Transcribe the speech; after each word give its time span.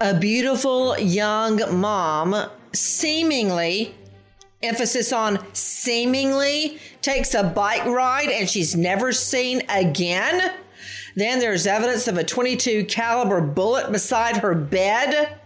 A 0.00 0.14
beautiful 0.18 0.96
young 0.98 1.60
mom, 1.80 2.48
seemingly, 2.72 3.94
emphasis 4.62 5.12
on 5.12 5.44
seemingly, 5.52 6.78
takes 7.02 7.34
a 7.34 7.42
bike 7.42 7.84
ride 7.84 8.28
and 8.28 8.48
she's 8.48 8.76
never 8.76 9.12
seen 9.12 9.62
again. 9.68 10.54
Then 11.16 11.40
there's 11.40 11.66
evidence 11.66 12.06
of 12.06 12.16
a 12.16 12.22
22 12.22 12.84
caliber 12.84 13.40
bullet 13.40 13.90
beside 13.90 14.36
her 14.36 14.54
bed. 14.54 15.36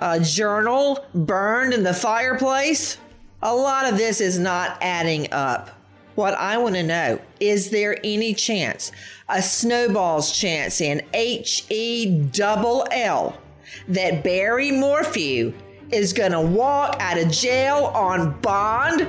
A 0.00 0.20
journal 0.20 1.04
burned 1.14 1.72
in 1.72 1.82
the 1.82 1.94
fireplace. 1.94 2.98
A 3.42 3.54
lot 3.54 3.90
of 3.90 3.96
this 3.96 4.20
is 4.20 4.38
not 4.38 4.76
adding 4.82 5.32
up. 5.32 5.75
What 6.16 6.32
I 6.32 6.56
want 6.56 6.76
to 6.76 6.82
know 6.82 7.20
is 7.40 7.68
there 7.68 7.98
any 8.02 8.32
chance, 8.32 8.90
a 9.28 9.42
snowball's 9.42 10.32
chance 10.32 10.80
in 10.80 11.02
H 11.12 11.66
E 11.68 12.06
double 12.32 12.86
L, 12.90 13.38
that 13.88 14.24
Barry 14.24 14.72
Morphew 14.72 15.52
is 15.90 16.14
going 16.14 16.32
to 16.32 16.40
walk 16.40 16.96
out 17.00 17.18
of 17.18 17.30
jail 17.30 17.92
on 17.94 18.40
bond? 18.40 19.06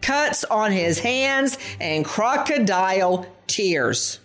Cuts 0.00 0.44
on 0.44 0.72
his 0.72 1.00
hands 1.00 1.58
and 1.78 2.02
crocodile 2.02 3.26
tears. 3.46 4.20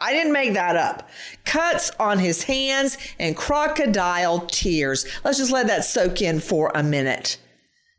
I 0.00 0.12
didn't 0.12 0.32
make 0.32 0.54
that 0.54 0.76
up. 0.76 1.08
Cuts 1.44 1.90
on 1.98 2.18
his 2.18 2.44
hands 2.44 2.96
and 3.18 3.36
crocodile 3.36 4.46
tears. 4.46 5.04
Let's 5.24 5.38
just 5.38 5.52
let 5.52 5.66
that 5.66 5.84
soak 5.84 6.22
in 6.22 6.40
for 6.40 6.70
a 6.74 6.82
minute. 6.82 7.38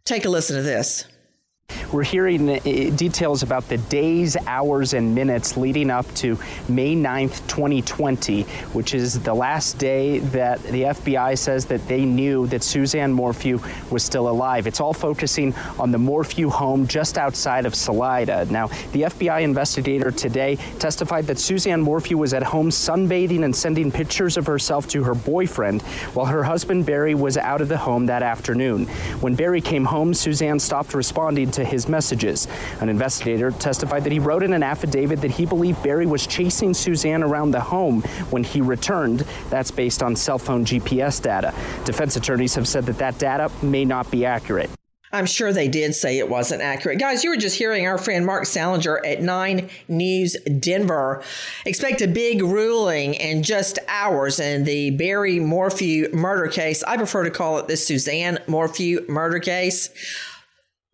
Take 0.06 0.26
a 0.26 0.30
listen 0.30 0.56
to 0.56 0.62
this. 0.62 1.06
We're 1.92 2.04
hearing 2.04 2.48
uh, 2.48 2.60
details 2.96 3.42
about 3.42 3.68
the 3.68 3.80
days, 3.80 4.38
hours, 4.46 4.94
and 4.94 5.16
minutes 5.16 5.58
leading 5.58 5.90
up 5.90 6.06
to 6.16 6.38
May 6.68 6.96
9th, 6.96 7.48
2020, 7.48 8.44
which 8.74 8.94
is 8.94 9.20
the 9.20 9.34
last 9.34 9.80
day 9.80 10.20
that 10.20 10.62
the 10.62 10.84
FBI 10.84 11.36
says 11.36 11.66
that 11.66 11.88
they 11.88 12.06
knew 12.06 12.46
that 12.48 12.62
Suzanne 12.62 13.12
Morphew 13.12 13.60
was 13.90 14.04
still 14.04 14.30
alive. 14.30 14.68
It's 14.68 14.80
all 14.80 14.94
focusing 14.94 15.56
on 15.80 15.90
the 15.90 15.98
Morphew 15.98 16.50
home 16.50 16.86
just 16.86 17.18
outside 17.18 17.66
of 17.66 17.74
Salida. 17.74 18.46
Now, 18.52 18.68
the 18.92 19.04
FBI 19.04 19.42
investigator 19.42 20.12
today 20.12 20.58
testified 20.78 21.26
that 21.26 21.40
Suzanne 21.40 21.82
Morphew 21.82 22.20
was 22.20 22.36
at 22.36 22.44
home 22.44 22.70
sunbathing 22.70 23.44
and 23.44 23.56
sending 23.56 23.92
pictures 23.92 24.38
of 24.38 24.46
herself 24.46 24.88
to 24.90 25.02
her 25.02 25.16
boyfriend 25.16 25.82
while 26.14 26.28
her 26.28 26.44
husband 26.44 26.86
Barry 26.86 27.16
was 27.16 27.36
out 27.36 27.62
of 27.62 27.68
the 27.68 27.78
home 27.78 28.06
that 28.06 28.22
afternoon. 28.22 28.86
When 29.22 29.34
Barry 29.34 29.60
came 29.62 29.86
home, 29.86 30.14
Suzanne 30.14 30.60
stopped 30.60 30.94
responding 30.94 31.50
to 31.52 31.66
his 31.66 31.79
messages. 31.88 32.48
An 32.82 32.90
investigator 32.90 33.52
testified 33.52 34.04
that 34.04 34.12
he 34.12 34.20
wrote 34.20 34.44
in 34.44 34.54
an 34.54 34.64
affidavit 34.64 35.22
that 35.22 35.32
he 35.32 35.46
believed 35.46 35.82
Barry 35.84 36.06
was 36.06 36.28
chasing 36.28 36.74
Suzanne 36.74 37.24
around 37.24 37.52
the 37.52 37.62
home 37.62 38.02
when 38.32 38.44
he 38.44 38.62
returned. 38.62 39.20
That's 39.50 39.72
based 39.72 40.04
on 40.04 40.16
cell 40.16 40.40
phone 40.40 40.66
GPS 40.66 41.22
data. 41.22 41.54
Defense 41.86 42.16
attorneys 42.16 42.56
have 42.56 42.68
said 42.68 42.86
that 42.88 42.98
that 42.98 43.18
data 43.20 43.52
may 43.62 43.86
not 43.86 44.10
be 44.12 44.26
accurate. 44.26 44.70
I'm 45.12 45.26
sure 45.26 45.52
they 45.52 45.68
did 45.68 45.96
say 45.96 46.20
it 46.20 46.30
wasn't 46.30 46.62
accurate. 46.62 47.00
Guys, 47.00 47.24
you 47.24 47.32
were 47.32 47.38
just 47.38 47.58
hearing 47.58 47.88
our 47.88 47.98
friend 47.98 48.26
Marc 48.26 48.44
Sallinger 48.44 49.00
at 49.04 49.24
9 49.24 49.70
News 49.88 50.38
Denver. 50.60 51.24
Expect 51.66 52.02
a 52.02 52.08
big 52.08 52.44
ruling 52.44 53.16
in 53.16 53.42
just 53.42 53.80
hours 53.88 54.40
in 54.40 54.66
the 54.66 54.92
Barry 54.92 55.40
Morphew 55.40 56.10
murder 56.14 56.48
case. 56.48 56.84
I 56.84 56.98
prefer 56.98 57.24
to 57.24 57.32
call 57.32 57.58
it 57.58 57.68
the 57.68 57.76
Suzanne 57.76 58.38
Morphew 58.46 59.04
murder 59.10 59.40
case. 59.40 59.90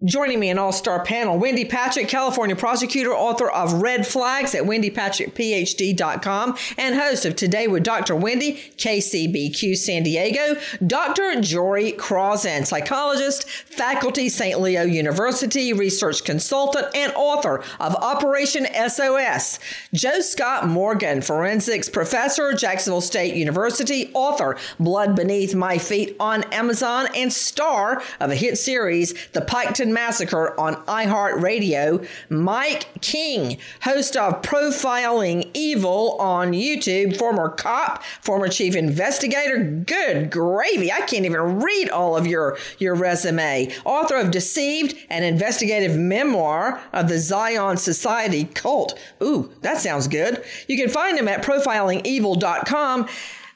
Joining 0.06 0.40
me 0.40 0.50
an 0.50 0.60
all 0.60 0.72
star 0.72 1.04
panel, 1.04 1.40
Wendy 1.40 1.66
Patrick, 1.66 2.08
California 2.08 2.56
prosecutor, 2.56 3.12
author 3.12 3.50
of 3.50 3.82
Red 3.82 4.06
Flags 4.06 4.54
at 4.54 4.62
wendypatrickphd.com, 4.64 6.58
and 6.78 6.96
host 6.96 7.26
of 7.26 7.36
Today 7.36 7.68
with 7.68 7.82
Dr. 7.82 8.16
Wendy, 8.16 8.54
KCBQ 8.78 9.76
San 9.76 10.04
Diego, 10.04 10.62
Dr. 10.86 11.42
Jory 11.42 11.92
Crossan, 11.92 12.66
psychologist, 12.66 13.50
faculty, 13.50 14.30
St. 14.30 14.60
Leo 14.60 14.84
University, 14.84 15.74
research 15.74 16.24
consultant, 16.24 16.86
and 16.94 17.12
author 17.16 17.64
of 17.80 17.96
Operation 17.96 18.68
SOS, 18.88 19.58
Joe 19.92 20.20
Scott 20.20 20.68
Morgan, 20.68 21.24
forensics 21.24 21.90
professor, 21.90 22.54
Jacksonville 22.54 23.02
State 23.02 23.34
University, 23.34 24.12
author, 24.14 24.56
Blood 24.80 25.16
Beneath 25.16 25.56
My 25.56 25.80
Feet 25.80 26.16
on 26.20 26.44
Amazon, 26.54 27.08
and 27.16 27.34
star 27.34 28.04
of 28.20 28.30
a 28.30 28.36
hit 28.36 28.60
series, 28.60 29.16
The 29.32 29.42
Piketon 29.42 29.95
Massacre 29.96 30.60
on 30.60 30.76
iHeartRadio, 30.88 32.06
Mike 32.30 32.86
King, 33.02 33.58
host 33.82 34.18
of 34.18 34.42
Profiling 34.42 35.50
Evil 35.54 36.18
on 36.20 36.52
YouTube, 36.52 37.18
former 37.18 37.50
cop, 37.50 38.04
former 38.22 38.50
chief 38.50 38.76
investigator. 38.76 39.58
Good 39.64 40.30
gravy. 40.30 40.92
I 40.92 41.00
can't 41.02 41.26
even 41.26 41.62
read 41.62 41.90
all 41.90 42.18
of 42.18 42.28
your, 42.28 42.58
your 42.78 42.94
resume. 42.94 43.74
Author 43.86 44.18
of 44.18 44.32
Deceived, 44.32 44.98
an 45.10 45.24
investigative 45.24 45.98
memoir 45.98 46.82
of 46.92 47.08
the 47.08 47.18
Zion 47.18 47.78
Society 47.78 48.44
cult. 48.54 49.00
Ooh, 49.24 49.50
that 49.62 49.78
sounds 49.78 50.10
good. 50.10 50.44
You 50.68 50.78
can 50.78 50.90
find 50.90 51.18
him 51.18 51.30
at 51.30 51.42
profilingevil.com. 51.42 53.08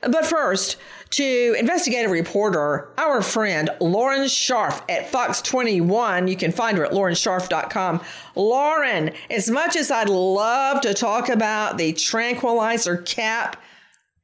But 0.02 0.26
first, 0.26 0.78
to 1.12 1.56
investigative 1.58 2.12
reporter, 2.12 2.90
our 2.98 3.22
friend 3.22 3.70
Lauren 3.80 4.24
Scharf 4.24 4.82
at 4.90 5.10
Fox 5.10 5.42
21. 5.42 6.28
You 6.28 6.36
can 6.36 6.52
find 6.52 6.78
her 6.78 6.86
at 6.86 6.92
laurensharf.com. 6.92 8.02
Lauren, 8.36 9.12
as 9.30 9.50
much 9.50 9.76
as 9.76 9.90
I'd 9.90 10.10
love 10.10 10.82
to 10.82 10.94
talk 10.94 11.30
about 11.30 11.78
the 11.78 11.94
tranquilizer 11.94 12.98
cap 12.98 13.62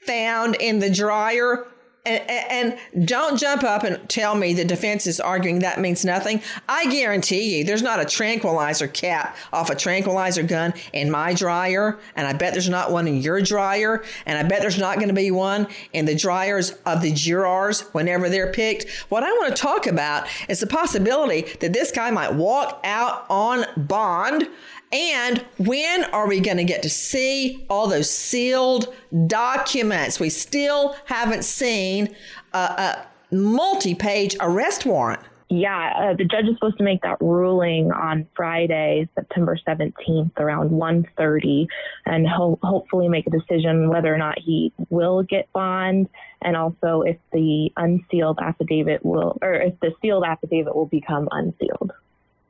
found 0.06 0.56
in 0.60 0.80
the 0.80 0.90
dryer, 0.90 1.66
and, 2.06 2.30
and, 2.30 3.06
don't 3.06 3.38
jump 3.38 3.64
up 3.64 3.84
and 3.84 4.08
tell 4.10 4.36
me 4.36 4.54
the 4.54 4.64
defense 4.64 5.08
is 5.08 5.20
arguing 5.20 5.60
that 5.60 5.80
means 5.80 6.06
nothing. 6.06 6.42
I 6.70 6.86
guarantee 6.92 7.58
you 7.58 7.64
there's 7.64 7.82
not 7.82 8.00
a 8.00 8.06
tranquilizer 8.06 8.88
cap 8.88 9.36
off 9.52 9.70
a 9.70 9.76
tranquilizer 9.76 10.44
gun 10.44 10.74
in 10.94 11.10
my 11.10 11.34
dryer, 11.34 12.00
and 12.16 12.28
I 12.28 12.34
bet 12.34 12.54
there's 12.54 12.70
not 12.70 12.92
one 12.92 13.08
in 13.08 13.18
your 13.18 13.42
dryer, 13.42 14.04
and 14.26 14.38
I 14.38 14.44
bet 14.44 14.62
there's 14.62 14.78
not 14.78 14.96
going 14.98 15.08
to 15.08 15.14
be 15.14 15.32
one 15.32 15.68
in 15.94 16.06
the 16.06 16.16
dryers 16.16 16.72
of 16.86 17.02
the 17.02 17.12
jurors 17.12 17.82
whenever 17.92 18.30
they're 18.30 18.52
picked. 18.52 18.90
What 19.10 19.24
I 19.24 19.32
want 19.32 19.56
to 19.56 19.62
talk 19.62 19.88
about 19.88 20.28
is 20.48 20.60
the 20.60 20.68
possibility 20.68 21.42
that 21.60 21.74
this 21.74 21.92
guy 21.92 22.12
might 22.12 22.34
walk 22.34 22.82
out 22.84 23.26
on 23.30 23.66
bond 23.78 24.48
and 24.96 25.44
when 25.58 26.04
are 26.06 26.28
we 26.28 26.40
going 26.40 26.58
to 26.58 26.64
get 26.64 26.82
to 26.84 26.90
see 26.90 27.66
all 27.70 27.88
those 27.88 28.10
sealed 28.10 28.94
documents? 29.28 30.20
We 30.20 30.30
still 30.30 30.96
haven't 31.06 31.44
seen 31.44 32.16
a, 32.54 32.58
a 32.58 33.08
multi 33.36 33.96
page 33.96 34.36
arrest 34.40 34.86
warrant. 34.86 35.22
Yeah, 35.48 35.94
uh, 35.96 36.14
the 36.16 36.26
judge 36.26 36.46
is 36.46 36.56
supposed 36.56 36.80
to 36.80 36.84
make 36.84 37.04
that 37.04 37.18
ruling 37.22 37.92
on 37.92 38.28
Friday, 38.36 39.08
September 39.14 39.56
17th, 39.68 40.32
around 40.38 40.72
1.30, 40.72 41.68
and 42.08 42.28
he'll 42.28 42.58
hopefully 42.64 43.08
make 43.10 43.28
a 43.28 43.30
decision 43.30 43.90
whether 43.90 44.14
or 44.14 44.18
not 44.18 44.40
he 44.40 44.74
will 44.90 45.22
get 45.22 45.52
bond, 45.54 46.10
and 46.42 46.58
also 46.58 47.02
if 47.02 47.18
the 47.32 47.70
unsealed 47.78 48.40
affidavit 48.42 49.06
will, 49.06 49.38
or 49.44 49.54
if 49.54 49.80
the 49.82 49.92
sealed 50.02 50.24
affidavit 50.26 50.76
will 50.76 50.88
become 50.88 51.30
unsealed. 51.32 51.92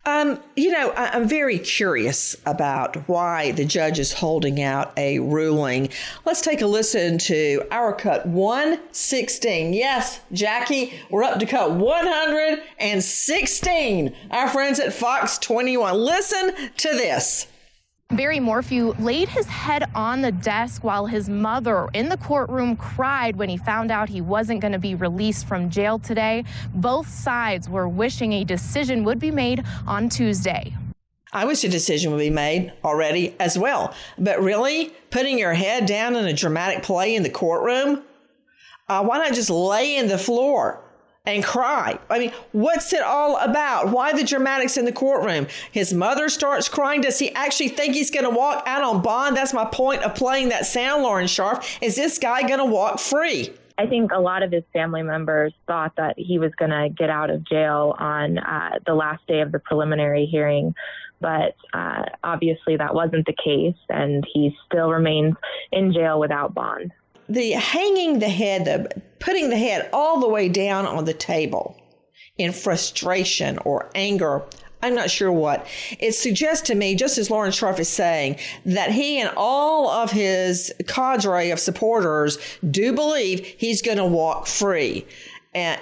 Um, 0.08 0.40
you 0.56 0.72
know, 0.72 0.92
I, 0.92 1.16
am 1.16 1.28
very 1.28 1.58
curious 1.58 2.36
about 2.46 3.10
why 3.10 3.54
the 3.54 3.66
judge 3.66 3.98
is 3.98 4.14
holding 4.14 4.62
out 4.62 4.94
a 4.98 5.18
ruling. 5.18 5.90
Let's 6.26 6.42
take 6.42 6.62
a 6.62 6.68
listen 6.68 7.18
to 7.20 7.64
our 7.72 7.92
cut 7.92 8.28
116. 8.28 9.74
Yes, 9.74 10.20
Jackie, 10.32 10.94
we're 11.10 11.24
up 11.24 11.40
to 11.40 11.48
cut 11.48 11.72
116. 11.72 14.16
Our 14.30 14.48
friends 14.48 14.80
at 14.80 14.94
Fox 14.94 15.40
21. 15.40 15.96
Listen 15.96 16.54
to 16.78 16.90
this. 16.90 17.48
Barry 18.12 18.40
Morphew 18.40 18.94
laid 19.00 19.30
his 19.30 19.48
head 19.48 19.90
on 19.96 20.22
the 20.22 20.32
desk 20.32 20.84
while 20.84 21.08
his 21.08 21.28
mother 21.28 21.90
in 21.96 22.08
the 22.08 22.18
courtroom 22.18 22.76
cried 22.76 23.36
when 23.36 23.50
he 23.50 23.58
found 23.58 23.90
out 23.90 24.10
he 24.10 24.22
wasn't 24.22 24.62
going 24.62 24.74
to 24.74 24.80
be 24.80 24.94
released 24.94 25.48
from 25.48 25.72
jail 25.72 25.98
today. 25.98 26.44
Both 26.76 27.10
sides 27.10 27.68
were 27.68 27.90
wishing 27.90 28.32
a 28.34 28.44
decision 28.44 29.04
would 29.06 29.18
be 29.18 29.32
made 29.32 29.64
on 29.88 30.10
Tuesday. 30.10 30.76
I 31.34 31.46
wish 31.46 31.64
a 31.64 31.68
decision 31.68 32.12
would 32.12 32.20
be 32.20 32.30
made 32.30 32.74
already 32.84 33.36
as 33.40 33.58
well. 33.58 33.96
But 34.20 34.40
really, 34.40 34.94
putting 35.10 35.40
your 35.40 35.56
head 35.56 35.88
down 35.88 36.16
in 36.16 36.26
a 36.26 36.34
dramatic 36.34 36.84
play 36.84 37.16
in 37.16 37.24
the 37.24 37.32
courtroom? 37.32 38.04
Uh, 38.88 39.04
why 39.04 39.18
not 39.18 39.34
just 39.34 39.50
lay 39.50 39.98
in 39.98 40.08
the 40.10 40.20
floor? 40.20 40.85
And 41.28 41.44
cry. 41.44 41.98
I 42.10 42.20
mean, 42.20 42.32
what's 42.52 42.94
it 42.94 43.02
all 43.02 43.38
about? 43.38 43.90
Why 43.90 44.14
the 44.14 44.24
dramatics 44.24 44.78
in 44.78 44.86
the 44.86 44.92
courtroom? 44.92 45.48
His 45.72 45.92
mother 45.92 46.30
starts 46.30 46.70
crying. 46.70 47.02
Does 47.02 47.18
he 47.18 47.34
actually 47.34 47.70
think 47.70 47.96
he's 47.96 48.12
going 48.12 48.26
to 48.26 48.30
walk 48.30 48.64
out 48.68 48.84
on 48.84 49.02
bond? 49.02 49.36
That's 49.36 49.54
my 49.54 49.66
point 49.66 50.04
of 50.04 50.14
playing 50.14 50.50
that 50.50 50.68
sound, 50.68 51.02
Lauren 51.02 51.26
Scharf. 51.26 51.78
Is 51.82 51.96
this 51.96 52.20
guy 52.20 52.42
going 52.44 52.60
to 52.60 52.66
walk 52.66 53.00
free? 53.00 53.50
I 53.78 53.88
think 53.88 54.12
a 54.12 54.20
lot 54.20 54.44
of 54.44 54.52
his 54.52 54.64
family 54.72 55.04
members 55.04 55.54
thought 55.68 55.96
that 55.98 56.14
he 56.18 56.40
was 56.40 56.52
going 56.58 56.72
to 56.72 56.90
get 56.90 57.10
out 57.10 57.30
of 57.30 57.44
jail 57.44 57.96
on 57.98 58.38
uh, 58.38 58.80
the 58.86 58.94
last 58.94 59.26
day 59.28 59.42
of 59.42 59.52
the 59.52 59.60
preliminary 59.60 60.26
hearing, 60.26 60.74
but 61.20 61.56
uh, 61.74 62.04
obviously 62.24 62.78
that 62.78 62.96
wasn't 62.96 63.26
the 63.26 63.36
case, 63.44 63.76
and 63.90 64.26
he 64.34 64.56
still 64.66 64.92
remains 64.92 65.36
in 65.72 65.92
jail 65.92 66.20
without 66.20 66.54
bond 66.54 66.92
the 67.28 67.52
hanging 67.52 68.20
the 68.20 68.30
head, 68.30 68.66
the 68.66 69.02
putting 69.20 69.50
the 69.50 69.58
head 69.58 69.90
all 69.92 70.20
the 70.20 70.28
way 70.28 70.50
down 70.50 70.86
on 70.86 71.06
the 71.06 71.14
table 71.14 71.80
in 72.38 72.52
frustration 72.52 73.58
or 73.60 73.90
anger. 73.96 74.44
I'm 74.84 74.94
not 74.94 75.10
sure 75.10 75.32
what. 75.32 75.66
It 76.00 76.12
suggests 76.14 76.68
to 76.68 76.76
me, 76.76 76.96
just 76.96 77.18
as 77.18 77.32
Lauren 77.32 77.52
Scharf 77.52 77.80
is 77.80 77.90
saying, 77.90 78.38
that 78.66 78.92
he 78.92 79.20
and 79.20 79.32
all 79.36 79.90
of 79.90 80.12
his 80.12 80.72
cadre 80.88 81.50
of 81.50 81.60
supporters 81.60 82.38
do 82.70 82.94
believe 82.94 83.40
he's 83.40 83.82
going 83.82 83.98
to 83.98 84.06
walk 84.06 84.46
free. 84.46 85.08
And 85.56 85.82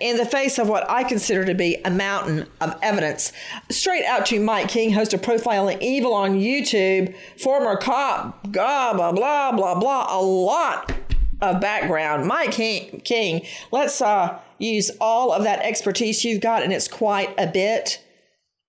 in 0.00 0.16
the 0.16 0.26
face 0.26 0.58
of 0.58 0.68
what 0.68 0.88
I 0.90 1.04
consider 1.04 1.44
to 1.44 1.54
be 1.54 1.76
a 1.84 1.90
mountain 1.90 2.46
of 2.60 2.76
evidence. 2.82 3.32
Straight 3.70 4.04
out 4.04 4.26
to 4.26 4.40
Mike 4.40 4.68
King, 4.68 4.92
host 4.92 5.14
of 5.14 5.22
Profiling 5.22 5.80
Evil 5.80 6.12
on 6.12 6.38
YouTube, 6.40 7.14
former 7.38 7.76
cop, 7.76 8.42
blah, 8.44 8.92
blah, 8.92 9.12
blah, 9.12 9.52
blah, 9.52 9.78
blah, 9.78 10.06
a 10.10 10.20
lot 10.20 10.92
of 11.40 11.60
background. 11.60 12.26
Mike 12.26 12.52
King, 12.52 13.00
King 13.04 13.46
let's 13.70 14.00
uh, 14.00 14.38
use 14.58 14.90
all 15.00 15.32
of 15.32 15.44
that 15.44 15.60
expertise 15.60 16.24
you've 16.24 16.40
got, 16.40 16.62
and 16.62 16.72
it's 16.72 16.88
quite 16.88 17.34
a 17.38 17.46
bit. 17.46 18.02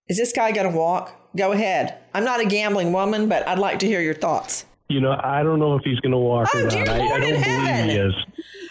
Is 0.07 0.17
this 0.17 0.31
guy 0.31 0.51
going 0.51 0.71
to 0.71 0.77
walk? 0.77 1.13
Go 1.35 1.51
ahead. 1.51 1.97
I'm 2.13 2.23
not 2.23 2.39
a 2.39 2.45
gambling 2.45 2.93
woman, 2.93 3.27
but 3.27 3.47
I'd 3.47 3.59
like 3.59 3.79
to 3.79 3.87
hear 3.87 4.01
your 4.01 4.13
thoughts. 4.13 4.65
You 4.87 5.01
know, 5.01 5.19
I 5.21 5.41
don't 5.41 5.59
know 5.59 5.75
if 5.75 5.81
he's 5.83 5.99
going 5.99 6.11
to 6.11 6.17
walk 6.17 6.47
oh, 6.53 6.59
or 6.59 6.63
not. 6.65 6.75
I, 6.75 6.93
I, 6.93 6.97
don't 6.97 7.21
believe 7.21 7.35
heaven. 7.37 7.89
he 7.89 7.95
is. 7.95 8.13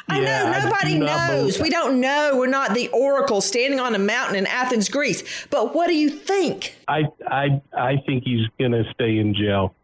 I 0.09 0.21
yeah, 0.21 0.51
know 0.51 0.59
nobody 0.65 0.97
I 0.97 0.99
knows. 0.99 1.59
We 1.59 1.71
don't 1.71 2.01
know. 2.01 2.33
We're 2.35 2.47
not 2.47 2.75
the 2.75 2.89
oracle 2.89 3.41
standing 3.41 3.81
on 3.81 3.95
a 3.95 3.99
mountain 3.99 4.37
in 4.37 4.47
Athens, 4.47 4.89
Greece. 4.89 5.47
But 5.51 5.75
what 5.75 5.89
do 5.89 5.97
you 5.97 6.11
think? 6.11 6.77
I 6.89 7.05
I 7.27 7.63
I 7.77 7.97
think 8.07 8.25
he's 8.25 8.47
going 8.59 8.73
to 8.73 8.85
stay 8.93 9.19
in 9.19 9.35
jail. 9.35 9.75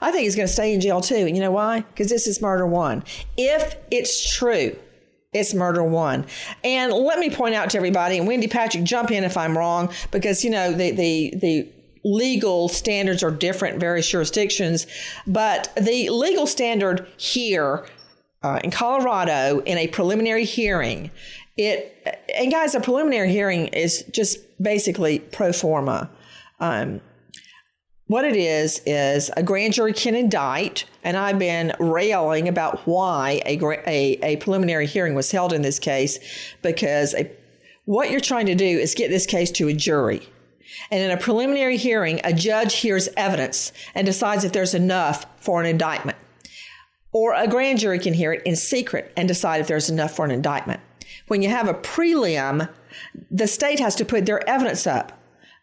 I 0.00 0.10
think 0.10 0.24
he's 0.24 0.36
going 0.36 0.48
to 0.48 0.52
stay 0.52 0.72
in 0.72 0.80
jail 0.80 1.00
too. 1.00 1.16
And 1.16 1.36
you 1.36 1.42
know 1.42 1.50
why? 1.50 1.80
Because 1.80 2.08
this 2.08 2.26
is 2.26 2.40
murder 2.40 2.66
one. 2.66 3.04
If 3.36 3.76
it's 3.90 4.34
true, 4.34 4.76
it's 5.32 5.54
murder 5.54 5.82
one. 5.82 6.26
And 6.64 6.92
let 6.92 7.18
me 7.18 7.30
point 7.30 7.54
out 7.54 7.70
to 7.70 7.76
everybody, 7.76 8.18
and 8.18 8.26
Wendy 8.26 8.48
Patrick, 8.48 8.84
jump 8.84 9.10
in 9.10 9.24
if 9.24 9.36
I'm 9.36 9.56
wrong, 9.56 9.92
because 10.10 10.44
you 10.44 10.50
know 10.50 10.72
the 10.72 10.92
the 10.92 11.34
the 11.36 11.68
legal 12.04 12.68
standards 12.68 13.22
are 13.22 13.30
different 13.30 13.74
in 13.74 13.80
various 13.80 14.08
jurisdictions, 14.08 14.86
but 15.26 15.72
the 15.76 16.10
legal 16.10 16.46
standard 16.46 17.06
here 17.16 17.86
uh, 18.42 18.60
in 18.64 18.70
Colorado 18.70 19.60
in 19.60 19.78
a 19.78 19.86
preliminary 19.88 20.44
hearing. 20.44 21.10
It 21.56 21.88
and 22.34 22.50
guys, 22.50 22.74
a 22.74 22.80
preliminary 22.80 23.30
hearing 23.30 23.68
is 23.68 24.04
just 24.10 24.38
basically 24.62 25.18
pro 25.18 25.52
forma. 25.52 26.10
Um, 26.60 27.00
what 28.06 28.24
it 28.24 28.36
is 28.36 28.82
is 28.84 29.30
a 29.36 29.42
grand 29.42 29.72
jury 29.72 29.92
can 29.92 30.14
indict, 30.14 30.84
and 31.02 31.16
I've 31.16 31.38
been 31.38 31.72
railing 31.78 32.46
about 32.48 32.80
why 32.86 33.40
a, 33.46 33.58
a, 33.86 34.18
a 34.22 34.36
preliminary 34.36 34.86
hearing 34.86 35.14
was 35.14 35.30
held 35.30 35.52
in 35.52 35.62
this 35.62 35.78
case 35.78 36.18
because 36.60 37.14
a, 37.14 37.30
what 37.84 38.10
you're 38.10 38.20
trying 38.20 38.46
to 38.46 38.54
do 38.54 38.64
is 38.64 38.94
get 38.94 39.08
this 39.08 39.24
case 39.24 39.50
to 39.52 39.68
a 39.68 39.72
jury. 39.72 40.28
And 40.90 41.00
in 41.00 41.10
a 41.10 41.16
preliminary 41.16 41.76
hearing, 41.76 42.20
a 42.24 42.32
judge 42.32 42.74
hears 42.76 43.08
evidence 43.16 43.72
and 43.94 44.06
decides 44.06 44.44
if 44.44 44.52
there's 44.52 44.74
enough 44.74 45.26
for 45.38 45.60
an 45.60 45.66
indictment. 45.66 46.18
Or 47.12 47.34
a 47.34 47.46
grand 47.46 47.78
jury 47.78 47.98
can 47.98 48.14
hear 48.14 48.32
it 48.32 48.42
in 48.44 48.56
secret 48.56 49.12
and 49.16 49.28
decide 49.28 49.60
if 49.60 49.66
there's 49.66 49.90
enough 49.90 50.16
for 50.16 50.24
an 50.24 50.30
indictment. 50.30 50.80
When 51.28 51.42
you 51.42 51.50
have 51.50 51.68
a 51.68 51.74
prelim, 51.74 52.68
the 53.30 53.46
state 53.46 53.80
has 53.80 53.94
to 53.96 54.04
put 54.04 54.26
their 54.26 54.46
evidence 54.48 54.86
up, 54.86 55.18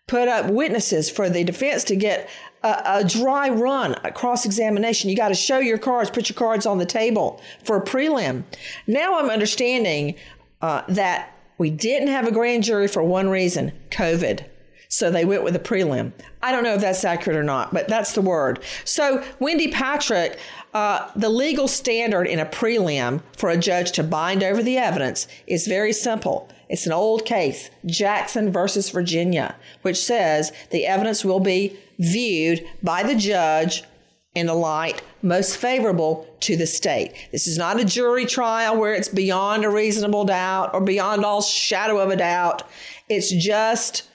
put 0.07 0.28
up 0.28 0.50
witnesses 0.50 1.10
for 1.10 1.30
the 1.30 1.44
defense 1.44 1.84
to 1.86 1.96
get 1.96 2.30
a, 2.63 2.81
a 2.86 3.04
dry 3.04 3.50
run, 3.50 3.96
a 4.04 4.12
cross 4.12 4.45
examination. 4.45 5.09
You 5.09 5.16
got 5.16 5.30
to 5.30 5.35
show 5.35 5.59
your 5.59 5.78
cards, 5.78 6.09
put 6.09 6.30
your 6.30 6.35
cards 6.35 6.66
on 6.66 6.78
the 6.78 6.85
table 6.85 7.42
for 7.64 7.78
a 7.78 7.83
prelim. 7.83 8.44
Now 8.88 9.19
I'm 9.19 9.30
understanding 9.30 10.16
uh, 10.62 10.83
that 10.88 11.33
we 11.57 11.69
didn't 11.69 12.09
have 12.09 12.28
a 12.28 12.31
grand 12.31 12.64
jury 12.64 12.88
for 12.88 13.04
one 13.04 13.30
reason 13.30 13.71
COVID. 13.92 14.45
So 14.92 15.12
they 15.12 15.24
went 15.24 15.44
with 15.44 15.56
a 15.56 15.60
prelim. 15.60 16.12
I 16.42 16.52
don't 16.52 16.64
know 16.64 16.74
if 16.74 16.81
that's 16.81 17.06
accurate 17.06 17.38
or 17.38 17.44
not, 17.44 17.72
but 17.72 17.88
that's 17.88 18.14
the 18.14 18.22
word. 18.22 18.60
So, 18.86 19.24
Wendy 19.40 19.72
Patrick, 19.72 20.40
uh, 20.74 21.12
the 21.16 21.30
legal 21.30 21.68
standard 21.68 22.26
in 22.26 22.40
a 22.40 22.46
prelim 22.46 23.22
for 23.38 23.50
a 23.50 23.58
judge 23.58 23.92
to 23.94 24.04
bind 24.04 24.44
over 24.44 24.64
the 24.64 24.78
evidence 24.78 25.28
is 25.46 25.68
very 25.68 25.94
simple. 25.94 26.50
It's 26.69 26.88
an 26.88 26.92
old 26.92 27.24
case, 27.24 27.69
Jackson 27.86 28.52
versus 28.52 28.90
Virginia, 28.90 29.56
which 29.84 29.98
says 29.98 30.52
the 30.72 30.88
evidence 30.88 31.24
will 31.24 31.40
be 31.40 31.80
viewed 32.00 32.66
by 32.81 33.04
the 33.04 33.16
judge 33.16 33.84
in 34.34 34.48
the 34.48 34.54
light 34.56 35.02
most 35.22 35.58
favorable 35.58 36.28
to 36.40 36.56
the 36.56 36.66
state. 36.66 37.14
This 37.31 37.46
is 37.46 37.58
not 37.58 37.80
a 37.80 37.86
jury 37.86 38.26
trial 38.26 38.78
where 38.78 38.94
it's 38.94 39.10
beyond 39.10 39.66
a 39.66 39.69
reasonable 39.69 40.26
doubt 40.26 40.74
or 40.74 40.81
beyond 40.81 41.26
all 41.26 41.42
shadow 41.42 42.00
of 42.00 42.10
a 42.10 42.16
doubt. 42.16 42.64
It's 43.08 43.31
just 43.31 44.08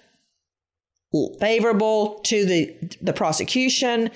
favorable 1.39 2.21
to 2.25 2.45
the 2.45 2.75
the 3.01 3.13
prosecution. 3.13 4.11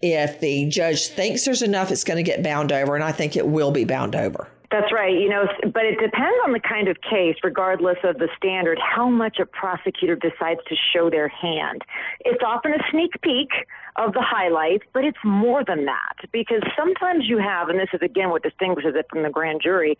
If 0.00 0.40
the 0.40 0.68
judge 0.68 1.06
thinks 1.06 1.44
there's 1.46 1.62
enough, 1.62 1.90
it's 1.90 2.04
going 2.04 2.22
to 2.22 2.22
get 2.22 2.42
bound 2.42 2.72
over, 2.72 2.94
and 2.94 3.02
I 3.02 3.12
think 3.12 3.36
it 3.36 3.46
will 3.46 3.70
be 3.70 3.84
bound 3.84 4.14
over. 4.14 4.48
That's 4.70 4.92
right. 4.92 5.14
You 5.14 5.28
know, 5.28 5.44
but 5.72 5.84
it 5.84 6.00
depends 6.00 6.36
on 6.44 6.52
the 6.52 6.58
kind 6.58 6.88
of 6.88 6.96
case, 7.00 7.36
regardless 7.44 7.98
of 8.02 8.18
the 8.18 8.28
standard, 8.36 8.78
how 8.82 9.08
much 9.08 9.38
a 9.38 9.46
prosecutor 9.46 10.16
decides 10.16 10.60
to 10.68 10.74
show 10.92 11.08
their 11.10 11.28
hand. 11.28 11.82
It's 12.24 12.42
often 12.44 12.72
a 12.72 12.78
sneak 12.90 13.12
peek 13.22 13.50
of 13.96 14.14
the 14.14 14.20
highlights, 14.20 14.84
but 14.92 15.04
it's 15.04 15.22
more 15.24 15.64
than 15.64 15.84
that. 15.84 16.16
because 16.32 16.62
sometimes 16.76 17.26
you 17.28 17.38
have, 17.38 17.68
and 17.68 17.78
this 17.78 17.90
is 17.92 18.00
again 18.02 18.30
what 18.30 18.42
distinguishes 18.42 18.94
it 18.96 19.06
from 19.08 19.22
the 19.22 19.30
grand 19.30 19.60
jury, 19.62 19.96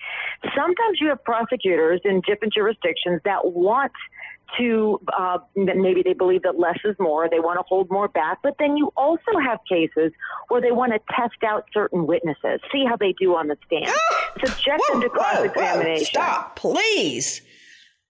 sometimes 0.57 0.99
you 1.01 1.09
have 1.09 1.23
prosecutors 1.23 2.01
in 2.05 2.21
different 2.27 2.53
jurisdictions 2.53 3.21
that 3.25 3.53
want 3.53 3.93
to 4.59 5.01
uh, 5.17 5.39
maybe 5.57 6.03
they 6.03 6.13
believe 6.13 6.43
that 6.43 6.59
less 6.59 6.79
is 6.85 6.97
more, 6.99 7.29
they 7.29 7.41
want 7.41 7.59
to 7.59 7.65
hold 7.67 7.91
more 7.91 8.09
back, 8.09 8.39
but 8.43 8.55
then 8.59 8.77
you 8.77 8.93
also 8.97 9.39
have 9.45 9.59
cases 9.69 10.13
where 10.49 10.61
they 10.61 10.73
want 10.73 10.93
to 10.93 11.01
test 11.15 11.43
out 11.47 11.67
certain 11.73 12.07
witnesses, 12.07 12.61
see 12.73 12.85
how 12.89 12.97
they 12.97 13.15
do 13.19 13.35
on 13.35 13.49
the 13.49 13.57
stand, 13.67 13.93
subject 14.45 14.83
them 14.91 15.01
to 15.01 15.09
cross 15.09 15.45
examination. 15.45 16.07
Stop, 16.07 16.57
please. 16.57 17.43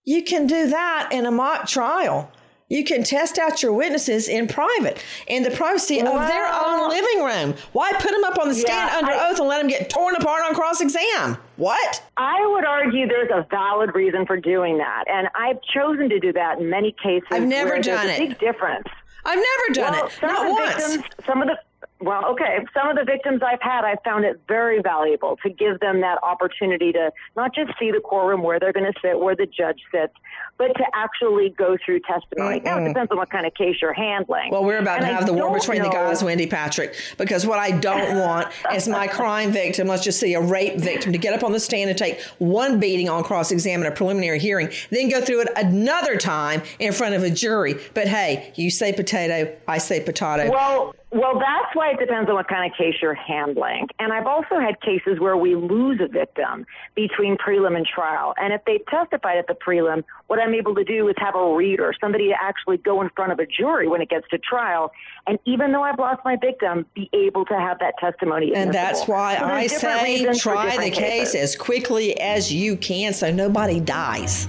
You 0.04 0.22
can 0.22 0.46
do 0.46 0.68
that 0.68 1.08
in 1.12 1.26
a 1.26 1.30
mock 1.30 1.66
trial. 1.66 2.30
You 2.68 2.82
can 2.82 3.02
test 3.04 3.38
out 3.38 3.62
your 3.62 3.72
witnesses 3.74 4.26
in 4.28 4.46
private, 4.48 5.02
in 5.26 5.42
the 5.42 5.50
privacy 5.50 6.00
of 6.00 6.06
their 6.28 6.46
own 6.50 6.88
living 6.88 7.22
room. 7.22 7.54
Why 7.72 7.92
put 7.92 8.10
them 8.10 8.24
up 8.24 8.38
on 8.38 8.48
the 8.48 8.54
stand 8.54 8.90
Yeah, 8.90 8.98
under 8.98 9.12
I- 9.12 9.28
oath 9.30 9.38
and 9.38 9.48
let 9.48 9.58
them 9.58 9.68
get 9.68 9.90
torn 9.90 10.16
apart 10.16 10.42
on 10.44 10.54
cross 10.54 10.80
exam? 10.80 11.36
What? 11.56 12.02
I 12.16 12.44
would 12.46 12.64
argue 12.64 13.06
there's 13.06 13.30
a 13.30 13.46
valid 13.50 13.94
reason 13.94 14.24
for 14.24 14.38
doing 14.38 14.78
that, 14.78 15.04
and 15.08 15.28
I've 15.34 15.58
chosen 15.74 16.08
to 16.08 16.18
do 16.18 16.32
that 16.32 16.58
in 16.58 16.70
many 16.70 16.94
cases. 17.02 17.28
I've 17.30 17.42
never 17.46 17.78
done 17.80 18.08
it. 18.08 18.18
Big 18.18 18.38
difference. 18.38 18.88
I've 19.26 19.38
never 19.38 19.74
done 19.74 19.92
Well, 19.92 20.06
it. 20.06 20.22
Not 20.22 20.50
once. 20.50 20.86
Victims, 20.96 21.04
some 21.26 21.42
of 21.42 21.48
the 21.48 21.58
well, 22.00 22.26
okay, 22.26 22.58
some 22.74 22.88
of 22.88 22.96
the 22.96 23.04
victims 23.04 23.40
I've 23.42 23.62
had, 23.62 23.84
I 23.84 23.96
found 24.04 24.24
it 24.24 24.40
very 24.48 24.82
valuable 24.82 25.38
to 25.42 25.48
give 25.48 25.80
them 25.80 26.00
that 26.00 26.18
opportunity 26.22 26.92
to 26.92 27.12
not 27.36 27.54
just 27.54 27.72
see 27.78 27.92
the 27.92 28.00
courtroom 28.00 28.42
where 28.42 28.58
they're 28.58 28.72
going 28.72 28.92
to 28.92 29.00
sit, 29.00 29.18
where 29.18 29.36
the 29.36 29.46
judge 29.46 29.80
sits, 29.92 30.12
but 30.58 30.68
to 30.74 30.84
actually 30.94 31.50
go 31.50 31.76
through 31.84 32.00
testimony. 32.00 32.60
Now 32.60 32.78
it 32.78 32.88
depends 32.88 33.10
on 33.10 33.16
what 33.16 33.30
kind 33.30 33.46
of 33.46 33.54
case 33.54 33.76
you're 33.80 33.92
handling. 33.92 34.50
Well, 34.50 34.64
we're 34.64 34.78
about 34.78 34.98
And 34.98 35.06
to 35.06 35.12
I 35.12 35.14
have 35.14 35.26
the 35.26 35.32
war 35.32 35.52
between 35.52 35.82
the 35.82 35.88
guys, 35.88 36.22
Wendy 36.22 36.46
Patrick, 36.46 36.94
because 37.16 37.46
what 37.46 37.58
I 37.58 37.70
don't 37.70 38.18
want 38.18 38.48
is 38.72 38.88
my 38.88 39.06
crime 39.06 39.52
victim, 39.52 39.86
let's 39.86 40.04
just 40.04 40.18
say 40.18 40.34
a 40.34 40.40
rape 40.40 40.78
victim, 40.78 41.12
to 41.12 41.18
get 41.18 41.32
up 41.32 41.44
on 41.44 41.52
the 41.52 41.60
stand 41.60 41.90
and 41.90 41.98
take 41.98 42.20
one 42.38 42.80
beating 42.80 43.08
on 43.08 43.22
cross 43.22 43.52
examine, 43.52 43.86
a 43.86 43.92
preliminary 43.92 44.40
hearing, 44.40 44.70
then 44.90 45.08
go 45.08 45.20
through 45.20 45.42
it 45.42 45.48
another 45.56 46.16
time 46.16 46.62
in 46.78 46.92
front 46.92 47.14
of 47.14 47.22
a 47.22 47.30
jury. 47.30 47.76
But 47.94 48.08
hey, 48.08 48.52
you 48.56 48.70
say 48.70 48.92
potato, 48.92 49.56
I 49.68 49.78
say 49.78 50.00
potato. 50.00 50.50
Well, 50.50 50.94
well, 51.14 51.38
that's 51.38 51.74
why 51.74 51.92
it 51.92 52.00
depends 52.00 52.28
on 52.28 52.34
what 52.34 52.48
kind 52.48 52.68
of 52.68 52.76
case 52.76 52.96
you're 53.00 53.14
handling. 53.14 53.86
And 54.00 54.12
I've 54.12 54.26
also 54.26 54.58
had 54.58 54.80
cases 54.80 55.20
where 55.20 55.36
we 55.36 55.54
lose 55.54 56.00
a 56.00 56.08
victim 56.08 56.66
between 56.96 57.36
prelim 57.36 57.76
and 57.76 57.86
trial. 57.86 58.34
And 58.36 58.52
if 58.52 58.62
they 58.66 58.80
testified 58.90 59.38
at 59.38 59.46
the 59.46 59.54
prelim, 59.54 60.02
what 60.26 60.40
I'm 60.40 60.54
able 60.54 60.74
to 60.74 60.82
do 60.82 61.08
is 61.08 61.14
have 61.18 61.36
a 61.36 61.54
reader, 61.54 61.94
somebody 62.00 62.30
to 62.30 62.34
actually 62.42 62.78
go 62.78 63.00
in 63.00 63.10
front 63.10 63.30
of 63.30 63.38
a 63.38 63.46
jury 63.46 63.86
when 63.86 64.00
it 64.00 64.10
gets 64.10 64.28
to 64.30 64.38
trial. 64.38 64.90
And 65.28 65.38
even 65.44 65.70
though 65.70 65.84
I've 65.84 66.00
lost 66.00 66.20
my 66.24 66.34
victim, 66.34 66.84
be 66.96 67.08
able 67.12 67.44
to 67.44 67.54
have 67.54 67.78
that 67.78 67.94
testimony. 68.00 68.52
and 68.52 68.74
that's 68.74 69.06
why 69.06 69.36
So 69.38 69.44
I 69.44 69.66
say 69.68 70.24
try 70.34 70.76
the 70.76 70.90
different 70.90 70.94
case 70.94 71.36
as 71.36 71.54
quickly 71.54 72.18
as 72.18 72.52
you 72.52 72.76
can 72.76 73.12
so 73.12 73.30
nobody 73.30 73.78
dies. 73.78 74.48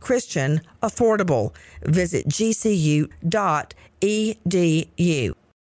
Christian, 0.00 0.60
affordable. 0.82 1.54
Visit 1.82 2.28
gcu.edu. 2.28 3.08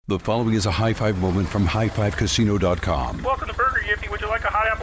The 0.09 0.19
following 0.19 0.53
is 0.53 0.65
a 0.65 0.71
high 0.71 0.91
five 0.91 1.17
moment 1.19 1.47
from 1.47 1.65
highfivecasino.com. 1.65 3.23
Welcome 3.23 3.47
to 3.47 3.53
Burger 3.53 3.79
Yippee. 3.87 4.11
Would 4.11 4.19
you 4.19 4.27
like 4.27 4.43
a 4.43 4.49
hot 4.49 4.67
apple 4.67 4.82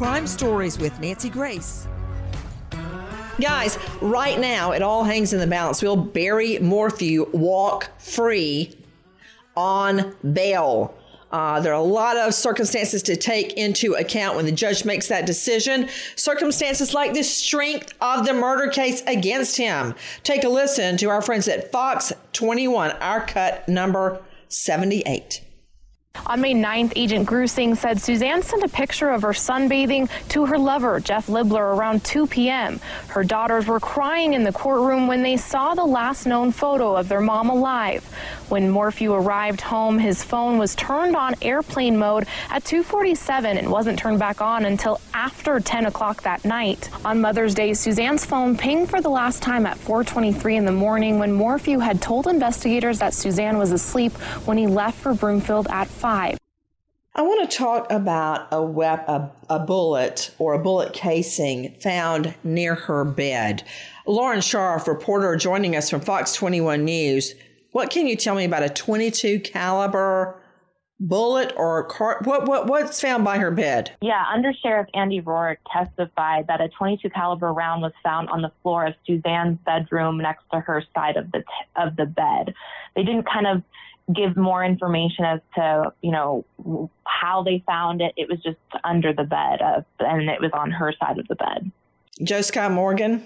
Crime 0.00 0.26
Stories 0.26 0.78
with 0.78 0.98
Nancy 0.98 1.28
Grace. 1.28 1.86
Guys, 3.38 3.78
right 4.00 4.40
now 4.40 4.72
it 4.72 4.80
all 4.80 5.04
hangs 5.04 5.34
in 5.34 5.40
the 5.40 5.46
balance. 5.46 5.82
Will 5.82 5.94
Barry 5.94 6.58
Morphew 6.58 7.28
walk 7.34 7.90
free 7.98 8.78
on 9.54 10.16
bail? 10.32 10.94
Uh, 11.30 11.60
there 11.60 11.74
are 11.74 11.78
a 11.78 11.84
lot 11.84 12.16
of 12.16 12.32
circumstances 12.32 13.02
to 13.02 13.14
take 13.14 13.52
into 13.58 13.92
account 13.92 14.36
when 14.36 14.46
the 14.46 14.52
judge 14.52 14.86
makes 14.86 15.08
that 15.08 15.26
decision. 15.26 15.86
Circumstances 16.16 16.94
like 16.94 17.12
the 17.12 17.22
strength 17.22 17.92
of 18.00 18.24
the 18.24 18.32
murder 18.32 18.72
case 18.72 19.02
against 19.06 19.58
him. 19.58 19.94
Take 20.22 20.44
a 20.44 20.48
listen 20.48 20.96
to 20.96 21.10
our 21.10 21.20
friends 21.20 21.46
at 21.46 21.70
Fox 21.70 22.10
21, 22.32 22.92
our 22.92 23.20
cut 23.26 23.68
number 23.68 24.22
78. 24.48 25.42
On 26.30 26.40
May 26.40 26.54
9th, 26.54 26.92
Agent 26.94 27.26
Grusing 27.26 27.76
said 27.76 28.00
Suzanne 28.00 28.42
sent 28.42 28.62
a 28.62 28.68
picture 28.68 29.10
of 29.10 29.22
her 29.22 29.32
sunbathing 29.32 30.08
to 30.28 30.46
her 30.46 30.58
lover, 30.58 31.00
Jeff 31.00 31.26
Libler, 31.26 31.74
around 31.74 32.04
2 32.04 32.28
p.m. 32.28 32.78
Her 33.08 33.24
daughters 33.24 33.66
were 33.66 33.80
crying 33.80 34.34
in 34.34 34.44
the 34.44 34.52
courtroom 34.52 35.08
when 35.08 35.24
they 35.24 35.36
saw 35.36 35.74
the 35.74 35.84
last 35.84 36.26
known 36.26 36.52
photo 36.52 36.94
of 36.94 37.08
their 37.08 37.20
mom 37.20 37.50
alive. 37.50 38.04
When 38.48 38.70
Morphew 38.70 39.12
arrived 39.12 39.60
home, 39.60 39.98
his 39.98 40.22
phone 40.22 40.58
was 40.58 40.74
turned 40.74 41.16
on 41.16 41.34
airplane 41.42 41.96
mode 41.96 42.26
at 42.50 42.64
2:47 42.64 43.58
and 43.58 43.70
wasn't 43.70 43.98
turned 43.98 44.18
back 44.18 44.40
on 44.40 44.64
until 44.64 45.00
after 45.14 45.58
10 45.58 45.86
o'clock 45.86 46.22
that 46.22 46.44
night. 46.44 46.90
On 47.04 47.20
Mother's 47.20 47.54
Day, 47.54 47.74
Suzanne's 47.74 48.24
phone 48.24 48.56
pinged 48.56 48.90
for 48.90 49.00
the 49.00 49.08
last 49.08 49.42
time 49.42 49.66
at 49.66 49.78
4:23 49.78 50.56
in 50.56 50.64
the 50.64 50.72
morning 50.72 51.18
when 51.18 51.32
Morphew 51.32 51.78
had 51.78 52.00
told 52.02 52.26
investigators 52.26 52.98
that 52.98 53.14
Suzanne 53.14 53.58
was 53.58 53.72
asleep 53.72 54.12
when 54.46 54.58
he 54.58 54.66
left 54.66 54.98
for 54.98 55.14
Broomfield 55.14 55.68
at 55.70 55.86
5. 56.00 56.38
I 57.14 57.22
want 57.22 57.48
to 57.50 57.56
talk 57.56 57.90
about 57.90 58.48
a, 58.50 58.62
wep- 58.62 59.06
a, 59.08 59.30
a 59.50 59.58
bullet 59.58 60.30
or 60.38 60.54
a 60.54 60.58
bullet 60.58 60.94
casing 60.94 61.74
found 61.80 62.34
near 62.42 62.74
her 62.74 63.04
bed. 63.04 63.62
Lauren 64.06 64.40
Scharf, 64.40 64.86
reporter 64.86 65.36
joining 65.36 65.76
us 65.76 65.90
from 65.90 66.00
Fox 66.00 66.32
21 66.34 66.84
News. 66.84 67.34
What 67.72 67.90
can 67.90 68.06
you 68.06 68.16
tell 68.16 68.34
me 68.34 68.44
about 68.44 68.62
a 68.62 68.68
22 68.70 69.40
caliber 69.40 70.40
bullet 70.98 71.52
or 71.56 71.84
car- 71.84 72.20
what 72.24 72.46
what 72.46 72.66
what's 72.66 73.00
found 73.00 73.24
by 73.24 73.38
her 73.38 73.50
bed? 73.50 73.92
Yeah, 74.00 74.24
Under 74.32 74.52
Sheriff 74.52 74.86
Andy 74.94 75.20
Rourke 75.20 75.58
testified 75.72 76.46
that 76.48 76.60
a 76.60 76.68
22 76.68 77.10
caliber 77.10 77.52
round 77.52 77.82
was 77.82 77.92
found 78.02 78.28
on 78.30 78.42
the 78.42 78.52
floor 78.62 78.86
of 78.86 78.94
Suzanne's 79.06 79.58
bedroom 79.66 80.18
next 80.18 80.44
to 80.52 80.60
her 80.60 80.82
side 80.94 81.16
of 81.16 81.30
the 81.32 81.40
t- 81.40 81.44
of 81.76 81.96
the 81.96 82.06
bed. 82.06 82.54
They 82.96 83.02
didn't 83.02 83.26
kind 83.26 83.46
of 83.46 83.62
give 84.14 84.36
more 84.36 84.64
information 84.64 85.24
as 85.24 85.40
to 85.54 85.92
you 86.02 86.12
know 86.12 86.90
how 87.04 87.42
they 87.42 87.62
found 87.66 88.00
it. 88.00 88.12
It 88.16 88.28
was 88.28 88.42
just 88.42 88.58
under 88.84 89.12
the 89.12 89.24
bed, 89.24 89.60
of, 89.62 89.84
and 89.98 90.28
it 90.28 90.40
was 90.40 90.50
on 90.52 90.70
her 90.70 90.92
side 90.98 91.18
of 91.18 91.28
the 91.28 91.36
bed. 91.36 91.70
Joe 92.22 92.42
Scott 92.42 92.72
Morgan, 92.72 93.24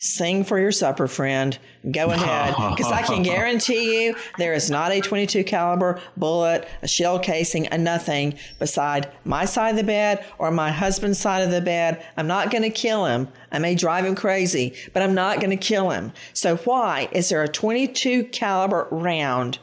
Sing 0.00 0.44
for 0.44 0.60
your 0.60 0.70
supper, 0.70 1.08
friend. 1.08 1.58
Go 1.90 2.10
ahead, 2.10 2.54
because 2.76 2.92
I 2.92 3.02
can 3.02 3.24
guarantee 3.24 4.04
you 4.04 4.14
there 4.36 4.52
is 4.52 4.70
not 4.70 4.92
a 4.92 5.00
22 5.00 5.42
caliber 5.42 6.00
bullet, 6.16 6.68
a 6.82 6.88
shell 6.88 7.18
casing, 7.18 7.66
a 7.66 7.76
nothing 7.76 8.34
beside 8.60 9.10
my 9.24 9.44
side 9.44 9.70
of 9.70 9.76
the 9.76 9.82
bed 9.82 10.24
or 10.38 10.52
my 10.52 10.70
husband's 10.70 11.18
side 11.18 11.42
of 11.42 11.50
the 11.50 11.60
bed. 11.60 12.04
I'm 12.16 12.28
not 12.28 12.52
going 12.52 12.62
to 12.62 12.70
kill 12.70 13.06
him. 13.06 13.26
I 13.50 13.58
may 13.58 13.74
drive 13.74 14.04
him 14.04 14.14
crazy, 14.14 14.72
but 14.92 15.02
I'm 15.02 15.14
not 15.14 15.40
going 15.40 15.50
to 15.50 15.56
kill 15.56 15.90
him. 15.90 16.12
So 16.32 16.58
why 16.58 17.08
is 17.10 17.28
there 17.28 17.42
a 17.42 17.48
22 17.48 18.24
caliber 18.24 18.86
round? 18.92 19.58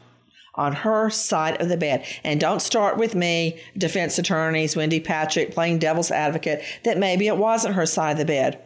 On 0.56 0.72
her 0.72 1.10
side 1.10 1.60
of 1.60 1.68
the 1.68 1.76
bed. 1.76 2.04
And 2.24 2.40
don't 2.40 2.62
start 2.62 2.96
with 2.96 3.14
me, 3.14 3.60
defense 3.76 4.18
attorneys, 4.18 4.76
Wendy 4.76 5.00
Patrick, 5.00 5.52
playing 5.52 5.78
devil's 5.78 6.10
advocate, 6.10 6.62
that 6.84 6.98
maybe 6.98 7.26
it 7.26 7.36
wasn't 7.36 7.74
her 7.74 7.86
side 7.86 8.12
of 8.12 8.18
the 8.18 8.24
bed. 8.24 8.62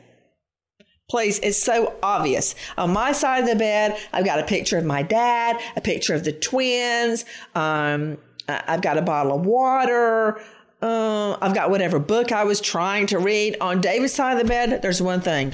Please, 1.11 1.41
it's 1.41 1.61
so 1.61 1.95
obvious. 2.05 2.55
On 2.79 2.93
my 2.93 3.11
side 3.11 3.43
of 3.43 3.49
the 3.49 3.57
bed, 3.57 3.99
I've 4.13 4.25
got 4.25 4.39
a 4.39 4.45
picture 4.45 4.79
of 4.79 4.85
my 4.85 5.03
dad, 5.03 5.61
a 5.75 5.81
picture 5.81 6.15
of 6.15 6.23
the 6.23 6.33
twins. 6.33 7.25
Um, 7.57 8.17
I've 8.49 8.81
got 8.81 8.97
a 8.97 9.03
bottle 9.03 9.35
of 9.35 9.45
water. 9.45 10.41
Uh, 10.81 11.37
I've 11.43 11.55
got 11.55 11.71
whatever 11.71 11.99
book 11.99 12.31
I 12.31 12.45
was 12.45 12.61
trying 12.61 13.07
to 13.09 13.19
read. 13.19 13.57
On 13.61 13.81
David's 13.81 14.13
side 14.13 14.33
of 14.33 14.39
the 14.39 14.49
bed, 14.49 14.83
there's 14.83 15.03
one 15.03 15.21
thing 15.21 15.53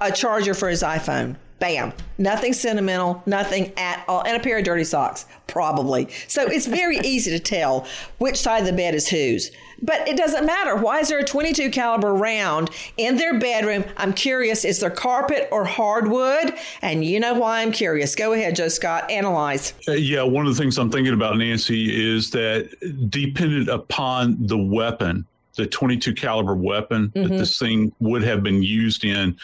a 0.00 0.10
charger 0.10 0.54
for 0.54 0.68
his 0.68 0.82
iPhone. 0.82 1.36
Bam. 1.60 1.92
Nothing 2.18 2.54
sentimental, 2.54 3.22
nothing 3.26 3.72
at 3.76 4.02
all. 4.08 4.22
And 4.22 4.36
a 4.36 4.40
pair 4.40 4.58
of 4.58 4.64
dirty 4.64 4.82
socks, 4.82 5.26
probably. 5.46 6.08
So 6.26 6.42
it's 6.42 6.66
very 6.66 6.98
easy 7.04 7.30
to 7.30 7.38
tell 7.38 7.86
which 8.18 8.36
side 8.36 8.60
of 8.60 8.66
the 8.66 8.72
bed 8.72 8.94
is 8.94 9.08
whose. 9.08 9.52
But 9.82 10.08
it 10.08 10.16
doesn't 10.16 10.44
matter. 10.44 10.76
Why 10.76 11.00
is 11.00 11.08
there 11.08 11.18
a 11.18 11.24
22 11.24 11.70
caliber 11.70 12.14
round 12.14 12.70
in 12.96 13.16
their 13.16 13.38
bedroom? 13.38 13.84
I'm 13.96 14.12
curious. 14.12 14.64
Is 14.64 14.80
there 14.80 14.90
carpet 14.90 15.48
or 15.52 15.64
hardwood? 15.64 16.54
And 16.82 17.04
you 17.04 17.20
know 17.20 17.34
why 17.34 17.60
I'm 17.60 17.72
curious. 17.72 18.14
Go 18.14 18.32
ahead, 18.32 18.56
Joe 18.56 18.68
Scott. 18.68 19.10
Analyze. 19.10 19.74
Uh, 19.88 19.92
yeah, 19.92 20.22
one 20.22 20.46
of 20.46 20.54
the 20.54 20.60
things 20.60 20.78
I'm 20.78 20.90
thinking 20.90 21.14
about, 21.14 21.36
Nancy, 21.36 22.14
is 22.14 22.30
that 22.30 22.70
dependent 23.08 23.68
upon 23.68 24.36
the 24.46 24.58
weapon, 24.58 25.26
the 25.56 25.66
22 25.66 26.14
caliber 26.14 26.54
weapon 26.54 27.08
mm-hmm. 27.08 27.28
that 27.28 27.38
this 27.38 27.58
thing 27.58 27.92
would 28.00 28.22
have 28.22 28.42
been 28.42 28.62
used 28.62 29.04
in, 29.04 29.36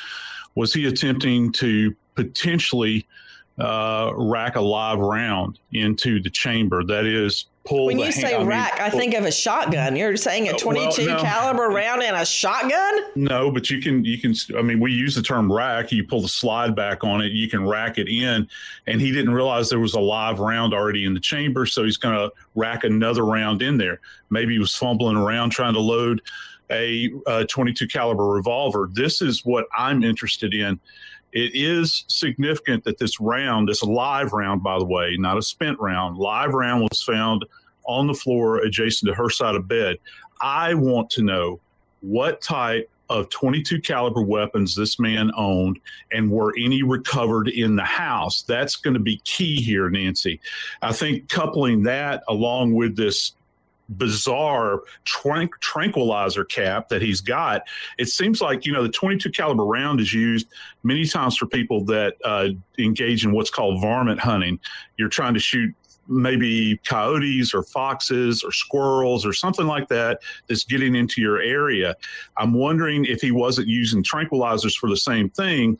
was 0.55 0.73
he 0.75 0.87
attempting 0.87 1.53
to 1.53 1.95
potentially 2.17 3.07
uh, 3.59 4.13
rack 4.15 4.57
a 4.57 4.61
live 4.61 4.99
round 4.99 5.59
into 5.73 6.21
the 6.21 6.31
chamber? 6.31 6.85
That 6.85 7.07
is, 7.07 7.47
pull. 7.65 7.87
When 7.87 7.99
you 7.99 8.13
say 8.13 8.33
hand, 8.33 8.49
rack, 8.49 8.75
I, 8.75 8.85
mean, 8.85 8.95
I 8.95 8.99
think 8.99 9.15
of 9.15 9.25
a 9.25 9.33
shotgun. 9.33 9.97
You're 9.97 10.17
saying 10.17 10.49
a 10.49 10.55
22 10.55 11.07
well, 11.07 11.17
no, 11.17 11.23
caliber 11.23 11.69
round 11.69 12.03
in 12.03 12.15
a 12.15 12.25
shotgun? 12.25 13.01
No, 13.15 13.51
but 13.51 13.71
you 13.71 13.81
can 13.81 14.05
you 14.05 14.19
can. 14.19 14.35
I 14.57 14.63
mean, 14.63 14.81
we 14.81 14.93
use 14.93 15.15
the 15.15 15.23
term 15.23 15.53
rack. 15.53 15.93
You 15.93 16.05
pull 16.05 16.23
the 16.23 16.29
slide 16.29 16.75
back 16.75 17.05
on 17.05 17.21
it. 17.21 17.33
You 17.33 17.49
can 17.49 17.67
rack 17.67 17.99
it 17.99 18.09
in, 18.09 18.49
and 18.87 19.01
he 19.01 19.13
didn't 19.13 19.35
realize 19.35 19.69
there 19.69 19.79
was 19.79 19.95
a 19.95 20.01
live 20.01 20.41
round 20.41 20.73
already 20.73 21.05
in 21.05 21.15
the 21.15 21.21
chamber, 21.21 21.67
so 21.67 21.85
he's 21.85 21.97
going 21.97 22.15
to 22.15 22.33
rack 22.55 22.85
another 22.85 23.25
round 23.25 23.63
in 23.63 23.77
there. 23.77 24.01
Maybe 24.31 24.55
he 24.55 24.59
was 24.59 24.75
fumbling 24.75 25.17
around 25.17 25.51
trying 25.51 25.75
to 25.75 25.81
load 25.81 26.23
a, 26.71 27.13
a 27.27 27.45
22 27.45 27.87
caliber 27.89 28.27
revolver. 28.27 28.91
This 28.93 29.23
is 29.23 29.45
what 29.45 29.67
I'm 29.77 30.03
interested 30.03 30.55
in. 30.55 30.81
It 31.37 31.55
is 31.55 32.07
significant 32.09 32.85
that 32.85 32.97
this 32.97 33.21
round, 33.21 33.69
this 33.69 33.83
live 33.83 34.33
round, 34.33 34.63
by 34.63 34.79
the 34.79 34.87
way, 34.87 35.19
not 35.19 35.37
a 35.37 35.43
spent 35.43 35.79
round, 35.79 36.17
live 36.17 36.55
round 36.55 36.89
was 36.91 37.03
found 37.03 37.45
on 37.85 38.07
the 38.07 38.15
floor 38.15 38.57
adjacent 38.61 39.07
to 39.11 39.15
her 39.15 39.29
side 39.29 39.55
of 39.55 39.69
bed. 39.69 39.99
I 40.41 40.73
want 40.73 41.11
to 41.11 41.23
know 41.23 41.61
what 42.01 42.41
type 42.41 42.89
of 43.11 43.29
22 43.29 43.83
caliber 43.83 44.23
weapons 44.23 44.75
this 44.75 44.99
man 44.99 45.31
owned 45.37 45.79
and 46.11 46.31
were 46.31 46.55
any 46.59 46.83
recovered 46.83 47.49
in 47.49 47.77
the 47.77 47.85
house 47.85 48.41
that's 48.41 48.77
going 48.77 48.95
to 48.95 49.01
be 49.01 49.19
key 49.19 49.63
here 49.63 49.89
nancy 49.89 50.41
i 50.83 50.93
think 50.93 51.29
coupling 51.29 51.85
that 51.85 52.25
along 52.27 52.75
with 52.75 52.97
this 52.97 53.35
bizarre 53.89 54.83
tranq- 55.05 55.59
tranquilizer 55.61 56.45
cap 56.45 56.89
that 56.89 57.03
he's 57.03 57.21
got. 57.21 57.63
It 57.99 58.09
seems 58.09 58.41
like 58.41 58.67
you 58.67 58.73
know 58.73 58.83
the 58.83 58.89
22 58.89 59.31
caliber 59.31 59.65
round 59.65 60.01
is 60.01 60.13
used 60.13 60.49
many 60.83 61.07
times 61.07 61.37
for 61.37 61.47
people 61.47 61.85
that 61.85 62.17
uh, 62.25 62.49
engage 62.79 63.25
in 63.25 63.33
what's 63.33 63.51
called 63.51 63.81
varmint 63.81 64.21
hunting. 64.21 64.59
You're 64.97 65.09
trying 65.09 65.35
to 65.35 65.41
shoot 65.41 65.75
maybe 66.09 66.79
coyotes 66.85 67.53
or 67.53 67.63
foxes 67.63 68.43
or 68.43 68.53
squirrels 68.53 69.27
or 69.27 69.33
something 69.33 69.67
like 69.67 69.89
that 69.89 70.21
that's 70.49 70.65
getting 70.65 70.95
into 70.95 71.21
your 71.21 71.41
area. 71.41 71.97
I'm 72.37 72.55
wondering 72.55 73.05
if 73.05 73.21
he 73.21 73.33
wasn't 73.33 73.69
using 73.69 74.03
tranquilizers 74.03 74.77
for 74.77 74.89
the 74.89 74.97
same 74.97 75.31
thing 75.31 75.79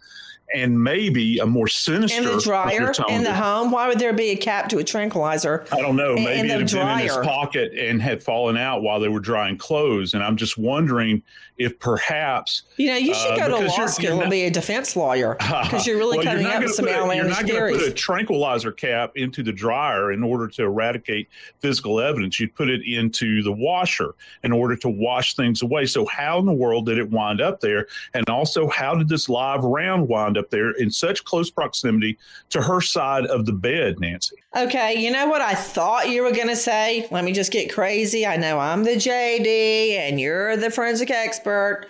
and 0.55 0.83
maybe 0.83 1.39
a 1.39 1.47
more 1.47 1.69
sinister. 1.69 2.19
In 2.19 2.25
the 2.25 2.41
dryer 2.41 2.93
in 3.09 3.25
the 3.25 3.35
home, 3.35 3.71
why 3.71 3.89
would 3.89 3.99
there 3.99 4.13
be 4.13 4.31
a 4.31 4.37
cap 4.37 4.69
to 4.71 4.79
a 4.79 4.85
tranquilizer? 4.85 5.67
I 5.73 5.81
don't 5.81 5.97
know. 5.97 6.15
Maybe 6.15 6.49
it 6.49 6.61
had 6.61 6.71
been 6.71 6.89
in 6.89 6.99
his 6.99 7.17
pocket 7.17 7.73
and 7.75 8.01
had 8.01 8.23
fallen 8.23 8.57
out 8.57 8.83
while 8.83 9.01
they 9.01 9.09
were 9.09 9.21
drying 9.21 9.59
clothes. 9.59 10.15
And 10.15 10.23
I'm 10.23 10.37
just 10.37 10.57
wondering 10.57 11.23
if 11.59 11.79
perhaps 11.79 12.65
you 12.77 12.89
know 12.89 12.97
you 12.97 13.15
should 13.15 13.33
uh, 13.33 13.49
go 13.49 13.61
to 13.61 13.67
law 13.67 13.87
school 13.87 14.21
and 14.21 14.31
be 14.31 14.45
a 14.45 14.51
defense 14.51 14.95
lawyer 14.95 15.37
because 15.39 15.87
you're 15.87 15.97
really 15.97 16.19
well, 16.19 16.27
coming 16.27 16.45
up 16.45 16.63
with 16.63 16.75
some 16.75 16.87
outlandish 16.87 17.17
You're 17.17 17.29
not 17.29 17.47
going 17.47 17.73
to 17.73 17.79
put 17.79 17.89
a 17.89 17.95
tranquilizer 17.95 18.73
cap 18.73 19.13
into 19.17 19.43
the 19.43 19.53
dryer 19.53 20.13
in 20.13 20.23
order 20.23 20.49
to 20.49 20.63
eradicate 20.63 21.29
physical 21.61 22.01
evidence. 22.01 22.39
You'd 22.39 22.55
put 22.55 22.69
it 22.69 22.83
into 22.87 23.43
the 23.43 23.53
washer 23.53 24.15
in 24.45 24.53
order 24.53 24.77
to 24.77 24.89
wash 24.89 25.35
things 25.35 25.63
away. 25.63 25.87
So 25.87 26.05
how 26.07 26.39
in 26.39 26.47
the 26.47 26.53
world 26.53 26.87
did 26.87 26.99
it 26.99 27.11
wind 27.11 27.41
up 27.41 27.61
there? 27.61 27.87
And 28.13 28.29
also, 28.29 28.69
how 28.69 28.95
did 28.95 29.09
this 29.09 29.29
live 29.29 29.65
round 29.65 30.09
wind 30.09 30.36
up 30.37 30.51
there 30.51 30.71
in 30.71 30.91
such 30.91 31.25
close 31.25 31.51
proximity 31.51 32.19
to 32.51 32.63
her 32.63 32.81
side 32.81 33.27
of 33.27 33.47
the 33.47 33.53
bed, 33.53 34.01
Nancy? 34.01 34.37
Okay, 34.57 34.95
you 34.95 35.11
know 35.11 35.27
what 35.27 35.43
I 35.43 35.55
thought 35.55 36.09
you 36.11 36.23
were 36.23 36.33
going 36.33 36.49
to 36.49 36.57
say? 36.57 37.07
Let 37.11 37.25
me 37.25 37.33
just 37.33 37.53
get 37.53 37.73
crazy. 37.73 38.27
I 38.27 38.37
know 38.37 38.59
I'm 38.59 38.85
the 38.85 38.97
JD 38.97 39.97
and 39.99 40.21
you're 40.21 40.57
the 40.57 40.71
forensic 40.71 41.11
expert, 41.11 41.87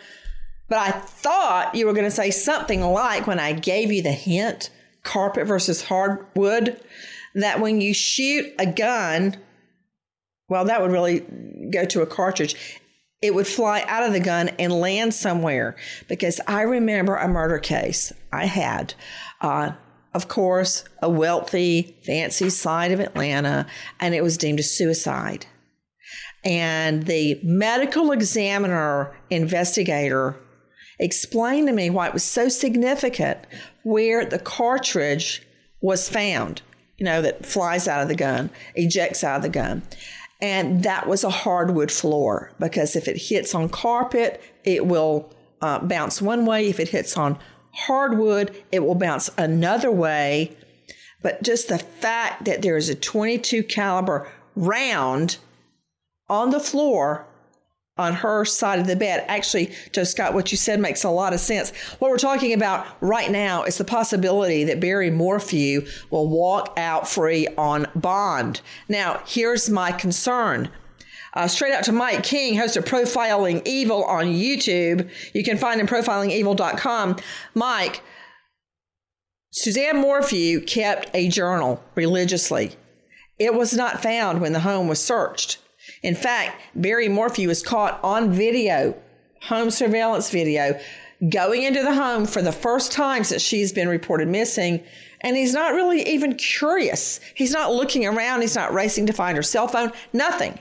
but 0.69 0.79
I 0.79 0.91
thought 0.91 1.75
you 1.75 1.87
were 1.87 1.93
going 1.93 2.05
to 2.05 2.11
say 2.11 2.31
something 2.31 2.81
like 2.81 3.27
when 3.27 3.39
I 3.39 3.53
gave 3.53 3.93
you 3.93 4.03
the 4.03 4.13
hint 4.13 4.71
carpet 5.03 5.47
versus 5.47 5.85
hardwood 5.85 6.81
that 7.35 7.61
when 7.61 7.81
you 7.81 7.95
shoot 7.95 8.53
a 8.59 8.67
gun, 8.67 9.37
well, 10.49 10.65
that 10.65 10.81
would 10.81 10.91
really 10.91 11.21
go 11.71 11.85
to 11.85 12.03
a 12.03 12.07
cartridge 12.07 12.81
it 13.23 13.35
would 13.35 13.47
fly 13.47 13.85
out 13.87 14.03
of 14.03 14.13
the 14.13 14.21
gun 14.21 14.51
and 14.59 14.73
land 14.73 15.15
somewhere. 15.15 15.77
Because 16.09 16.41
I 16.47 16.63
remember 16.63 17.17
a 17.17 17.29
murder 17.29 17.59
case 17.59 18.13
I 18.33 18.47
had. 18.47 18.95
Uh, 19.41 19.73
of 20.15 20.29
course, 20.29 20.85
a 21.03 21.11
wealthy, 21.11 21.99
fancy 22.07 22.49
side 22.49 22.91
of 22.91 23.01
Atlanta, 23.01 23.67
and 24.01 24.15
it 24.15 24.23
was 24.23 24.39
deemed 24.39 24.61
a 24.61 24.63
suicide. 24.63 25.45
And 26.43 27.03
the 27.03 27.39
medical 27.43 28.13
examiner 28.13 29.15
investigator 29.29 30.41
explained 30.99 31.67
to 31.69 31.75
me 31.75 31.91
why 31.91 32.07
it 32.07 32.15
was 32.15 32.25
so 32.25 32.49
significant 32.49 33.41
where 33.83 34.25
the 34.25 34.39
cartridge 34.39 35.43
was 35.83 36.09
found, 36.09 36.63
you 36.97 37.05
know, 37.05 37.21
that 37.21 37.45
flies 37.45 37.87
out 37.87 38.03
of 38.03 38.09
the 38.09 38.15
gun, 38.15 38.49
ejects 38.75 39.23
out 39.23 39.37
of 39.37 39.43
the 39.43 39.49
gun. 39.49 39.83
And 40.40 40.83
that 40.83 41.09
was 41.09 41.25
a 41.25 41.31
hardwood 41.31 41.90
floor 41.90 42.53
because 42.59 42.94
if 42.94 43.09
it 43.09 43.16
hits 43.16 43.55
on 43.55 43.68
carpet, 43.68 44.42
it 44.64 44.87
will 44.87 45.33
uh, 45.61 45.79
bounce 45.79 46.20
one 46.20 46.44
way. 46.44 46.68
If 46.68 46.79
it 46.79 46.90
hits 46.90 47.16
on 47.16 47.38
hardwood, 47.72 48.55
it 48.70 48.81
will 48.81 48.94
bounce 48.94 49.31
another 49.38 49.90
way. 49.90 50.57
But 51.22 51.42
just 51.42 51.68
the 51.68 51.79
fact 51.79 52.44
that 52.44 52.62
there 52.62 52.77
is 52.77 52.88
a 52.88 52.94
22 52.94 53.62
caliber 53.64 54.31
round 54.55 55.38
on 56.29 56.51
the 56.51 56.61
floor 56.61 57.27
on 57.99 58.13
her 58.13 58.45
side 58.45 58.79
of 58.79 58.87
the 58.87 58.97
bed. 58.97 59.25
Actually, 59.27 59.73
Joe 59.93 60.05
Scott, 60.05 60.35
what 60.35 60.51
you 60.51 60.59
said 60.59 60.81
makes 60.81 61.05
a 61.05 61.11
lot 61.11 61.33
of 61.33 61.41
sense. 61.41 61.71
What 61.99 62.11
we're 62.11 62.19
talking 62.19 62.53
about 62.53 62.87
right 63.01 63.31
now 63.31 63.63
is 63.63 63.79
the 63.79 63.85
possibility 63.85 64.65
that 64.65 64.81
Barry 64.81 65.11
Morphew 65.11 65.87
will 66.11 66.29
walk 66.29 66.75
out 66.77 67.09
free 67.09 67.49
on 67.57 67.87
bond. 67.95 68.61
Now, 68.89 69.23
here's 69.27 69.71
my 69.71 69.93
concern. 69.93 70.71
Uh, 71.33 71.47
straight 71.47 71.73
out 71.73 71.85
to 71.85 71.93
Mike 71.93 72.23
King, 72.23 72.57
host 72.57 72.77
of 72.77 72.85
Profiling 72.85 73.61
Evil 73.67 74.05
on 74.05 74.27
YouTube. 74.27 75.11
You 75.35 75.45
can 75.45 75.59
find 75.59 75.81
him 75.81 75.87
profilingevil.com. 75.87 77.17
Mike, 77.55 78.03
Suzanne 79.51 79.99
Morphew 79.99 80.61
kept 80.63 81.11
a 81.15 81.29
journal 81.29 81.83
religiously. 81.95 82.77
It 83.39 83.55
was 83.55 83.75
not 83.75 84.03
found 84.03 84.41
when 84.41 84.53
the 84.53 84.61
home 84.61 84.89
was 84.89 85.03
searched. 85.03 85.59
In 86.03 86.15
fact, 86.15 86.61
Barry 86.75 87.09
Morphew 87.09 87.49
was 87.49 87.63
caught 87.63 88.01
on 88.03 88.33
video, 88.33 88.95
home 89.43 89.71
surveillance 89.71 90.31
video, 90.31 90.79
going 91.31 91.63
into 91.63 91.83
the 91.83 91.95
home 91.95 92.27
for 92.27 92.43
the 92.43 92.53
first 92.53 92.93
time 92.93 93.25
since 93.25 93.43
she's 93.43 93.73
been 93.73 93.89
reported 93.89 94.29
missing. 94.29 94.83
And 95.23 95.37
he's 95.37 95.55
not 95.55 95.75
really 95.75 96.07
even 96.09 96.35
curious. 96.35 97.21
He's 97.35 97.53
not 97.53 97.73
looking 97.73 98.07
around. 98.07 98.43
He's 98.43 98.55
not 98.55 98.75
racing 98.75 99.07
to 99.07 99.13
find 99.13 99.37
her 99.37 99.43
cell 99.43 99.67
phone, 99.67 99.93
nothing. 100.13 100.59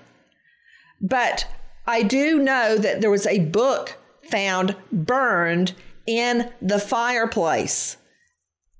But 1.01 1.47
I 1.85 2.03
do 2.03 2.39
know 2.39 2.77
that 2.77 3.01
there 3.01 3.11
was 3.11 3.27
a 3.27 3.39
book 3.39 3.97
found 4.23 4.75
burned 4.91 5.73
in 6.07 6.51
the 6.61 6.79
fireplace. 6.79 7.97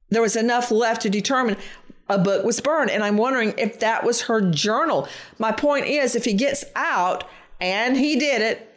There 0.10 0.22
was 0.22 0.36
enough 0.36 0.72
left 0.72 1.02
to 1.02 1.10
determine 1.10 1.58
a 2.08 2.18
book 2.18 2.46
was 2.46 2.60
burned. 2.60 2.92
And 2.92 3.04
I'm 3.04 3.18
wondering 3.18 3.54
if 3.58 3.80
that 3.80 4.04
was 4.04 4.24
her 4.24 4.42
journal. 4.42 5.08
My 5.40 5.52
point 5.52 5.88
is, 5.88 6.16
if 6.16 6.26
he 6.26 6.34
gets 6.34 6.64
out 6.76 7.24
and 7.60 7.98
he 7.98 8.18
did 8.18 8.42
it, 8.42 8.72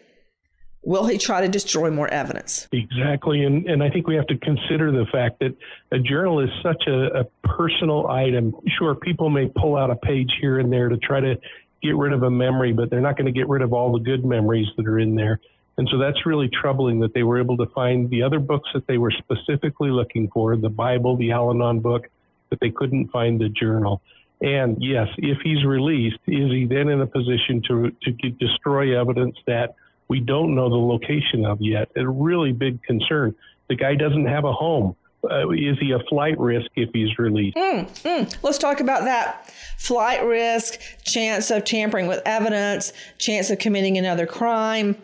will 0.82 1.06
he 1.06 1.18
try 1.18 1.40
to 1.40 1.48
destroy 1.48 1.90
more 1.90 2.08
evidence? 2.08 2.68
Exactly. 2.72 3.44
And, 3.44 3.66
and 3.68 3.82
I 3.82 3.90
think 3.90 4.06
we 4.06 4.14
have 4.16 4.26
to 4.28 4.38
consider 4.38 4.90
the 4.90 5.06
fact 5.12 5.40
that 5.40 5.54
a 5.92 5.98
journal 5.98 6.40
is 6.40 6.50
such 6.62 6.84
a, 6.86 7.20
a 7.20 7.24
personal 7.46 8.06
item. 8.06 8.54
Sure, 8.78 8.94
people 8.94 9.28
may 9.28 9.50
pull 9.56 9.76
out 9.76 9.90
a 9.90 9.96
page 9.96 10.30
here 10.40 10.58
and 10.60 10.72
there 10.72 10.88
to 10.88 10.96
try 10.96 11.20
to 11.20 11.36
get 11.82 11.96
rid 11.96 12.12
of 12.12 12.22
a 12.22 12.30
memory, 12.30 12.72
but 12.72 12.90
they're 12.90 13.00
not 13.00 13.16
going 13.16 13.26
to 13.26 13.38
get 13.38 13.48
rid 13.48 13.62
of 13.62 13.72
all 13.72 13.92
the 13.92 14.00
good 14.00 14.24
memories 14.24 14.66
that 14.76 14.86
are 14.86 14.98
in 14.98 15.14
there. 15.14 15.40
And 15.76 15.88
so 15.92 15.98
that's 15.98 16.26
really 16.26 16.48
troubling 16.48 16.98
that 17.00 17.14
they 17.14 17.22
were 17.22 17.38
able 17.40 17.56
to 17.58 17.66
find 17.66 18.10
the 18.10 18.22
other 18.22 18.40
books 18.40 18.68
that 18.74 18.86
they 18.88 18.98
were 18.98 19.12
specifically 19.12 19.90
looking 19.90 20.28
for 20.28 20.56
the 20.56 20.68
Bible, 20.68 21.16
the 21.16 21.30
Al 21.30 21.50
Anon 21.50 21.78
book, 21.78 22.08
but 22.50 22.58
they 22.60 22.70
couldn't 22.70 23.10
find 23.10 23.40
the 23.40 23.48
journal. 23.48 24.02
And 24.40 24.76
yes, 24.80 25.08
if 25.18 25.38
he's 25.42 25.64
released, 25.64 26.18
is 26.26 26.50
he 26.50 26.66
then 26.68 26.88
in 26.88 27.00
a 27.00 27.06
position 27.06 27.62
to, 27.68 27.90
to 28.02 28.30
destroy 28.30 28.98
evidence 28.98 29.36
that 29.46 29.74
we 30.08 30.20
don't 30.20 30.54
know 30.54 30.68
the 30.68 30.76
location 30.76 31.44
of 31.44 31.60
yet? 31.60 31.90
A 31.96 32.08
really 32.08 32.52
big 32.52 32.82
concern. 32.82 33.34
The 33.68 33.74
guy 33.74 33.94
doesn't 33.96 34.26
have 34.26 34.44
a 34.44 34.52
home. 34.52 34.94
Uh, 35.28 35.50
is 35.50 35.76
he 35.80 35.90
a 35.90 35.98
flight 36.08 36.38
risk 36.38 36.70
if 36.76 36.90
he's 36.92 37.18
released? 37.18 37.56
Mm, 37.56 37.88
mm. 38.02 38.38
Let's 38.42 38.58
talk 38.58 38.78
about 38.78 39.04
that. 39.04 39.52
Flight 39.76 40.24
risk, 40.24 40.80
chance 41.02 41.50
of 41.50 41.64
tampering 41.64 42.06
with 42.06 42.22
evidence, 42.24 42.92
chance 43.18 43.50
of 43.50 43.58
committing 43.58 43.98
another 43.98 44.26
crime, 44.26 44.96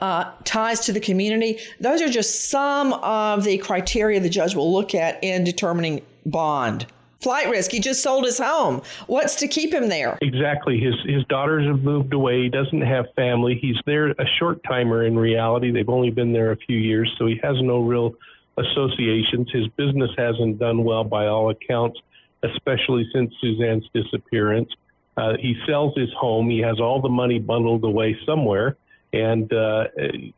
uh, 0.00 0.32
ties 0.44 0.80
to 0.86 0.92
the 0.92 1.00
community. 1.00 1.58
Those 1.78 2.00
are 2.00 2.08
just 2.08 2.48
some 2.48 2.94
of 2.94 3.44
the 3.44 3.58
criteria 3.58 4.18
the 4.18 4.30
judge 4.30 4.54
will 4.54 4.72
look 4.72 4.94
at 4.94 5.22
in 5.22 5.44
determining 5.44 6.00
bond. 6.26 6.86
Flight 7.20 7.50
risk. 7.50 7.70
He 7.70 7.80
just 7.80 8.02
sold 8.02 8.24
his 8.24 8.38
home. 8.38 8.80
What's 9.06 9.36
to 9.36 9.48
keep 9.48 9.74
him 9.74 9.90
there? 9.90 10.16
Exactly. 10.22 10.80
His 10.80 10.94
his 11.04 11.22
daughters 11.28 11.66
have 11.66 11.82
moved 11.82 12.14
away. 12.14 12.44
He 12.44 12.48
doesn't 12.48 12.80
have 12.80 13.06
family. 13.14 13.58
He's 13.60 13.76
there 13.84 14.08
a 14.12 14.26
short 14.38 14.62
timer 14.64 15.04
in 15.04 15.18
reality. 15.18 15.70
They've 15.70 15.88
only 15.88 16.10
been 16.10 16.32
there 16.32 16.52
a 16.52 16.56
few 16.56 16.78
years, 16.78 17.14
so 17.18 17.26
he 17.26 17.38
has 17.42 17.56
no 17.60 17.80
real 17.80 18.14
associations. 18.56 19.50
His 19.52 19.68
business 19.76 20.10
hasn't 20.16 20.58
done 20.58 20.82
well 20.82 21.04
by 21.04 21.26
all 21.26 21.50
accounts, 21.50 22.00
especially 22.42 23.06
since 23.12 23.34
Suzanne's 23.40 23.88
disappearance. 23.92 24.70
Uh, 25.16 25.34
he 25.38 25.54
sells 25.66 25.94
his 25.96 26.08
home. 26.18 26.48
He 26.48 26.60
has 26.60 26.80
all 26.80 27.02
the 27.02 27.08
money 27.10 27.38
bundled 27.38 27.84
away 27.84 28.16
somewhere. 28.24 28.76
And 29.12 29.52
uh, 29.52 29.84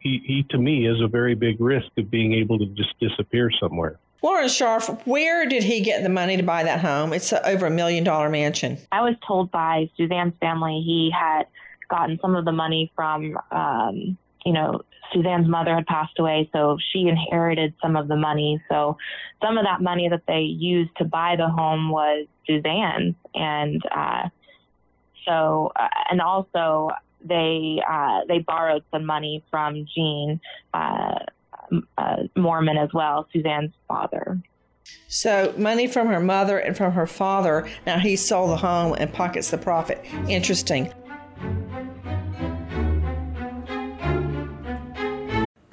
he, 0.00 0.22
he, 0.24 0.46
to 0.50 0.58
me, 0.58 0.88
is 0.88 1.00
a 1.00 1.06
very 1.06 1.34
big 1.34 1.60
risk 1.60 1.86
of 1.98 2.10
being 2.10 2.32
able 2.32 2.58
to 2.58 2.66
just 2.66 2.98
disappear 2.98 3.50
somewhere. 3.60 3.98
Lauren 4.22 4.46
Scharf, 4.46 5.04
where 5.04 5.46
did 5.46 5.64
he 5.64 5.80
get 5.80 6.02
the 6.04 6.08
money 6.08 6.36
to 6.36 6.42
buy 6.44 6.62
that 6.62 6.80
home? 6.80 7.12
It's 7.12 7.32
a, 7.32 7.46
over 7.46 7.66
a 7.66 7.70
million 7.70 8.04
dollar 8.04 8.30
mansion. 8.30 8.78
I 8.92 9.02
was 9.02 9.16
told 9.26 9.50
by 9.50 9.90
Suzanne's 9.96 10.34
family 10.40 10.80
he 10.84 11.10
had 11.12 11.44
gotten 11.88 12.18
some 12.22 12.36
of 12.36 12.44
the 12.44 12.52
money 12.52 12.92
from, 12.94 13.36
um, 13.50 14.16
you 14.46 14.52
know, 14.52 14.82
Suzanne's 15.12 15.48
mother 15.48 15.74
had 15.74 15.86
passed 15.86 16.18
away, 16.18 16.48
so 16.52 16.78
she 16.92 17.08
inherited 17.08 17.74
some 17.82 17.96
of 17.96 18.08
the 18.08 18.16
money. 18.16 18.62
So 18.70 18.96
some 19.42 19.58
of 19.58 19.64
that 19.64 19.82
money 19.82 20.08
that 20.08 20.22
they 20.26 20.40
used 20.40 20.96
to 20.98 21.04
buy 21.04 21.36
the 21.36 21.48
home 21.48 21.90
was 21.90 22.26
Suzanne's, 22.46 23.14
and 23.34 23.82
uh, 23.90 24.28
so 25.26 25.72
uh, 25.76 25.88
and 26.10 26.20
also 26.20 26.90
they 27.24 27.82
uh, 27.86 28.20
they 28.26 28.38
borrowed 28.38 28.84
some 28.90 29.04
money 29.04 29.44
from 29.50 29.86
Gene 29.94 30.40
uh, 30.72 31.18
uh, 31.98 32.16
Moorman 32.36 32.82
as 32.82 32.90
well, 32.92 33.28
Suzanne's 33.32 33.72
father. 33.88 34.38
So 35.08 35.54
money 35.56 35.86
from 35.86 36.08
her 36.08 36.20
mother 36.20 36.58
and 36.58 36.76
from 36.76 36.92
her 36.92 37.06
father. 37.06 37.68
Now 37.86 37.98
he 37.98 38.16
sold 38.16 38.50
the 38.50 38.56
home 38.56 38.94
and 38.98 39.12
pockets 39.12 39.50
the 39.50 39.58
profit. 39.58 40.04
Interesting. 40.28 40.92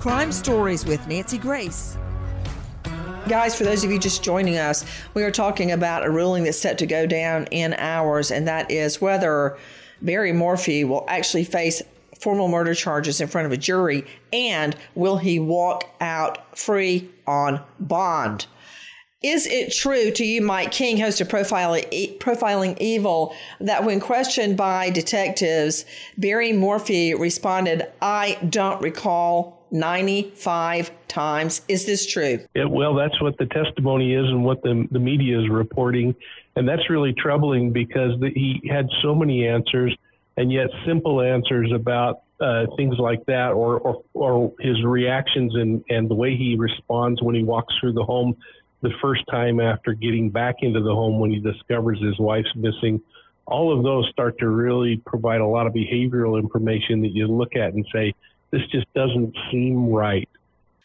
Crime 0.00 0.32
Stories 0.32 0.86
with 0.86 1.06
Nancy 1.08 1.36
Grace. 1.36 1.98
Guys, 3.28 3.54
for 3.54 3.64
those 3.64 3.84
of 3.84 3.90
you 3.90 3.98
just 3.98 4.24
joining 4.24 4.56
us, 4.56 4.86
we 5.12 5.22
are 5.22 5.30
talking 5.30 5.72
about 5.72 6.06
a 6.06 6.10
ruling 6.10 6.42
that's 6.44 6.58
set 6.58 6.78
to 6.78 6.86
go 6.86 7.04
down 7.04 7.44
in 7.50 7.74
hours, 7.74 8.30
and 8.30 8.48
that 8.48 8.70
is 8.70 9.02
whether 9.02 9.58
Barry 10.00 10.32
Morphew 10.32 10.86
will 10.86 11.04
actually 11.06 11.44
face 11.44 11.82
formal 12.18 12.48
murder 12.48 12.74
charges 12.74 13.20
in 13.20 13.28
front 13.28 13.44
of 13.44 13.52
a 13.52 13.58
jury 13.58 14.06
and 14.32 14.74
will 14.94 15.18
he 15.18 15.38
walk 15.38 15.84
out 16.00 16.58
free 16.58 17.06
on 17.26 17.62
bond. 17.78 18.46
Is 19.22 19.46
it 19.46 19.70
true 19.70 20.10
to 20.12 20.24
you, 20.24 20.40
Mike 20.40 20.72
King, 20.72 20.96
host 20.96 21.20
of 21.20 21.28
Profiling, 21.28 22.16
Profiling 22.16 22.78
Evil, 22.80 23.36
that 23.60 23.84
when 23.84 24.00
questioned 24.00 24.56
by 24.56 24.88
detectives, 24.88 25.84
Barry 26.16 26.54
Morphew 26.54 27.18
responded, 27.18 27.86
I 28.00 28.38
don't 28.48 28.80
recall 28.80 29.59
95 29.72 30.90
times. 31.08 31.62
Is 31.68 31.86
this 31.86 32.06
true? 32.06 32.40
Well, 32.54 32.94
that's 32.94 33.20
what 33.20 33.36
the 33.38 33.46
testimony 33.46 34.14
is 34.14 34.26
and 34.26 34.44
what 34.44 34.62
the, 34.62 34.86
the 34.90 34.98
media 34.98 35.40
is 35.40 35.48
reporting. 35.48 36.14
And 36.56 36.68
that's 36.68 36.88
really 36.90 37.12
troubling 37.12 37.72
because 37.72 38.18
the, 38.20 38.30
he 38.34 38.60
had 38.68 38.88
so 39.02 39.14
many 39.14 39.46
answers 39.46 39.96
and 40.36 40.52
yet 40.52 40.68
simple 40.86 41.20
answers 41.20 41.70
about 41.72 42.22
uh, 42.40 42.66
things 42.76 42.96
like 42.98 43.24
that 43.26 43.50
or, 43.52 43.78
or, 43.80 44.02
or 44.14 44.52
his 44.60 44.82
reactions 44.84 45.54
and, 45.54 45.84
and 45.90 46.08
the 46.08 46.14
way 46.14 46.36
he 46.36 46.56
responds 46.58 47.22
when 47.22 47.34
he 47.34 47.42
walks 47.42 47.74
through 47.80 47.92
the 47.92 48.02
home 48.02 48.34
the 48.82 48.90
first 49.02 49.22
time 49.30 49.60
after 49.60 49.92
getting 49.92 50.30
back 50.30 50.56
into 50.62 50.80
the 50.80 50.94
home 50.94 51.20
when 51.20 51.30
he 51.30 51.38
discovers 51.38 52.00
his 52.02 52.18
wife's 52.18 52.54
missing. 52.56 53.00
All 53.46 53.76
of 53.76 53.84
those 53.84 54.08
start 54.10 54.38
to 54.38 54.48
really 54.48 55.02
provide 55.04 55.40
a 55.40 55.46
lot 55.46 55.66
of 55.66 55.74
behavioral 55.74 56.40
information 56.40 57.02
that 57.02 57.10
you 57.10 57.26
look 57.26 57.56
at 57.56 57.74
and 57.74 57.86
say, 57.92 58.14
this 58.50 58.62
just 58.70 58.92
doesn't 58.94 59.36
seem 59.50 59.90
right. 59.90 60.28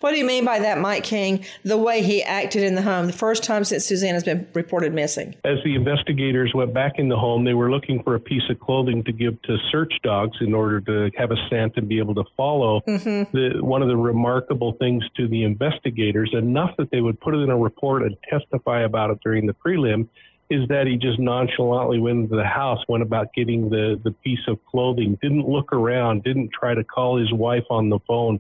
What 0.02 0.12
do 0.12 0.18
you 0.18 0.26
mean 0.26 0.46
by 0.46 0.60
that, 0.60 0.80
Mike 0.80 1.04
King? 1.04 1.46
The 1.64 1.78
way 1.78 2.04
he 2.04 2.22
acted 2.22 2.64
in 2.64 2.76
the 2.76 2.82
home, 2.82 3.08
the 3.08 3.14
first 3.14 3.44
time 3.44 3.64
since 3.64 3.86
Suzanne 3.86 4.14
has 4.14 4.24
been 4.24 4.48
reported 4.54 4.94
missing. 4.94 5.34
As 5.46 5.58
the 5.64 5.74
investigators 5.74 6.52
went 6.54 6.74
back 6.74 7.00
in 7.00 7.08
the 7.08 7.18
home, 7.18 7.44
they 7.44 7.56
were 7.56 7.72
looking 7.72 8.04
for 8.04 8.14
a 8.14 8.20
piece 8.20 8.44
of 8.50 8.60
clothing 8.60 9.04
to 9.06 9.12
give 9.12 9.42
to 9.44 9.58
search 9.72 9.94
dogs 10.04 10.38
in 10.42 10.54
order 10.54 10.82
to 10.82 11.10
have 11.18 11.32
a 11.32 11.38
scent 11.50 11.74
and 11.78 11.88
be 11.88 11.98
able 11.98 12.14
to 12.16 12.24
follow. 12.38 12.82
Mm-hmm. 12.82 13.36
The, 13.36 13.64
one 13.64 13.82
of 13.82 13.88
the 13.88 13.98
remarkable 13.98 14.74
things 14.74 15.04
to 15.16 15.28
the 15.28 15.44
investigators, 15.44 16.30
enough 16.34 16.76
that 16.78 16.92
they 16.92 17.02
would 17.02 17.20
put 17.20 17.34
it 17.34 17.40
in 17.40 17.50
a 17.50 17.58
report 17.58 18.04
and 18.04 18.16
testify 18.30 18.82
about 18.82 19.10
it 19.12 19.20
during 19.24 19.48
the 19.48 19.54
prelim, 19.54 20.08
is 20.50 20.68
that 20.70 20.86
he 20.88 20.98
just 20.98 21.20
nonchalantly 21.20 22.00
went 22.00 22.24
into 22.24 22.36
the 22.36 22.46
house, 22.46 22.80
went 22.88 23.02
about 23.02 23.34
getting 23.34 23.70
the, 23.70 24.00
the 24.04 24.12
piece 24.12 24.48
of 24.48 24.64
clothing, 24.66 25.18
didn't 25.22 25.48
look 25.48 25.74
around, 25.74 26.24
didn't 26.24 26.52
try 26.52 26.74
to 26.74 26.84
call 26.84 27.18
his 27.18 27.34
wife 27.34 27.66
on 27.70 27.90
the 27.90 28.00
phone 28.08 28.40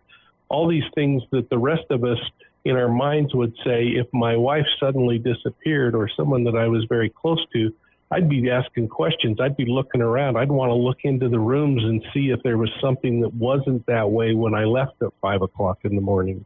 all 0.49 0.67
these 0.67 0.83
things 0.93 1.23
that 1.31 1.49
the 1.49 1.57
rest 1.57 1.85
of 1.89 2.03
us 2.03 2.19
in 2.63 2.75
our 2.75 2.89
minds 2.89 3.33
would 3.33 3.53
say 3.63 3.87
if 3.87 4.07
my 4.13 4.35
wife 4.35 4.65
suddenly 4.79 5.19
disappeared 5.19 5.95
or 5.95 6.09
someone 6.15 6.43
that 6.43 6.55
I 6.55 6.67
was 6.67 6.85
very 6.89 7.09
close 7.09 7.43
to, 7.53 7.73
I'd 8.11 8.29
be 8.29 8.49
asking 8.49 8.87
questions. 8.87 9.39
I'd 9.41 9.57
be 9.57 9.65
looking 9.65 10.01
around. 10.01 10.37
I'd 10.37 10.51
want 10.51 10.69
to 10.69 10.75
look 10.75 10.99
into 11.03 11.29
the 11.29 11.39
rooms 11.39 11.83
and 11.83 12.03
see 12.13 12.29
if 12.29 12.41
there 12.43 12.57
was 12.57 12.69
something 12.79 13.21
that 13.21 13.33
wasn't 13.33 13.85
that 13.87 14.09
way 14.09 14.33
when 14.33 14.53
I 14.53 14.65
left 14.65 15.01
at 15.01 15.09
five 15.21 15.41
o'clock 15.41 15.79
in 15.83 15.95
the 15.95 16.01
morning. 16.01 16.45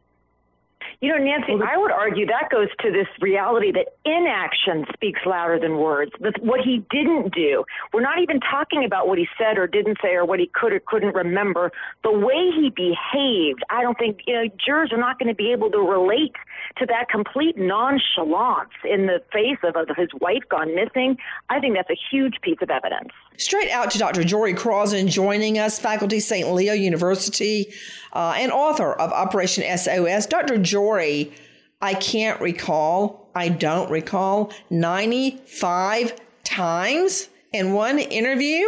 You 1.00 1.08
know, 1.08 1.16
Nancy, 1.16 1.54
I 1.54 1.78
would 1.78 1.92
argue 1.92 2.26
that 2.26 2.50
goes 2.52 2.68
to 2.80 2.92
this 2.92 3.06
reality 3.22 3.72
that 3.72 3.96
inaction 4.04 4.84
speaks 4.92 5.20
louder 5.24 5.58
than 5.58 5.78
words. 5.78 6.12
That 6.20 6.34
what 6.42 6.60
he 6.60 6.84
didn't 6.90 7.32
do, 7.34 7.64
we're 7.94 8.02
not 8.02 8.20
even 8.20 8.38
talking 8.38 8.84
about 8.84 9.08
what 9.08 9.16
he 9.16 9.26
said 9.38 9.56
or 9.56 9.66
didn't 9.66 9.96
say 10.02 10.10
or 10.10 10.26
what 10.26 10.40
he 10.40 10.50
could 10.52 10.74
or 10.74 10.80
couldn't 10.86 11.14
remember. 11.14 11.72
The 12.04 12.12
way 12.12 12.50
he 12.54 12.68
behaved, 12.68 13.64
I 13.70 13.80
don't 13.80 13.96
think, 13.96 14.20
you 14.26 14.34
know, 14.34 14.44
jurors 14.62 14.92
are 14.92 15.00
not 15.00 15.18
going 15.18 15.28
to 15.28 15.34
be 15.34 15.52
able 15.52 15.70
to 15.70 15.78
relate 15.78 16.36
to 16.76 16.84
that 16.86 17.08
complete 17.08 17.56
nonchalance 17.56 18.76
in 18.84 19.06
the 19.06 19.22
face 19.32 19.58
of, 19.64 19.76
of 19.76 19.96
his 19.96 20.10
wife 20.20 20.42
gone 20.50 20.74
missing. 20.74 21.16
I 21.48 21.60
think 21.60 21.76
that's 21.76 21.88
a 21.88 21.98
huge 22.10 22.34
piece 22.42 22.58
of 22.60 22.68
evidence. 22.68 23.12
Straight 23.40 23.70
out 23.70 23.90
to 23.92 23.98
Dr. 23.98 24.22
Jory 24.22 24.52
Crossan 24.52 25.08
joining 25.08 25.58
us, 25.58 25.78
faculty 25.78 26.20
St. 26.20 26.52
Leo 26.52 26.74
University 26.74 27.72
uh, 28.12 28.34
and 28.36 28.52
author 28.52 28.92
of 28.92 29.12
Operation 29.12 29.64
SOS. 29.78 30.26
Dr. 30.26 30.58
Jory, 30.58 31.32
I 31.80 31.94
can't 31.94 32.38
recall, 32.42 33.30
I 33.34 33.48
don't 33.48 33.90
recall, 33.90 34.52
95 34.68 36.20
times 36.44 37.30
in 37.54 37.72
one 37.72 37.98
interview? 37.98 38.66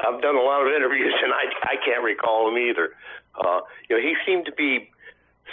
I've 0.00 0.20
done 0.20 0.34
a 0.34 0.42
lot 0.42 0.66
of 0.66 0.74
interviews 0.74 1.14
and 1.22 1.32
I, 1.32 1.74
I 1.74 1.76
can't 1.86 2.02
recall 2.02 2.46
them 2.46 2.58
either. 2.58 2.96
Uh, 3.36 3.60
you 3.88 3.96
know, 3.96 4.02
he 4.02 4.16
seemed 4.26 4.46
to 4.46 4.52
be 4.52 4.90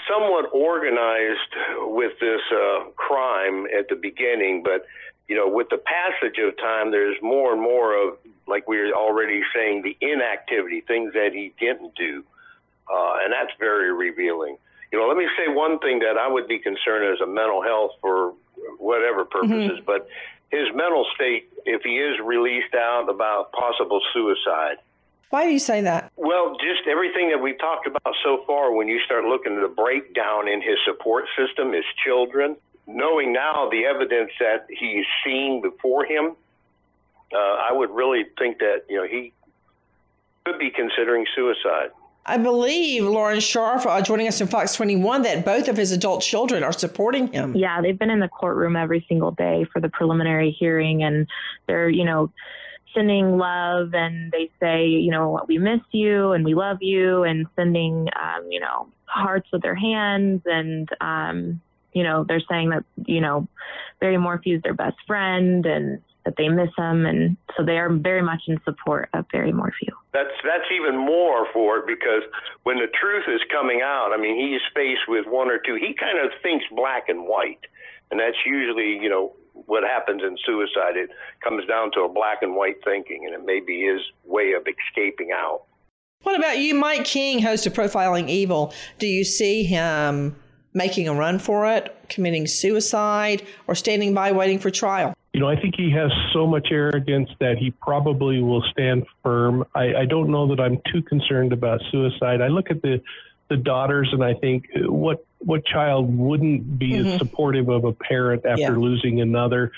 somewhat 0.09 0.49
organized 0.51 1.53
with 1.81 2.13
this 2.19 2.41
uh, 2.51 2.85
crime 2.95 3.67
at 3.77 3.89
the 3.89 3.95
beginning, 3.95 4.63
but 4.63 4.87
you 5.27 5.35
know, 5.35 5.47
with 5.47 5.69
the 5.69 5.77
passage 5.77 6.39
of 6.39 6.57
time, 6.57 6.89
there's 6.89 7.17
more 7.21 7.53
and 7.53 7.61
more 7.61 7.95
of 7.95 8.17
like 8.47 8.67
we 8.67 8.77
were 8.77 8.93
already 8.93 9.41
saying, 9.53 9.81
the 9.81 9.97
inactivity, 10.01 10.81
things 10.81 11.13
that 11.13 11.31
he 11.33 11.53
didn't 11.59 11.95
do. 11.95 12.23
Uh, 12.91 13.17
and 13.23 13.33
that's 13.33 13.51
very 13.59 13.91
revealing. 13.91 14.57
You 14.91 14.99
know, 14.99 15.07
let 15.07 15.17
me 15.17 15.27
say 15.37 15.51
one 15.51 15.79
thing 15.79 15.99
that 15.99 16.17
I 16.17 16.27
would 16.27 16.47
be 16.47 16.59
concerned 16.59 17.11
as 17.13 17.19
a 17.21 17.27
mental 17.27 17.61
health 17.63 17.91
for 18.01 18.33
whatever 18.77 19.25
purposes, 19.25 19.79
mm-hmm. 19.79 19.85
but 19.85 20.07
his 20.51 20.67
mental 20.73 21.05
state, 21.15 21.49
if 21.65 21.81
he 21.81 21.97
is 21.97 22.19
released 22.23 22.73
out 22.75 23.09
about 23.09 23.51
possible 23.51 23.99
suicide. 24.13 24.77
Why 25.31 25.45
do 25.45 25.51
you 25.51 25.59
say 25.59 25.81
that? 25.81 26.11
Well, 26.15 26.55
just 26.61 26.87
everything 26.87 27.29
that 27.29 27.41
we've 27.41 27.57
talked 27.57 27.87
about 27.87 28.15
so 28.23 28.43
far, 28.45 28.71
when 28.71 28.87
you 28.87 28.99
start 29.05 29.25
looking 29.25 29.55
at 29.55 29.61
the 29.61 29.73
breakdown 29.75 30.47
in 30.47 30.61
his 30.61 30.77
support 30.85 31.25
system, 31.35 31.73
his 31.73 31.83
children, 32.05 32.55
knowing 32.87 33.33
now 33.33 33.67
the 33.69 33.85
evidence 33.85 34.31
that 34.39 34.67
he's 34.69 35.05
seen 35.25 35.61
before 35.61 36.05
him, 36.05 36.35
uh, 37.35 37.69
I 37.69 37.71
would 37.71 37.91
really 37.91 38.25
think 38.37 38.59
that 38.59 38.83
you 38.89 38.97
know 38.97 39.07
he 39.07 39.33
could 40.45 40.59
be 40.59 40.71
considering 40.71 41.25
suicide. 41.35 41.91
I 42.27 42.37
believe 42.37 43.03
Lauren 43.03 43.37
Scharf 43.37 43.85
uh, 43.85 44.01
joining 44.01 44.27
us 44.27 44.41
in 44.41 44.47
Fox 44.47 44.73
21 44.73 45.21
that 45.23 45.45
both 45.45 45.67
of 45.67 45.77
his 45.77 45.91
adult 45.91 46.23
children 46.23 46.63
are 46.63 46.73
supporting 46.73 47.27
him. 47.31 47.55
Yeah, 47.55 47.81
they've 47.81 47.97
been 47.97 48.09
in 48.09 48.19
the 48.19 48.27
courtroom 48.27 48.75
every 48.75 49.05
single 49.07 49.29
day 49.31 49.67
for 49.71 49.79
the 49.79 49.89
preliminary 49.89 50.49
hearing, 50.49 51.03
and 51.03 51.27
they're 51.67 51.89
you 51.89 52.05
know 52.05 52.31
sending 52.95 53.37
love 53.37 53.93
and 53.93 54.31
they 54.31 54.49
say 54.59 54.87
you 54.87 55.11
know 55.11 55.43
we 55.47 55.57
miss 55.57 55.81
you 55.91 56.31
and 56.31 56.45
we 56.45 56.55
love 56.55 56.77
you 56.81 57.23
and 57.23 57.45
sending 57.55 58.07
um, 58.19 58.49
you 58.49 58.59
know 58.59 58.87
hearts 59.05 59.47
with 59.51 59.61
their 59.61 59.75
hands 59.75 60.41
and 60.45 60.89
um, 61.01 61.61
you 61.93 62.03
know 62.03 62.23
they're 62.23 62.41
saying 62.49 62.69
that 62.69 62.85
you 63.05 63.21
know 63.21 63.47
Barry 63.99 64.17
Morphew 64.17 64.55
is 64.55 64.61
their 64.63 64.73
best 64.73 64.97
friend 65.05 65.65
and 65.65 66.01
that 66.25 66.35
they 66.37 66.49
miss 66.49 66.69
him, 66.77 67.05
and 67.05 67.37
so 67.55 67.63
they 67.63 67.77
are 67.77 67.89
very 67.89 68.21
much 68.21 68.41
in 68.47 68.59
support 68.65 69.09
of 69.13 69.25
Barry 69.31 69.53
Morphew. 69.53 69.93
That's 70.11 70.33
that's 70.43 70.67
even 70.75 70.97
more 70.97 71.47
for 71.53 71.77
it 71.77 71.87
because 71.87 72.23
when 72.63 72.77
the 72.77 72.87
truth 72.99 73.25
is 73.27 73.41
coming 73.51 73.81
out, 73.83 74.11
I 74.13 74.17
mean, 74.17 74.35
he's 74.35 74.61
faced 74.73 75.07
with 75.07 75.25
one 75.27 75.49
or 75.49 75.59
two. 75.59 75.75
He 75.75 75.93
kind 75.93 76.19
of 76.19 76.31
thinks 76.41 76.65
black 76.75 77.09
and 77.09 77.27
white, 77.27 77.61
and 78.11 78.19
that's 78.19 78.37
usually 78.45 78.97
you 79.01 79.09
know 79.09 79.33
what 79.53 79.83
happens 79.83 80.21
in 80.23 80.35
suicide. 80.45 80.97
It 80.97 81.11
comes 81.43 81.65
down 81.67 81.91
to 81.93 82.01
a 82.01 82.09
black 82.09 82.39
and 82.41 82.55
white 82.55 82.77
thinking, 82.83 83.25
and 83.25 83.33
it 83.33 83.45
may 83.45 83.61
be 83.61 83.85
his 83.85 84.01
way 84.25 84.53
of 84.53 84.65
escaping 84.67 85.29
out. 85.31 85.63
What 86.23 86.37
about 86.37 86.57
you, 86.57 86.73
Mike 86.73 87.05
King, 87.05 87.39
host 87.39 87.67
of 87.67 87.73
Profiling 87.73 88.29
Evil? 88.29 88.73
Do 88.97 89.05
you 89.05 89.23
see 89.23 89.63
him 89.63 90.35
making 90.73 91.07
a 91.07 91.13
run 91.13 91.37
for 91.37 91.67
it, 91.71 91.95
committing 92.09 92.47
suicide, 92.47 93.45
or 93.67 93.75
standing 93.75 94.13
by 94.13 94.31
waiting 94.31 94.57
for 94.57 94.71
trial? 94.71 95.13
You 95.35 95.41
know, 95.41 95.49
I 95.49 95.59
think 95.59 95.75
he 95.75 95.91
has 95.91 96.09
so 96.31 96.47
much 96.47 96.69
arrogance 96.71 97.29
that 97.41 97.57
he 97.57 97.69
probably 97.69 98.41
will 98.41 98.63
stand 98.71 99.05
firm. 99.21 99.65
I, 99.75 99.93
I 99.93 100.05
don't 100.05 100.29
know 100.29 100.47
that 100.47 100.61
I'm 100.61 100.79
too 100.93 101.01
concerned 101.01 101.51
about 101.51 101.81
suicide. 101.91 102.41
I 102.41 102.47
look 102.47 102.71
at 102.71 102.81
the 102.81 103.01
the 103.49 103.57
daughters 103.57 104.07
and 104.13 104.23
I 104.23 104.33
think 104.35 104.67
what 104.75 105.25
what 105.39 105.65
child 105.65 106.17
wouldn't 106.17 106.79
be 106.79 106.93
mm-hmm. 106.93 107.17
supportive 107.17 107.67
of 107.67 107.83
a 107.83 107.91
parent 107.91 108.45
after 108.45 108.61
yeah. 108.61 108.69
losing 108.77 109.19
another. 109.19 109.73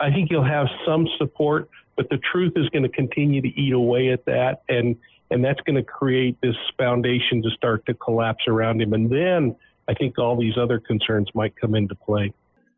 I 0.00 0.10
think 0.10 0.30
he'll 0.30 0.42
have 0.42 0.68
some 0.86 1.06
support, 1.18 1.68
but 1.94 2.08
the 2.08 2.18
truth 2.32 2.54
is 2.56 2.70
going 2.70 2.84
to 2.84 2.88
continue 2.88 3.42
to 3.42 3.48
eat 3.48 3.74
away 3.74 4.12
at 4.12 4.24
that, 4.24 4.62
and 4.70 4.96
and 5.30 5.44
that's 5.44 5.60
going 5.60 5.76
to 5.76 5.82
create 5.82 6.40
this 6.40 6.56
foundation 6.78 7.42
to 7.42 7.50
start 7.50 7.84
to 7.84 7.92
collapse 7.92 8.44
around 8.48 8.80
him, 8.80 8.94
and 8.94 9.10
then 9.10 9.56
I 9.86 9.92
think 9.92 10.18
all 10.18 10.40
these 10.40 10.56
other 10.56 10.80
concerns 10.80 11.28
might 11.34 11.54
come 11.54 11.74
into 11.74 11.94
play. 11.94 12.32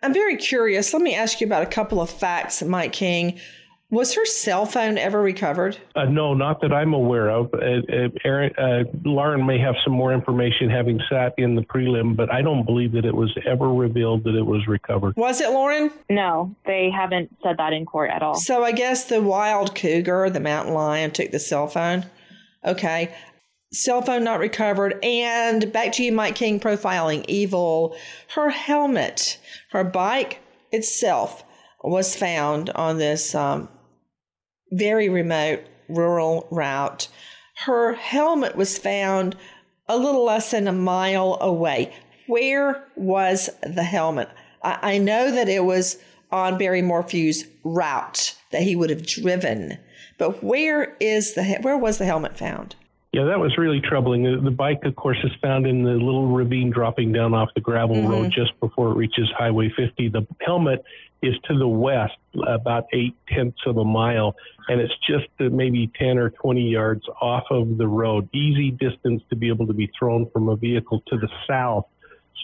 I'm 0.05 0.12
very 0.12 0.37
curious. 0.37 0.93
Let 0.93 1.01
me 1.01 1.14
ask 1.14 1.40
you 1.40 1.47
about 1.47 1.62
a 1.62 1.67
couple 1.67 1.99
of 1.99 2.11
facts, 2.11 2.62
Mike 2.62 2.93
King. 2.93 3.40
Was 3.88 4.14
her 4.14 4.27
cell 4.27 4.67
phone 4.67 4.99
ever 4.99 5.23
recovered? 5.23 5.79
Uh, 5.97 6.05
no, 6.05 6.35
not 6.35 6.61
that 6.61 6.75
I'm 6.75 6.93
aware 6.93 7.31
of. 7.31 7.55
Uh, 7.55 7.57
uh, 7.59 8.09
Aaron, 8.23 8.53
uh, 8.59 8.85
Lauren 9.03 9.47
may 9.47 9.59
have 9.59 9.75
some 9.83 9.95
more 9.95 10.12
information 10.12 10.69
having 10.69 11.01
sat 11.09 11.33
in 11.38 11.55
the 11.55 11.62
prelim, 11.62 12.14
but 12.14 12.31
I 12.31 12.43
don't 12.43 12.67
believe 12.67 12.93
that 12.93 13.07
it 13.07 13.14
was 13.14 13.35
ever 13.47 13.73
revealed 13.73 14.25
that 14.25 14.35
it 14.35 14.45
was 14.45 14.67
recovered. 14.67 15.17
Was 15.17 15.40
it, 15.40 15.49
Lauren? 15.51 15.90
No, 16.11 16.55
they 16.67 16.90
haven't 16.90 17.35
said 17.43 17.57
that 17.57 17.73
in 17.73 17.87
court 17.87 18.11
at 18.11 18.23
all. 18.23 18.35
So 18.35 18.62
I 18.62 18.73
guess 18.73 19.05
the 19.05 19.23
wild 19.23 19.75
cougar, 19.75 20.29
the 20.29 20.40
mountain 20.40 20.75
lion, 20.75 21.12
took 21.12 21.31
the 21.31 21.38
cell 21.38 21.67
phone. 21.67 22.05
Okay 22.62 23.14
cell 23.75 24.03
phone 24.03 24.25
not 24.25 24.39
recovered. 24.39 24.99
And 25.03 25.73
back 25.73 25.93
to 25.95 26.05
you, 26.05 26.13
Mike 26.13 26.37
King, 26.37 26.61
profiling 26.61 27.25
evil. 27.29 27.97
Her 28.35 28.51
helmet, 28.51 29.39
her 29.73 29.85
bike 29.85 30.41
itself 30.73 31.45
was 31.83 32.17
found 32.17 32.71
on 32.71 32.99
this 32.99 33.35
um, 33.35 33.69
very 34.73 35.09
remote 35.09 35.61
rural 35.89 36.47
route. 36.51 37.09
Her 37.67 37.95
helmet 37.95 38.57
was 38.57 38.79
found 38.79 39.37
a 39.89 39.97
little 39.97 40.25
less 40.25 40.51
than 40.51 40.67
a 40.67 40.73
mile 40.73 41.37
away. 41.41 41.95
Where 42.27 42.85
was 42.97 43.51
the 43.63 43.83
helmet? 43.83 44.29
I, 44.63 44.95
I 44.95 44.99
know 44.99 45.31
that 45.31 45.49
it 45.49 45.65
was 45.65 45.99
on 46.31 46.59
Barry 46.59 46.83
Morphew's 46.83 47.47
route 47.63 48.35
that 48.51 48.63
he 48.63 48.75
would 48.75 48.91
have 48.91 49.07
driven, 49.07 49.79
but 50.19 50.43
where 50.43 50.97
is 51.01 51.35
the 51.35 51.45
where 51.61 51.79
was 51.79 51.99
the 51.99 52.07
helmet 52.07 52.37
found? 52.37 52.75
Yeah, 53.14 53.27
that 53.27 53.38
was 53.38 53.57
really 53.57 53.81
troubling. 53.81 54.24
The, 54.24 54.40
the, 54.42 54.50
bike, 54.50 54.81
of 54.83 54.96
course, 54.96 55.18
is 55.22 55.31
found 55.40 55.68
in 55.68 55.85
the 55.85 55.92
little 55.92 56.27
ravine 56.33 56.70
dropping 56.70 57.12
down 57.12 57.33
off 57.33 57.48
the 57.55 57.61
gravel 57.61 57.94
mm-hmm. 57.94 58.11
road 58.11 58.33
just 58.35 58.59
before 58.59 58.90
it 58.90 58.96
reaches 58.96 59.31
Highway 59.38 59.72
50. 59.77 60.09
The 60.09 60.27
helmet 60.40 60.83
is 61.22 61.35
to 61.44 61.57
the 61.57 61.68
west, 61.68 62.16
about 62.44 62.87
eight 62.92 63.14
tenths 63.29 63.61
of 63.66 63.77
a 63.77 63.85
mile, 63.85 64.35
and 64.66 64.81
it's 64.81 64.94
just 65.09 65.29
maybe 65.38 65.92
10 65.96 66.18
or 66.18 66.31
20 66.31 66.68
yards 66.68 67.03
off 67.20 67.44
of 67.53 67.79
the 67.79 67.87
road. 67.87 68.29
Easy 68.35 68.72
distance 68.72 69.22
to 69.31 69.37
be 69.37 69.46
able 69.46 69.68
to 69.68 69.74
be 69.74 69.92
thrown 69.96 70.29
from 70.31 70.48
a 70.48 70.57
vehicle 70.57 71.00
to 71.07 71.16
the 71.16 71.29
south. 71.48 71.87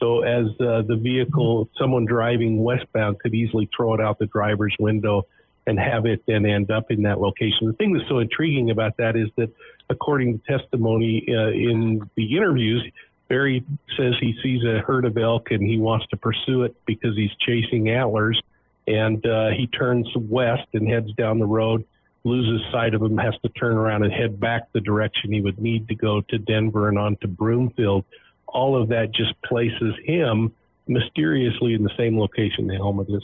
So, 0.00 0.22
as 0.22 0.46
uh, 0.61 0.83
the 0.87 1.00
vehicle, 1.02 1.68
someone 1.80 2.04
driving 2.04 2.62
westbound 2.62 3.18
could 3.18 3.35
easily 3.35 3.68
throw 3.76 3.94
it 3.94 4.00
out 4.00 4.20
the 4.20 4.26
driver's 4.26 4.76
window 4.78 5.26
and 5.70 5.78
have 5.78 6.04
it 6.04 6.22
then 6.26 6.44
end 6.44 6.70
up 6.70 6.90
in 6.90 7.02
that 7.02 7.20
location. 7.20 7.68
The 7.68 7.72
thing 7.74 7.92
that's 7.92 8.09
so 8.09 8.18
intriguing 8.18 8.70
about 8.70 8.96
that 8.98 9.16
is 9.16 9.28
that 9.37 9.50
according 9.88 10.38
to 10.38 10.59
testimony 10.59 11.24
uh, 11.28 11.50
in 11.50 12.02
the 12.16 12.37
interviews, 12.37 12.85
Barry 13.28 13.64
says 13.96 14.14
he 14.20 14.35
sees 14.42 14.64
a 14.64 14.80
herd 14.80 15.04
of 15.04 15.16
elk 15.16 15.52
and 15.52 15.62
he 15.62 15.78
wants 15.78 16.06
to 16.09 16.16
pursue 16.16 16.64
it 16.64 16.74
because 16.85 17.16
he's 17.16 17.30
chasing 17.46 17.88
antlers. 17.88 18.40
And 18.88 19.24
uh, 19.24 19.50
he 19.50 19.68
turns 19.68 20.09
west 20.16 20.66
and 20.74 20.88
heads 20.88 21.12
down 21.16 21.38
the 21.38 21.46
road, 21.46 21.85
loses 22.24 22.61
sight 22.72 22.92
of 22.92 23.02
him, 23.02 23.16
has 23.18 23.35
to 23.42 23.48
turn 23.50 23.76
around 23.76 24.02
and 24.02 24.12
head 24.12 24.40
back 24.40 24.72
the 24.72 24.80
direction 24.80 25.33
he 25.33 25.40
would 25.40 25.61
need 25.61 25.87
to 25.88 25.94
go 25.94 26.20
to 26.22 26.38
Denver 26.38 26.88
and 26.88 26.98
on 26.98 27.16
to 27.20 27.28
Broomfield. 27.28 28.04
All 28.48 28.80
of 28.80 28.88
that 28.88 29.12
just 29.12 29.40
places 29.42 29.94
him 30.04 30.52
mysteriously 30.88 31.74
in 31.74 31.85
the 31.85 31.92
same 31.96 32.18
location 32.18 32.66
the 32.66 32.74
helmet 32.74 33.09
is. 33.09 33.22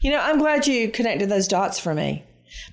You 0.00 0.10
know, 0.10 0.20
I'm 0.20 0.38
glad 0.38 0.66
you 0.66 0.90
connected 0.90 1.28
those 1.28 1.46
dots 1.46 1.78
for 1.78 1.94
me 1.94 2.24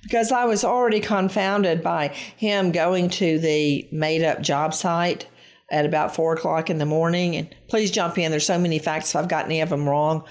because 0.02 0.32
I 0.32 0.46
was 0.46 0.64
already 0.64 1.00
confounded 1.00 1.82
by 1.82 2.08
him 2.08 2.72
going 2.72 3.10
to 3.10 3.38
the 3.38 3.86
made 3.92 4.22
up 4.22 4.40
job 4.40 4.72
site 4.72 5.26
at 5.70 5.84
about 5.84 6.14
four 6.14 6.32
o'clock 6.32 6.70
in 6.70 6.78
the 6.78 6.86
morning. 6.86 7.36
And 7.36 7.54
please 7.68 7.90
jump 7.90 8.16
in. 8.16 8.30
There's 8.30 8.46
so 8.46 8.58
many 8.58 8.78
facts. 8.78 9.10
If 9.10 9.16
I've 9.16 9.28
got 9.28 9.44
any 9.44 9.60
of 9.60 9.68
them 9.68 9.86
wrong. 9.86 10.24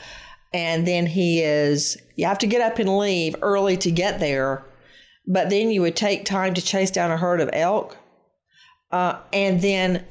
And 0.53 0.87
then 0.87 1.05
he 1.05 1.41
is, 1.41 1.97
you 2.15 2.25
have 2.25 2.39
to 2.39 2.47
get 2.47 2.61
up 2.61 2.79
and 2.79 2.97
leave 2.97 3.35
early 3.41 3.77
to 3.77 3.91
get 3.91 4.19
there. 4.19 4.65
But 5.27 5.49
then 5.49 5.69
you 5.69 5.81
would 5.81 5.95
take 5.95 6.25
time 6.25 6.55
to 6.55 6.61
chase 6.61 6.89
down 6.89 7.11
a 7.11 7.17
herd 7.17 7.41
of 7.41 7.49
elk. 7.53 7.97
Uh, 8.91 9.19
and 9.33 9.61
then 9.61 10.05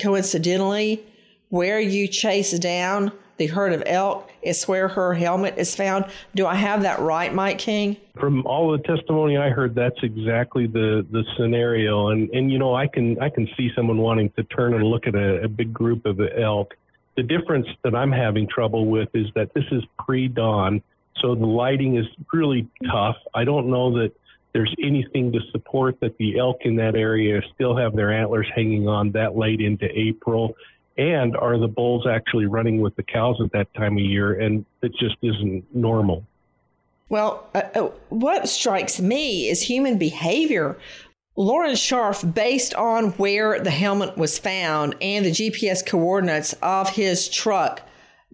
coincidentally, 0.00 1.04
where 1.50 1.78
you 1.78 2.08
chase 2.08 2.58
down 2.58 3.12
the 3.36 3.46
herd 3.46 3.72
of 3.72 3.82
elk 3.86 4.30
is 4.42 4.64
where 4.64 4.88
her 4.88 5.14
helmet 5.14 5.54
is 5.56 5.74
found. 5.74 6.06
Do 6.34 6.46
I 6.46 6.54
have 6.54 6.82
that 6.82 7.00
right, 7.00 7.34
Mike 7.34 7.58
King? 7.58 7.96
From 8.18 8.46
all 8.46 8.70
the 8.70 8.78
testimony 8.78 9.36
I 9.36 9.50
heard, 9.50 9.74
that's 9.74 9.98
exactly 10.02 10.66
the, 10.66 11.06
the 11.10 11.24
scenario. 11.36 12.08
And 12.08 12.30
and 12.30 12.50
you 12.52 12.58
know, 12.58 12.74
I 12.74 12.86
can 12.86 13.20
I 13.20 13.28
can 13.28 13.48
see 13.56 13.70
someone 13.74 13.98
wanting 13.98 14.30
to 14.36 14.44
turn 14.44 14.74
and 14.74 14.84
look 14.84 15.06
at 15.06 15.14
a, 15.14 15.44
a 15.44 15.48
big 15.48 15.72
group 15.72 16.06
of 16.06 16.20
elk. 16.38 16.74
The 17.16 17.22
difference 17.22 17.66
that 17.84 17.94
I'm 17.94 18.12
having 18.12 18.48
trouble 18.48 18.86
with 18.86 19.08
is 19.14 19.26
that 19.34 19.54
this 19.54 19.64
is 19.70 19.82
pre-dawn, 20.04 20.82
so 21.20 21.34
the 21.34 21.46
lighting 21.46 21.96
is 21.96 22.06
really 22.32 22.68
tough. 22.90 23.16
I 23.34 23.44
don't 23.44 23.70
know 23.70 23.96
that 23.98 24.12
there's 24.52 24.74
anything 24.82 25.32
to 25.32 25.40
support 25.50 25.98
that 26.00 26.16
the 26.18 26.38
elk 26.38 26.58
in 26.62 26.76
that 26.76 26.94
area 26.94 27.40
still 27.54 27.76
have 27.76 27.94
their 27.94 28.12
antlers 28.12 28.46
hanging 28.54 28.88
on 28.88 29.10
that 29.12 29.36
late 29.36 29.60
into 29.60 29.86
April 29.98 30.54
and 30.96 31.36
are 31.36 31.58
the 31.58 31.68
bulls 31.68 32.06
actually 32.06 32.46
running 32.46 32.80
with 32.80 32.94
the 32.96 33.02
cows 33.02 33.40
at 33.42 33.52
that 33.52 33.72
time 33.74 33.94
of 33.94 34.04
year? 34.04 34.40
And 34.40 34.64
it 34.82 34.92
just 34.98 35.16
isn't 35.22 35.64
normal. 35.74 36.24
Well, 37.08 37.48
uh, 37.54 37.62
uh, 37.74 37.90
what 38.08 38.48
strikes 38.48 39.00
me 39.00 39.48
is 39.48 39.62
human 39.62 39.98
behavior. 39.98 40.78
Lauren 41.36 41.74
Scharf, 41.74 42.32
based 42.34 42.74
on 42.74 43.10
where 43.12 43.60
the 43.60 43.70
helmet 43.70 44.16
was 44.16 44.38
found 44.38 44.94
and 45.00 45.24
the 45.24 45.30
GPS 45.30 45.84
coordinates 45.84 46.54
of 46.62 46.90
his 46.90 47.28
truck, 47.28 47.82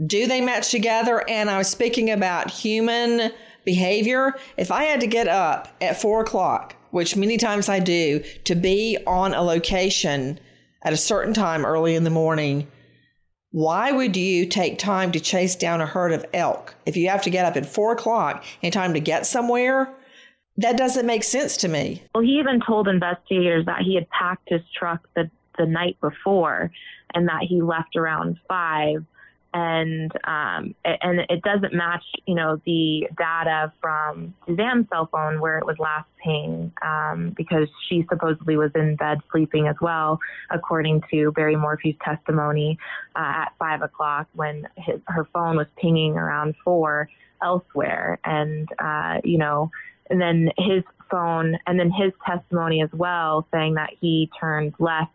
do 0.06 0.26
they 0.26 0.40
match 0.40 0.70
together? 0.70 1.28
And 1.28 1.50
I 1.50 1.58
was 1.58 1.68
speaking 1.68 2.10
about 2.10 2.50
human 2.50 3.32
behavior. 3.64 4.34
If 4.56 4.70
I 4.70 4.84
had 4.84 5.00
to 5.00 5.06
get 5.06 5.28
up 5.28 5.68
at 5.80 6.00
four 6.00 6.20
o'clock, 6.20 6.76
which 6.90 7.16
many 7.16 7.36
times 7.36 7.68
I 7.68 7.80
do, 7.80 8.22
to 8.44 8.54
be 8.54 8.98
on 9.06 9.34
a 9.34 9.42
location 9.42 10.38
at 10.82 10.92
a 10.92 10.96
certain 10.96 11.34
time 11.34 11.64
early 11.64 11.94
in 11.94 12.04
the 12.04 12.10
morning, 12.10 12.66
why 13.52 13.90
would 13.90 14.16
you 14.16 14.46
take 14.46 14.78
time 14.78 15.12
to 15.12 15.20
chase 15.20 15.56
down 15.56 15.80
a 15.80 15.86
herd 15.86 16.12
of 16.12 16.24
elk 16.32 16.74
if 16.86 16.96
you 16.96 17.08
have 17.08 17.22
to 17.22 17.30
get 17.30 17.44
up 17.44 17.56
at 17.56 17.66
four 17.66 17.92
o'clock 17.92 18.44
in 18.62 18.70
time 18.70 18.94
to 18.94 19.00
get 19.00 19.26
somewhere? 19.26 19.92
That 20.56 20.76
doesn't 20.76 21.06
make 21.06 21.24
sense 21.24 21.56
to 21.58 21.68
me. 21.68 22.02
Well, 22.14 22.22
he 22.22 22.38
even 22.38 22.60
told 22.64 22.86
investigators 22.86 23.66
that 23.66 23.82
he 23.82 23.94
had 23.94 24.08
packed 24.10 24.48
his 24.48 24.62
truck 24.76 25.08
the, 25.16 25.30
the 25.58 25.66
night 25.66 25.96
before 26.00 26.70
and 27.14 27.28
that 27.28 27.42
he 27.42 27.60
left 27.60 27.96
around 27.96 28.38
five 28.48 29.04
and 29.52 30.12
um, 30.24 30.74
and 30.84 31.20
it 31.28 31.42
doesn't 31.42 31.72
match, 31.72 32.04
you 32.26 32.34
know, 32.34 32.60
the 32.64 33.08
data 33.18 33.72
from 33.80 34.34
Suzanne's 34.46 34.88
cell 34.90 35.08
phone 35.10 35.40
where 35.40 35.58
it 35.58 35.66
was 35.66 35.76
last 35.78 36.08
pinged 36.22 36.72
um, 36.82 37.32
because 37.36 37.68
she 37.88 38.06
supposedly 38.08 38.56
was 38.56 38.70
in 38.74 38.96
bed 38.96 39.18
sleeping 39.32 39.66
as 39.66 39.76
well, 39.80 40.20
according 40.50 41.02
to 41.10 41.32
Barry 41.32 41.56
Morphew's 41.56 41.96
testimony 42.04 42.78
uh, 43.16 43.44
at 43.46 43.52
five 43.58 43.82
o'clock 43.82 44.28
when 44.34 44.68
his, 44.76 45.00
her 45.06 45.26
phone 45.32 45.56
was 45.56 45.66
pinging 45.76 46.16
around 46.16 46.54
four 46.64 47.08
elsewhere, 47.42 48.20
and 48.24 48.68
uh, 48.78 49.20
you 49.24 49.38
know, 49.38 49.70
and 50.10 50.20
then 50.20 50.50
his 50.58 50.84
phone, 51.10 51.58
and 51.66 51.78
then 51.78 51.90
his 51.90 52.12
testimony 52.24 52.82
as 52.82 52.90
well, 52.92 53.48
saying 53.52 53.74
that 53.74 53.90
he 54.00 54.30
turned 54.38 54.74
left 54.78 55.10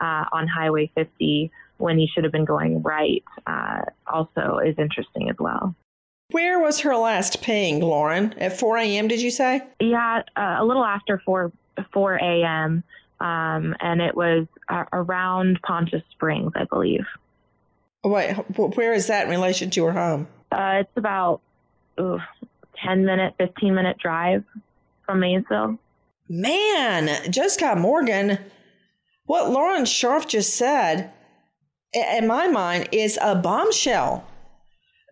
uh, 0.00 0.24
on 0.32 0.46
Highway 0.46 0.90
50 0.94 1.50
when 1.78 1.98
he 1.98 2.06
should 2.06 2.24
have 2.24 2.32
been 2.32 2.44
going 2.44 2.82
right 2.82 3.24
uh, 3.46 3.82
also 4.06 4.58
is 4.58 4.76
interesting 4.78 5.30
as 5.30 5.36
well. 5.38 5.74
Where 6.30 6.60
was 6.60 6.80
her 6.80 6.94
last 6.94 7.42
ping, 7.42 7.80
Lauren? 7.80 8.34
At 8.38 8.58
4 8.58 8.78
a.m., 8.78 9.08
did 9.08 9.22
you 9.22 9.30
say? 9.30 9.62
Yeah, 9.80 10.22
uh, 10.36 10.56
a 10.58 10.64
little 10.64 10.84
after 10.84 11.22
4, 11.24 11.50
4 11.92 12.14
a.m., 12.16 12.84
um, 13.20 13.74
and 13.80 14.00
it 14.00 14.14
was 14.14 14.46
uh, 14.68 14.84
around 14.92 15.60
Poncha 15.62 16.02
Springs, 16.10 16.52
I 16.54 16.64
believe. 16.64 17.06
Wait, 18.04 18.34
where 18.56 18.92
is 18.92 19.06
that 19.08 19.24
in 19.24 19.30
relation 19.30 19.70
to 19.70 19.84
her 19.86 19.92
home? 19.92 20.28
Uh, 20.52 20.80
it's 20.80 20.96
about 20.96 21.40
ooh, 21.98 22.20
10 22.84 23.04
minute, 23.04 23.34
15 23.38 23.74
minute 23.74 23.98
drive 23.98 24.44
from 25.04 25.20
Maysville. 25.20 25.78
Man, 26.28 27.32
Joe 27.32 27.48
Scott 27.48 27.78
Morgan, 27.78 28.38
what 29.24 29.50
Lauren 29.50 29.84
Scharf 29.84 30.28
just 30.28 30.56
said 30.56 31.10
in 31.92 32.26
my 32.26 32.48
mind, 32.48 32.88
is 32.92 33.18
a 33.20 33.34
bombshell. 33.34 34.24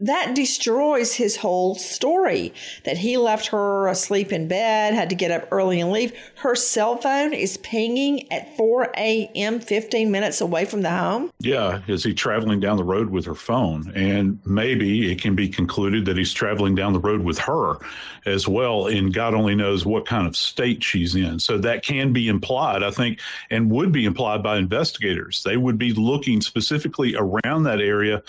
That 0.00 0.34
destroys 0.34 1.14
his 1.14 1.36
whole 1.36 1.74
story 1.74 2.52
that 2.84 2.98
he 2.98 3.16
left 3.16 3.46
her 3.46 3.88
asleep 3.88 4.30
in 4.30 4.46
bed, 4.46 4.92
had 4.92 5.08
to 5.08 5.16
get 5.16 5.30
up 5.30 5.48
early 5.50 5.80
and 5.80 5.90
leave. 5.90 6.12
Her 6.36 6.54
cell 6.54 6.98
phone 6.98 7.32
is 7.32 7.56
pinging 7.58 8.30
at 8.30 8.54
4 8.58 8.92
a.m., 8.96 9.58
15 9.58 10.10
minutes 10.10 10.42
away 10.42 10.66
from 10.66 10.82
the 10.82 10.90
home. 10.90 11.30
Yeah. 11.38 11.80
Is 11.86 12.04
he 12.04 12.12
traveling 12.12 12.60
down 12.60 12.76
the 12.76 12.84
road 12.84 13.08
with 13.08 13.24
her 13.24 13.34
phone? 13.34 13.90
And 13.94 14.38
maybe 14.44 15.10
it 15.10 15.22
can 15.22 15.34
be 15.34 15.48
concluded 15.48 16.04
that 16.04 16.18
he's 16.18 16.32
traveling 16.32 16.74
down 16.74 16.92
the 16.92 17.00
road 17.00 17.22
with 17.22 17.38
her 17.38 17.78
as 18.26 18.46
well. 18.46 18.88
And 18.88 19.14
God 19.14 19.32
only 19.32 19.54
knows 19.54 19.86
what 19.86 20.04
kind 20.04 20.26
of 20.26 20.36
state 20.36 20.84
she's 20.84 21.14
in. 21.14 21.40
So 21.40 21.56
that 21.58 21.82
can 21.82 22.12
be 22.12 22.28
implied, 22.28 22.82
I 22.82 22.90
think, 22.90 23.20
and 23.48 23.70
would 23.70 23.92
be 23.92 24.04
implied 24.04 24.42
by 24.42 24.58
investigators. 24.58 25.42
They 25.42 25.56
would 25.56 25.78
be 25.78 25.94
looking 25.94 26.42
specifically 26.42 27.14
around 27.16 27.62
that 27.62 27.80
area 27.80 28.22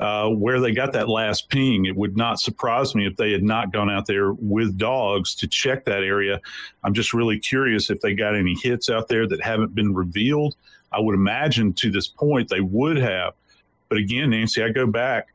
uh, 0.00 0.28
where 0.28 0.60
they 0.60 0.72
got 0.72 0.92
that 0.94 1.08
last 1.08 1.48
ping. 1.50 1.84
It 1.84 1.94
would 1.94 2.16
not 2.16 2.40
surprise 2.40 2.94
me 2.94 3.06
if 3.06 3.16
they 3.16 3.32
had 3.32 3.42
not 3.42 3.72
gone 3.72 3.90
out 3.90 4.06
there 4.06 4.32
with 4.32 4.78
dogs 4.78 5.34
to 5.36 5.46
check 5.46 5.84
that 5.84 6.02
area. 6.02 6.40
I'm 6.82 6.94
just 6.94 7.12
really 7.12 7.38
curious 7.38 7.90
if 7.90 8.00
they 8.00 8.14
got 8.14 8.34
any 8.34 8.54
hits 8.54 8.88
out 8.88 9.08
there 9.08 9.26
that 9.28 9.42
haven't 9.42 9.74
been 9.74 9.94
revealed. 9.94 10.56
I 10.92 11.00
would 11.00 11.14
imagine 11.14 11.74
to 11.74 11.90
this 11.90 12.08
point 12.08 12.48
they 12.48 12.60
would 12.60 12.96
have. 12.96 13.34
But 13.88 13.98
again, 13.98 14.30
Nancy, 14.30 14.62
I 14.62 14.70
go 14.70 14.86
back 14.86 15.28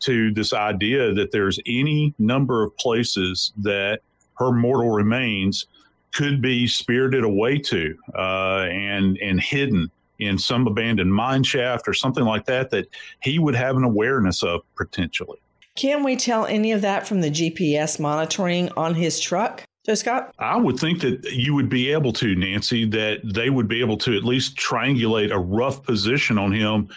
to 0.00 0.32
this 0.32 0.52
idea 0.52 1.12
that 1.14 1.30
there's 1.30 1.58
any 1.66 2.14
number 2.18 2.64
of 2.64 2.76
places 2.76 3.52
that 3.58 4.00
her 4.38 4.52
mortal 4.52 4.90
remains 4.90 5.66
could 6.12 6.40
be 6.40 6.66
spirited 6.66 7.22
away 7.22 7.58
to 7.58 7.96
uh, 8.16 8.66
and 8.70 9.18
and 9.18 9.40
hidden 9.40 9.90
in 10.18 10.38
some 10.38 10.66
abandoned 10.66 11.12
mine 11.12 11.42
shaft 11.42 11.88
or 11.88 11.94
something 11.94 12.24
like 12.24 12.46
that 12.46 12.70
that 12.70 12.88
he 13.22 13.38
would 13.38 13.54
have 13.54 13.76
an 13.76 13.84
awareness 13.84 14.42
of 14.42 14.62
potentially. 14.76 15.38
Can 15.76 16.02
we 16.02 16.16
tell 16.16 16.44
any 16.46 16.72
of 16.72 16.80
that 16.82 17.06
from 17.06 17.20
the 17.20 17.30
GPS 17.30 18.00
monitoring 18.00 18.70
on 18.76 18.94
his 18.94 19.20
truck? 19.20 19.62
Joe 19.86 19.94
Scott? 19.94 20.34
I 20.38 20.56
would 20.56 20.78
think 20.78 21.00
that 21.00 21.24
you 21.32 21.54
would 21.54 21.68
be 21.68 21.90
able 21.92 22.12
to, 22.14 22.34
Nancy, 22.34 22.84
that 22.86 23.20
they 23.24 23.48
would 23.48 23.68
be 23.68 23.80
able 23.80 23.96
to 23.98 24.16
at 24.16 24.24
least 24.24 24.56
triangulate 24.56 25.30
a 25.30 25.38
rough 25.38 25.82
position 25.82 26.36
on 26.36 26.52
him 26.52 26.88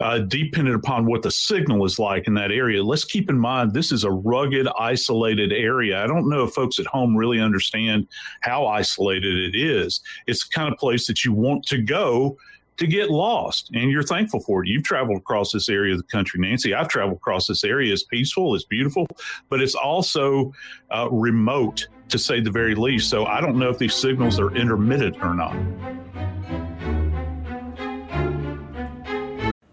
uh, 0.00 0.18
dependent 0.18 0.76
upon 0.76 1.06
what 1.06 1.22
the 1.22 1.30
signal 1.30 1.84
is 1.84 1.98
like 1.98 2.26
in 2.26 2.34
that 2.34 2.52
area. 2.52 2.82
Let's 2.82 3.04
keep 3.04 3.30
in 3.30 3.38
mind 3.38 3.72
this 3.72 3.92
is 3.92 4.04
a 4.04 4.10
rugged, 4.10 4.68
isolated 4.78 5.52
area. 5.52 6.02
I 6.02 6.06
don't 6.06 6.28
know 6.28 6.44
if 6.44 6.52
folks 6.52 6.78
at 6.78 6.86
home 6.86 7.16
really 7.16 7.40
understand 7.40 8.06
how 8.42 8.66
isolated 8.66 9.54
it 9.54 9.58
is. 9.58 10.00
It's 10.26 10.46
the 10.46 10.52
kind 10.52 10.70
of 10.70 10.78
place 10.78 11.06
that 11.06 11.24
you 11.24 11.32
want 11.32 11.64
to 11.68 11.80
go 11.80 12.36
to 12.78 12.86
get 12.86 13.10
lost 13.10 13.70
and 13.74 13.90
you're 13.90 14.02
thankful 14.02 14.40
for 14.40 14.62
it. 14.62 14.68
You've 14.68 14.82
traveled 14.82 15.18
across 15.18 15.52
this 15.52 15.68
area 15.68 15.92
of 15.92 15.98
the 15.98 16.06
country, 16.06 16.40
Nancy. 16.40 16.74
I've 16.74 16.88
traveled 16.88 17.16
across 17.16 17.46
this 17.46 17.64
area. 17.64 17.92
It's 17.92 18.04
peaceful, 18.04 18.54
it's 18.54 18.64
beautiful, 18.64 19.06
but 19.48 19.60
it's 19.60 19.74
also 19.74 20.52
uh, 20.94 21.08
remote 21.10 21.88
to 22.08 22.18
say 22.18 22.40
the 22.40 22.50
very 22.50 22.74
least. 22.74 23.10
So 23.10 23.26
I 23.26 23.40
don't 23.40 23.58
know 23.58 23.68
if 23.68 23.78
these 23.78 23.94
signals 23.94 24.38
are 24.38 24.54
intermittent 24.54 25.16
or 25.22 25.34
not. 25.34 25.56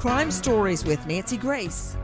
Crime 0.00 0.30
Stories 0.30 0.82
with 0.84 1.06
Nancy 1.06 1.36
Grace. 1.36 1.94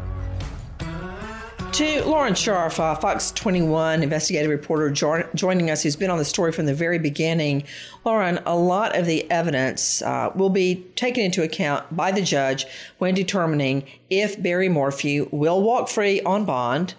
To 1.72 2.04
Lauren 2.04 2.34
Scharf, 2.34 2.78
uh, 2.78 2.94
Fox 2.94 3.30
21 3.30 4.02
investigative 4.02 4.50
reporter 4.50 4.90
jo- 4.90 5.28
joining 5.34 5.70
us, 5.70 5.82
who's 5.82 5.96
been 5.96 6.10
on 6.10 6.18
the 6.18 6.24
story 6.24 6.52
from 6.52 6.66
the 6.66 6.74
very 6.74 6.98
beginning. 6.98 7.64
Lauren, 8.04 8.38
a 8.44 8.54
lot 8.54 8.96
of 8.96 9.06
the 9.06 9.30
evidence 9.30 10.02
uh, 10.02 10.30
will 10.34 10.50
be 10.50 10.86
taken 10.96 11.24
into 11.24 11.42
account 11.42 11.84
by 11.94 12.12
the 12.12 12.22
judge 12.22 12.66
when 12.98 13.14
determining 13.14 13.84
if 14.10 14.42
Barry 14.42 14.68
Morphew 14.68 15.28
will 15.32 15.62
walk 15.62 15.88
free 15.88 16.20
on 16.22 16.44
bond 16.44 16.94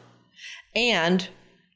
and 0.76 1.28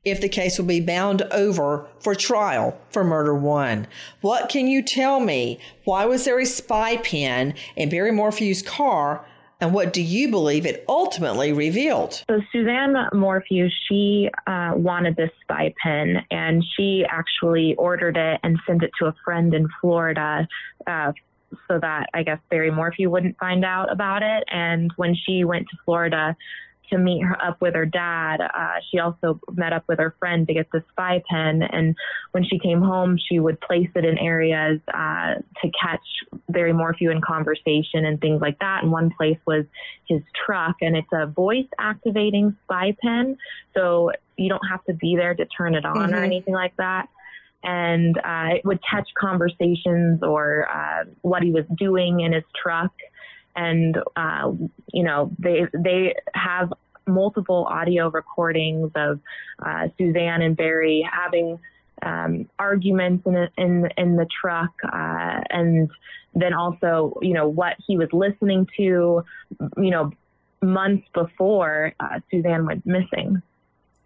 if 0.04 0.20
the 0.20 0.30
case 0.30 0.58
will 0.58 0.66
be 0.66 0.82
bound 0.82 1.22
over 1.32 1.88
for 2.00 2.16
trial 2.16 2.80
for 2.90 3.04
murder 3.04 3.36
one. 3.36 3.88
What 4.22 4.50
can 4.50 4.68
you 4.68 4.82
tell 4.82 5.20
me? 5.20 5.60
Why 5.84 6.06
was 6.06 6.26
there 6.26 6.40
a 6.40 6.46
spy 6.46 6.98
pen 6.98 7.54
in 7.76 7.90
Barry 7.90 8.12
Morphew's 8.12 8.64
car? 8.64 9.24
And 9.60 9.76
what 9.76 9.94
do 9.94 10.02
you 10.02 10.32
believe 10.32 10.66
it 10.66 10.84
ultimately 10.90 11.54
revealed? 11.54 12.24
So 12.28 12.42
Suzanne 12.52 12.96
Morphew, 13.14 13.70
she 13.88 14.28
uh, 14.48 14.72
wanted 14.76 15.16
this 15.18 15.30
spy 15.44 15.72
pen, 15.84 16.26
and 16.32 16.66
she 16.76 17.06
actually 17.08 17.76
ordered 17.76 18.18
it 18.18 18.40
and 18.42 18.58
sent 18.66 18.82
it 18.82 18.90
to 18.98 19.06
a 19.06 19.16
friend 19.24 19.54
in 19.54 19.68
Florida. 19.80 20.48
Uh, 20.88 21.12
so 21.68 21.78
that 21.80 22.08
I 22.14 22.24
guess 22.24 22.40
Barry 22.50 22.72
Morphew 22.72 23.10
wouldn't 23.10 23.38
find 23.38 23.66
out 23.66 23.92
about 23.92 24.24
it. 24.24 24.46
And 24.50 24.92
when 24.96 25.14
she 25.14 25.44
went 25.44 25.68
to 25.70 25.78
Florida, 25.84 26.36
to 26.92 26.98
meet 26.98 27.22
her 27.22 27.42
up 27.44 27.60
with 27.62 27.74
her 27.74 27.86
dad. 27.86 28.42
Uh, 28.42 28.76
she 28.90 29.00
also 29.00 29.40
met 29.54 29.74
up 29.74 29.84
with 29.88 30.00
her 30.00 30.16
friend 30.20 30.48
to 30.48 30.54
get 30.54 30.72
the 30.72 30.84
spy 30.92 31.24
pen. 31.30 31.64
And 31.64 31.96
when 32.32 32.44
she 32.44 32.60
came 32.60 32.82
home, 32.82 33.18
she 33.18 33.40
would 33.40 33.60
place 33.62 33.90
it 33.96 34.06
in 34.06 34.18
areas 34.18 34.80
uh, 34.94 35.36
to 35.62 35.72
catch 35.82 36.02
Barry 36.50 36.74
Morphew 36.74 37.10
in 37.10 37.22
conversation 37.22 38.06
and 38.06 38.20
things 38.20 38.42
like 38.42 38.60
that. 38.60 38.84
And 38.84 38.92
one 38.92 39.12
place 39.18 39.40
was 39.48 39.66
his 40.08 40.22
truck, 40.46 40.78
and 40.82 40.96
it's 40.96 41.12
a 41.14 41.26
voice 41.26 41.68
activating 41.80 42.56
spy 42.64 42.96
pen. 43.02 43.38
So 43.74 44.12
you 44.38 44.50
don't 44.50 44.68
have 44.70 44.84
to 44.86 44.94
be 44.94 45.16
there 45.16 45.34
to 45.34 45.46
turn 45.46 45.76
it 45.76 45.86
on 45.86 46.12
Mhm. 46.12 46.14
or 46.14 46.24
anything 46.24 46.54
like 46.54 46.76
that. 46.78 47.08
And 47.64 48.18
uh, 48.18 48.56
it 48.56 48.66
would 48.66 48.80
catch 48.84 49.08
conversations 49.14 50.24
or 50.24 50.68
uh, 50.68 51.06
what 51.22 51.44
he 51.44 51.52
was 51.52 51.66
doing 51.78 52.22
in 52.22 52.34
his 52.34 52.44
truck 52.60 52.92
and 53.56 53.98
uh, 54.16 54.52
you 54.94 55.04
know 55.04 55.32
they 55.40 55.66
they 55.74 56.16
have 56.34 56.72
multiple 57.08 57.66
audio 57.70 58.10
recordings 58.10 58.92
of 58.96 59.20
uh, 59.66 59.88
Suzanne 59.98 60.42
and 60.42 60.56
Barry 60.56 61.08
having 61.12 61.60
um, 62.04 62.50
arguments 62.58 63.26
in, 63.26 63.36
a, 63.36 63.50
in 63.58 63.90
in 63.98 64.16
the 64.16 64.28
truck, 64.42 64.72
uh, 64.84 65.42
and 65.50 65.90
then 66.34 66.54
also 66.54 67.18
you 67.22 67.34
know 67.34 67.48
what 67.48 67.76
he 67.86 67.98
was 67.98 68.10
listening 68.14 68.68
to, 68.78 69.24
you 69.78 69.92
know, 69.92 70.12
months 70.62 71.08
before 71.14 71.94
uh, 72.00 72.20
Suzanne 72.30 72.66
went 72.66 72.86
missing. 72.86 73.42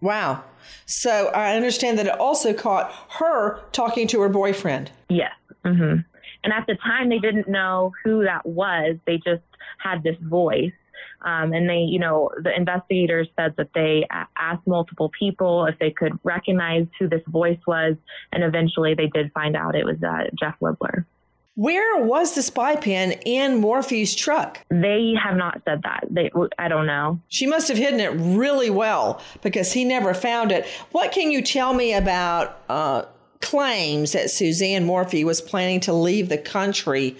Wow. 0.01 0.43
So 0.85 1.27
I 1.29 1.55
understand 1.55 1.97
that 1.99 2.05
it 2.05 2.19
also 2.19 2.53
caught 2.53 2.93
her 3.19 3.61
talking 3.71 4.07
to 4.09 4.21
her 4.21 4.29
boyfriend. 4.29 4.91
Yes. 5.09 5.31
hmm 5.63 5.97
And 6.45 6.53
at 6.53 6.67
the 6.67 6.75
time, 6.75 7.09
they 7.09 7.17
didn't 7.17 7.49
know 7.49 7.91
who 8.03 8.23
that 8.23 8.45
was. 8.45 8.97
They 9.07 9.17
just 9.17 9.41
had 9.79 10.03
this 10.03 10.15
voice. 10.21 10.71
Um, 11.21 11.53
and 11.53 11.67
they, 11.67 11.79
you 11.79 11.97
know, 11.97 12.29
the 12.43 12.55
investigators 12.55 13.27
said 13.35 13.55
that 13.57 13.69
they 13.73 14.05
asked 14.37 14.67
multiple 14.67 15.09
people 15.17 15.65
if 15.65 15.77
they 15.79 15.89
could 15.89 16.19
recognize 16.23 16.85
who 16.99 17.09
this 17.09 17.23
voice 17.27 17.57
was. 17.65 17.95
And 18.31 18.43
eventually 18.43 18.93
they 18.93 19.07
did 19.07 19.31
find 19.33 19.55
out 19.55 19.75
it 19.75 19.85
was 19.85 19.97
uh, 20.03 20.29
Jeff 20.39 20.55
Libler. 20.61 21.05
Where 21.55 22.03
was 22.03 22.35
the 22.35 22.43
spy 22.43 22.75
pen 22.75 23.13
in 23.25 23.59
Morphew's 23.59 24.13
truck? 24.13 24.63
They 24.69 25.13
have 25.19 25.37
not 25.37 25.61
said 25.65 25.81
that. 25.83 26.03
They, 26.11 26.29
I 26.59 26.67
don't 26.67 26.85
know. 26.85 27.21
She 27.29 27.47
must 27.47 27.69
have 27.69 27.77
hidden 27.77 28.01
it 28.01 28.09
really 28.09 28.69
well 28.69 29.21
because 29.41 29.71
he 29.71 29.83
never 29.83 30.13
found 30.13 30.51
it. 30.51 30.67
What 30.91 31.11
can 31.11 31.31
you 31.31 31.41
tell 31.41 31.73
me 31.73 31.93
about 31.93 32.59
uh, 32.69 33.05
claims 33.45 34.13
that 34.13 34.31
Suzanne 34.31 34.85
Morphew 34.85 35.27
was 35.27 35.39
planning 35.39 35.79
to 35.81 35.93
leave 35.93 36.29
the 36.29 36.37
country 36.37 37.15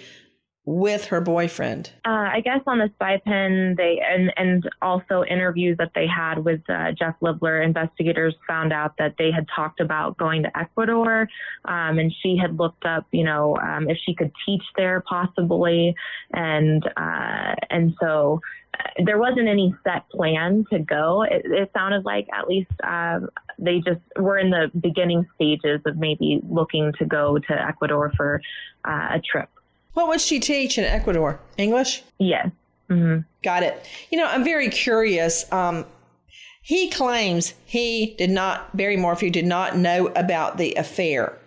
with 0.66 1.06
her 1.06 1.22
boyfriend? 1.22 1.92
Uh, 2.06 2.30
I 2.34 2.42
guess 2.44 2.62
on 2.66 2.80
the 2.80 2.90
spy 2.96 3.22
pen, 3.24 3.76
they 3.78 4.02
and 4.04 4.34
and 4.36 4.70
also 4.82 5.24
interviews 5.24 5.78
that 5.78 5.92
they 5.94 6.08
had 6.08 6.44
with 6.44 6.62
uh, 6.70 6.92
Jeff 6.98 7.16
Libler, 7.22 7.64
investigators 7.64 8.34
found 8.48 8.74
out 8.74 8.98
that 8.98 9.16
they 9.18 9.32
had 9.32 9.46
talked 9.56 9.80
about 9.80 10.18
going 10.18 10.44
to 10.44 10.58
Ecuador, 10.58 11.28
um, 11.66 12.00
and 12.00 12.14
she 12.22 12.36
had 12.36 12.58
looked 12.58 12.86
up, 12.86 13.06
you 13.12 13.24
know, 13.24 13.56
um, 13.58 13.90
if 13.90 13.98
she 14.06 14.16
could 14.16 14.32
teach 14.46 14.64
there 14.76 15.04
possibly, 15.08 15.94
and 16.34 16.84
uh, 16.98 17.54
and 17.70 17.94
so 18.02 18.42
uh, 18.74 19.04
there 19.06 19.20
wasn't 19.20 19.48
any 19.48 19.74
set 19.84 20.10
plan 20.10 20.66
to 20.72 20.80
go. 20.80 21.24
It, 21.24 21.44
it 21.46 21.72
sounded 21.76 22.06
like 22.06 22.28
at 22.34 22.48
least 22.48 22.72
um, 22.84 23.30
they 23.60 23.78
just 23.80 24.02
were 24.18 24.40
in 24.40 24.50
the 24.50 24.72
beginning 24.80 25.28
stages 25.36 25.82
of 25.86 25.98
maybe 25.98 26.42
looking 26.50 26.92
to 26.98 27.06
go 27.06 27.38
to 27.38 27.68
Ecuador 27.68 28.12
for 28.18 28.42
uh, 28.84 29.10
a 29.14 29.22
trip. 29.22 29.50
What 29.96 30.10
would 30.10 30.22
she 30.22 30.40
teach 30.40 30.78
in 30.78 30.84
Ecuador? 30.84 31.40
English? 31.58 32.04
Yes. 32.20 32.52
Mm-hmm. 32.90 33.22
Got 33.44 33.64
it. 33.64 33.88
You 34.12 34.20
know, 34.20 34.28
I'm 34.28 34.44
very 34.44 34.70
curious. 34.70 35.52
Um, 35.52 35.86
he 36.62 36.90
claims 36.90 37.54
he 37.66 38.14
did 38.18 38.30
not, 38.30 38.76
Barry 38.76 38.98
Morphew 38.98 39.30
did 39.30 39.46
not 39.46 39.78
know 39.78 40.08
about 40.16 40.58
the 40.58 40.76
affair. 40.76 41.38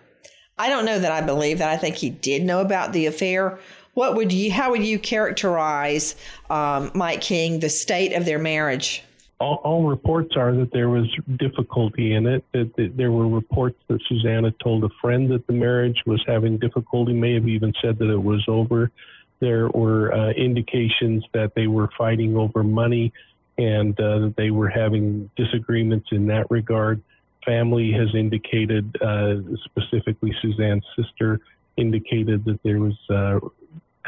I 0.57 0.67
don't 0.67 0.85
know 0.85 0.97
that 0.97 1.11
I 1.11 1.21
believe 1.21 1.59
that. 1.59 1.69
I 1.69 1.77
think 1.77 1.95
he 1.95 2.09
did 2.09 2.43
know 2.43 2.59
about 2.59 2.91
the 2.91 3.05
affair. 3.05 3.59
What 3.93 4.15
would 4.15 4.33
you, 4.33 4.51
how 4.51 4.71
would 4.71 4.83
you 4.83 4.97
characterize, 4.97 6.15
um, 6.49 6.91
Mike 6.93 7.21
King, 7.21 7.59
the 7.59 7.69
state 7.69 8.13
of 8.13 8.25
their 8.25 8.39
marriage? 8.39 9.03
All, 9.39 9.61
all 9.63 9.87
reports 9.87 10.35
are 10.35 10.53
that 10.55 10.71
there 10.73 10.89
was 10.89 11.05
difficulty 11.37 12.13
in 12.13 12.27
it. 12.27 12.43
That, 12.53 12.75
that 12.75 12.97
there 12.97 13.11
were 13.11 13.27
reports 13.27 13.77
that 13.87 13.99
Susanna 14.07 14.51
told 14.63 14.83
a 14.83 14.89
friend 15.01 15.31
that 15.31 15.47
the 15.47 15.53
marriage 15.53 16.01
was 16.05 16.21
having 16.27 16.57
difficulty. 16.57 17.13
May 17.13 17.35
have 17.35 17.47
even 17.47 17.73
said 17.81 17.97
that 17.99 18.09
it 18.09 18.21
was 18.21 18.43
over. 18.47 18.91
There 19.39 19.69
were 19.69 20.13
uh, 20.13 20.31
indications 20.31 21.23
that 21.33 21.53
they 21.55 21.67
were 21.67 21.89
fighting 21.97 22.35
over 22.35 22.63
money, 22.63 23.13
and 23.57 23.97
uh, 23.99 24.19
that 24.19 24.33
they 24.37 24.51
were 24.51 24.69
having 24.69 25.29
disagreements 25.37 26.09
in 26.11 26.27
that 26.27 26.49
regard. 26.49 27.01
Family 27.45 27.91
has 27.93 28.13
indicated, 28.13 28.93
uh, 29.01 29.35
specifically 29.63 30.35
Suzanne's 30.41 30.83
sister, 30.97 31.39
indicated 31.77 32.43
that 32.43 32.59
there 32.63 32.79
was 32.79 32.97
uh, 33.09 33.39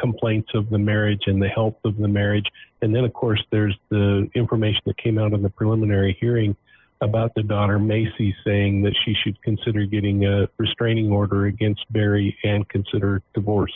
complaints 0.02 0.50
of 0.54 0.70
the 0.70 0.78
marriage 0.78 1.22
and 1.28 1.42
the 1.42 1.48
health 1.48 1.78
of 1.86 1.96
the 1.98 2.08
marriage. 2.08 2.48
And 2.82 2.94
then, 2.94 3.06
of 3.06 3.14
course, 3.14 3.42
there's 3.52 3.78
the 3.90 4.30
information 4.36 4.82
that 4.88 4.98
came 4.98 5.18
out 5.18 5.32
in 5.34 5.44
the 5.44 5.50
preliminary 5.50 6.18
hearing 6.20 6.56
about 7.02 7.34
the 7.36 7.44
daughter, 7.44 7.80
Macy, 7.80 8.36
saying 8.44 8.82
that 8.84 8.96
she 9.06 9.16
should 9.24 9.42
consider 9.42 9.86
getting 9.86 10.26
a 10.26 10.48
restraining 10.58 11.12
order 11.12 11.46
against 11.46 11.86
Barry 11.92 12.38
and 12.44 12.68
consider 12.70 13.22
divorce. 13.34 13.74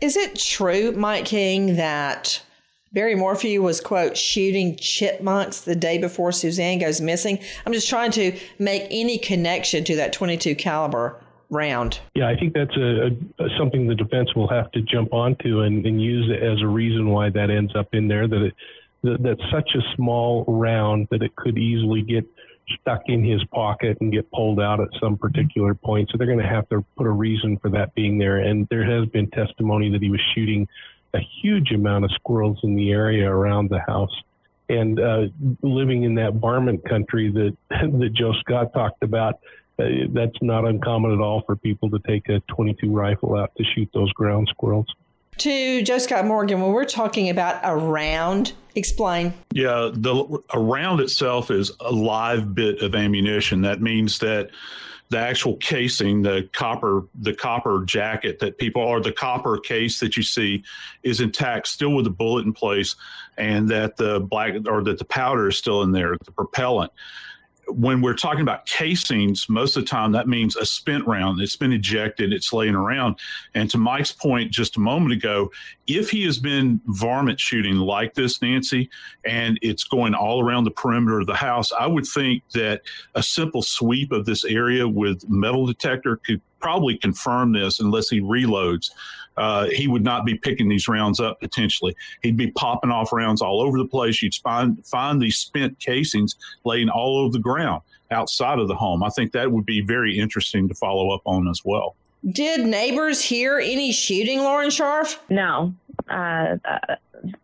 Is 0.00 0.16
it 0.16 0.38
true, 0.38 0.92
Mike 0.92 1.24
King, 1.24 1.76
that 1.76 2.42
Barry 2.92 3.14
Morphew 3.14 3.62
was, 3.62 3.80
quote, 3.80 4.16
shooting 4.16 4.76
chipmunks 4.76 5.62
the 5.62 5.74
day 5.74 5.98
before 5.98 6.32
Suzanne 6.32 6.78
goes 6.78 7.00
missing? 7.00 7.38
I'm 7.64 7.72
just 7.72 7.88
trying 7.88 8.10
to 8.12 8.38
make 8.58 8.86
any 8.90 9.18
connection 9.18 9.84
to 9.84 9.96
that 9.96 10.12
22 10.12 10.54
caliber 10.54 11.18
round. 11.50 12.00
Yeah, 12.14 12.28
I 12.28 12.36
think 12.36 12.54
that's 12.54 12.76
a, 12.76 13.06
a 13.38 13.48
something 13.58 13.86
the 13.86 13.94
defense 13.94 14.34
will 14.34 14.48
have 14.48 14.70
to 14.72 14.82
jump 14.82 15.12
onto 15.12 15.60
and, 15.60 15.84
and 15.86 16.00
use 16.00 16.30
it 16.30 16.42
as 16.42 16.60
a 16.62 16.66
reason 16.66 17.10
why 17.10 17.30
that 17.30 17.50
ends 17.50 17.74
up 17.76 17.88
in 17.92 18.08
there. 18.08 18.26
That 18.28 18.42
it 18.42 18.54
that, 19.04 19.22
that's 19.22 19.50
such 19.52 19.70
a 19.74 19.94
small 19.94 20.44
round 20.48 21.08
that 21.10 21.22
it 21.22 21.36
could 21.36 21.58
easily 21.58 22.02
get 22.02 22.26
stuck 22.80 23.02
in 23.06 23.22
his 23.22 23.44
pocket 23.52 23.98
and 24.00 24.12
get 24.12 24.30
pulled 24.32 24.60
out 24.60 24.80
at 24.80 24.88
some 25.00 25.16
particular 25.16 25.74
point. 25.74 26.08
So 26.10 26.18
they're 26.18 26.26
going 26.26 26.38
to 26.38 26.46
have 26.46 26.68
to 26.70 26.84
put 26.96 27.06
a 27.06 27.10
reason 27.10 27.58
for 27.58 27.70
that 27.70 27.94
being 27.94 28.18
there. 28.18 28.38
And 28.38 28.66
there 28.70 28.84
has 28.84 29.08
been 29.10 29.30
testimony 29.30 29.90
that 29.92 30.02
he 30.02 30.10
was 30.10 30.20
shooting 30.34 30.66
a 31.12 31.18
huge 31.42 31.70
amount 31.70 32.04
of 32.04 32.10
squirrels 32.12 32.58
in 32.62 32.74
the 32.74 32.90
area 32.90 33.30
around 33.30 33.70
the 33.70 33.80
house. 33.80 34.14
And 34.68 34.98
uh, 34.98 35.26
living 35.62 36.04
in 36.04 36.14
that 36.14 36.34
varmint 36.34 36.88
country 36.88 37.30
that 37.30 37.56
that 37.70 38.12
Joe 38.14 38.32
Scott 38.40 38.72
talked 38.72 39.02
about, 39.02 39.40
Uh, 39.78 40.06
that's 40.10 40.40
not 40.40 40.64
uncommon 40.64 41.12
at 41.12 41.20
all 41.20 41.42
for 41.42 41.56
people 41.56 41.90
to 41.90 41.98
take 42.00 42.28
a 42.28 42.40
22 42.48 42.90
rifle 42.90 43.36
out 43.36 43.52
to 43.56 43.64
shoot 43.64 43.88
those 43.92 44.12
ground 44.12 44.48
squirrels. 44.50 44.86
To 45.38 45.82
Joe 45.82 45.98
Scott 45.98 46.26
Morgan, 46.26 46.60
when 46.60 46.72
we're 46.72 46.84
talking 46.84 47.28
about 47.28 47.60
a 47.64 47.74
round, 47.74 48.52
explain. 48.76 49.34
Yeah, 49.52 49.90
the 49.92 50.38
a 50.50 50.60
round 50.60 51.00
itself 51.00 51.50
is 51.50 51.72
a 51.80 51.90
live 51.90 52.54
bit 52.54 52.82
of 52.82 52.94
ammunition. 52.94 53.62
That 53.62 53.82
means 53.82 54.20
that 54.20 54.50
the 55.10 55.18
actual 55.18 55.56
casing, 55.56 56.22
the 56.22 56.48
copper, 56.52 57.02
the 57.14 57.34
copper 57.34 57.84
jacket 57.84 58.38
that 58.38 58.58
people 58.58 58.82
or 58.82 59.00
the 59.00 59.12
copper 59.12 59.58
case 59.58 59.98
that 60.00 60.16
you 60.16 60.22
see 60.22 60.62
is 61.02 61.20
intact, 61.20 61.66
still 61.66 61.94
with 61.94 62.04
the 62.04 62.10
bullet 62.10 62.46
in 62.46 62.52
place, 62.52 62.94
and 63.36 63.68
that 63.68 63.96
the 63.96 64.20
black 64.20 64.54
or 64.66 64.82
that 64.84 64.98
the 64.98 65.04
powder 65.04 65.48
is 65.48 65.58
still 65.58 65.82
in 65.82 65.92
there, 65.92 66.16
the 66.24 66.32
propellant 66.32 66.92
when 67.68 68.00
we're 68.00 68.14
talking 68.14 68.40
about 68.40 68.66
casings, 68.66 69.48
most 69.48 69.76
of 69.76 69.84
the 69.84 69.88
time 69.88 70.12
that 70.12 70.28
means 70.28 70.56
a 70.56 70.66
spent 70.66 71.06
round. 71.06 71.40
It's 71.40 71.56
been 71.56 71.72
ejected, 71.72 72.32
it's 72.32 72.52
laying 72.52 72.74
around. 72.74 73.16
And 73.54 73.70
to 73.70 73.78
Mike's 73.78 74.12
point 74.12 74.50
just 74.50 74.76
a 74.76 74.80
moment 74.80 75.12
ago, 75.12 75.50
if 75.86 76.10
he 76.10 76.24
has 76.24 76.38
been 76.38 76.80
varmint 76.86 77.40
shooting 77.40 77.76
like 77.76 78.14
this, 78.14 78.40
Nancy, 78.40 78.90
and 79.26 79.58
it's 79.62 79.84
going 79.84 80.14
all 80.14 80.42
around 80.42 80.64
the 80.64 80.70
perimeter 80.70 81.20
of 81.20 81.26
the 81.26 81.34
house, 81.34 81.72
I 81.72 81.86
would 81.86 82.06
think 82.06 82.42
that 82.54 82.82
a 83.14 83.22
simple 83.22 83.62
sweep 83.62 84.12
of 84.12 84.24
this 84.24 84.44
area 84.44 84.88
with 84.88 85.28
metal 85.28 85.66
detector 85.66 86.16
could 86.16 86.40
probably 86.60 86.96
confirm 86.96 87.52
this 87.52 87.78
unless 87.78 88.08
he 88.08 88.20
reloads. 88.22 88.90
Uh, 89.36 89.66
he 89.66 89.88
would 89.88 90.04
not 90.04 90.24
be 90.24 90.34
picking 90.34 90.68
these 90.68 90.88
rounds 90.88 91.20
up 91.20 91.40
potentially. 91.40 91.94
He'd 92.22 92.36
be 92.36 92.50
popping 92.52 92.90
off 92.90 93.12
rounds 93.12 93.42
all 93.42 93.60
over 93.60 93.78
the 93.78 93.86
place. 93.86 94.22
You'd 94.22 94.34
find 94.36 94.84
find 94.86 95.20
these 95.20 95.38
spent 95.38 95.78
casings 95.80 96.36
laying 96.64 96.88
all 96.88 97.18
over 97.18 97.32
the 97.32 97.38
ground 97.38 97.82
outside 98.10 98.58
of 98.58 98.68
the 98.68 98.76
home. 98.76 99.02
I 99.02 99.08
think 99.08 99.32
that 99.32 99.50
would 99.50 99.66
be 99.66 99.80
very 99.80 100.18
interesting 100.18 100.68
to 100.68 100.74
follow 100.74 101.10
up 101.10 101.22
on 101.24 101.48
as 101.48 101.62
well. 101.64 101.96
Did 102.30 102.64
neighbors 102.64 103.20
hear 103.20 103.58
any 103.58 103.92
shooting, 103.92 104.38
Lauren 104.38 104.70
Scharf? 104.70 105.18
No, 105.28 105.74
uh, 106.08 106.56
uh, 106.64 106.96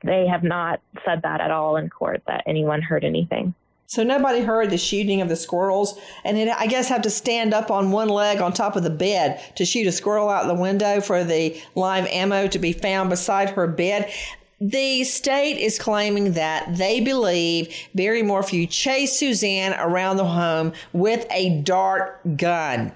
they 0.03 0.27
have 0.27 0.43
not 0.43 0.81
said 1.05 1.21
that 1.23 1.41
at 1.41 1.51
all 1.51 1.77
in 1.77 1.91
court 1.91 2.23
that 2.27 2.45
anyone 2.47 2.81
heard 2.81 3.05
anything. 3.05 3.55
So 3.91 4.05
nobody 4.05 4.43
heard 4.43 4.71
the 4.71 4.79
shooting 4.79 5.21
of 5.21 5.29
the 5.29 5.35
squirrels, 5.35 5.99
and 6.23 6.39
it, 6.39 6.49
I 6.49 6.69
guess 6.69 6.89
have 6.91 7.03
to 7.03 7.11
stand 7.11 7.53
up 7.53 7.73
on 7.73 7.91
one 7.91 8.09
leg 8.09 8.41
on 8.41 8.53
top 8.53 8.77
of 8.77 8.85
the 8.85 8.89
bed 8.89 9.43
to 9.57 9.65
shoot 9.65 9.89
a 9.89 9.91
squirrel 9.91 10.29
out 10.29 10.47
the 10.47 10.55
window 10.55 11.01
for 11.01 11.25
the 11.25 11.61
live 11.75 12.07
ammo 12.07 12.47
to 12.47 12.59
be 12.61 12.73
found 12.73 13.11
beside 13.11 13.51
her 13.51 13.67
bed. 13.67 14.09
The 14.61 15.03
state 15.03 15.59
is 15.59 15.77
claiming 15.77 16.35
that 16.35 16.77
they 16.77 17.01
believe 17.01 17.75
Barry 17.93 18.23
Morphew 18.23 18.69
chased 18.69 19.19
Suzanne 19.19 19.75
around 19.77 20.19
the 20.19 20.25
home 20.25 20.73
with 20.93 21.27
a 21.33 21.61
dart 21.63 22.37
gun, 22.37 22.93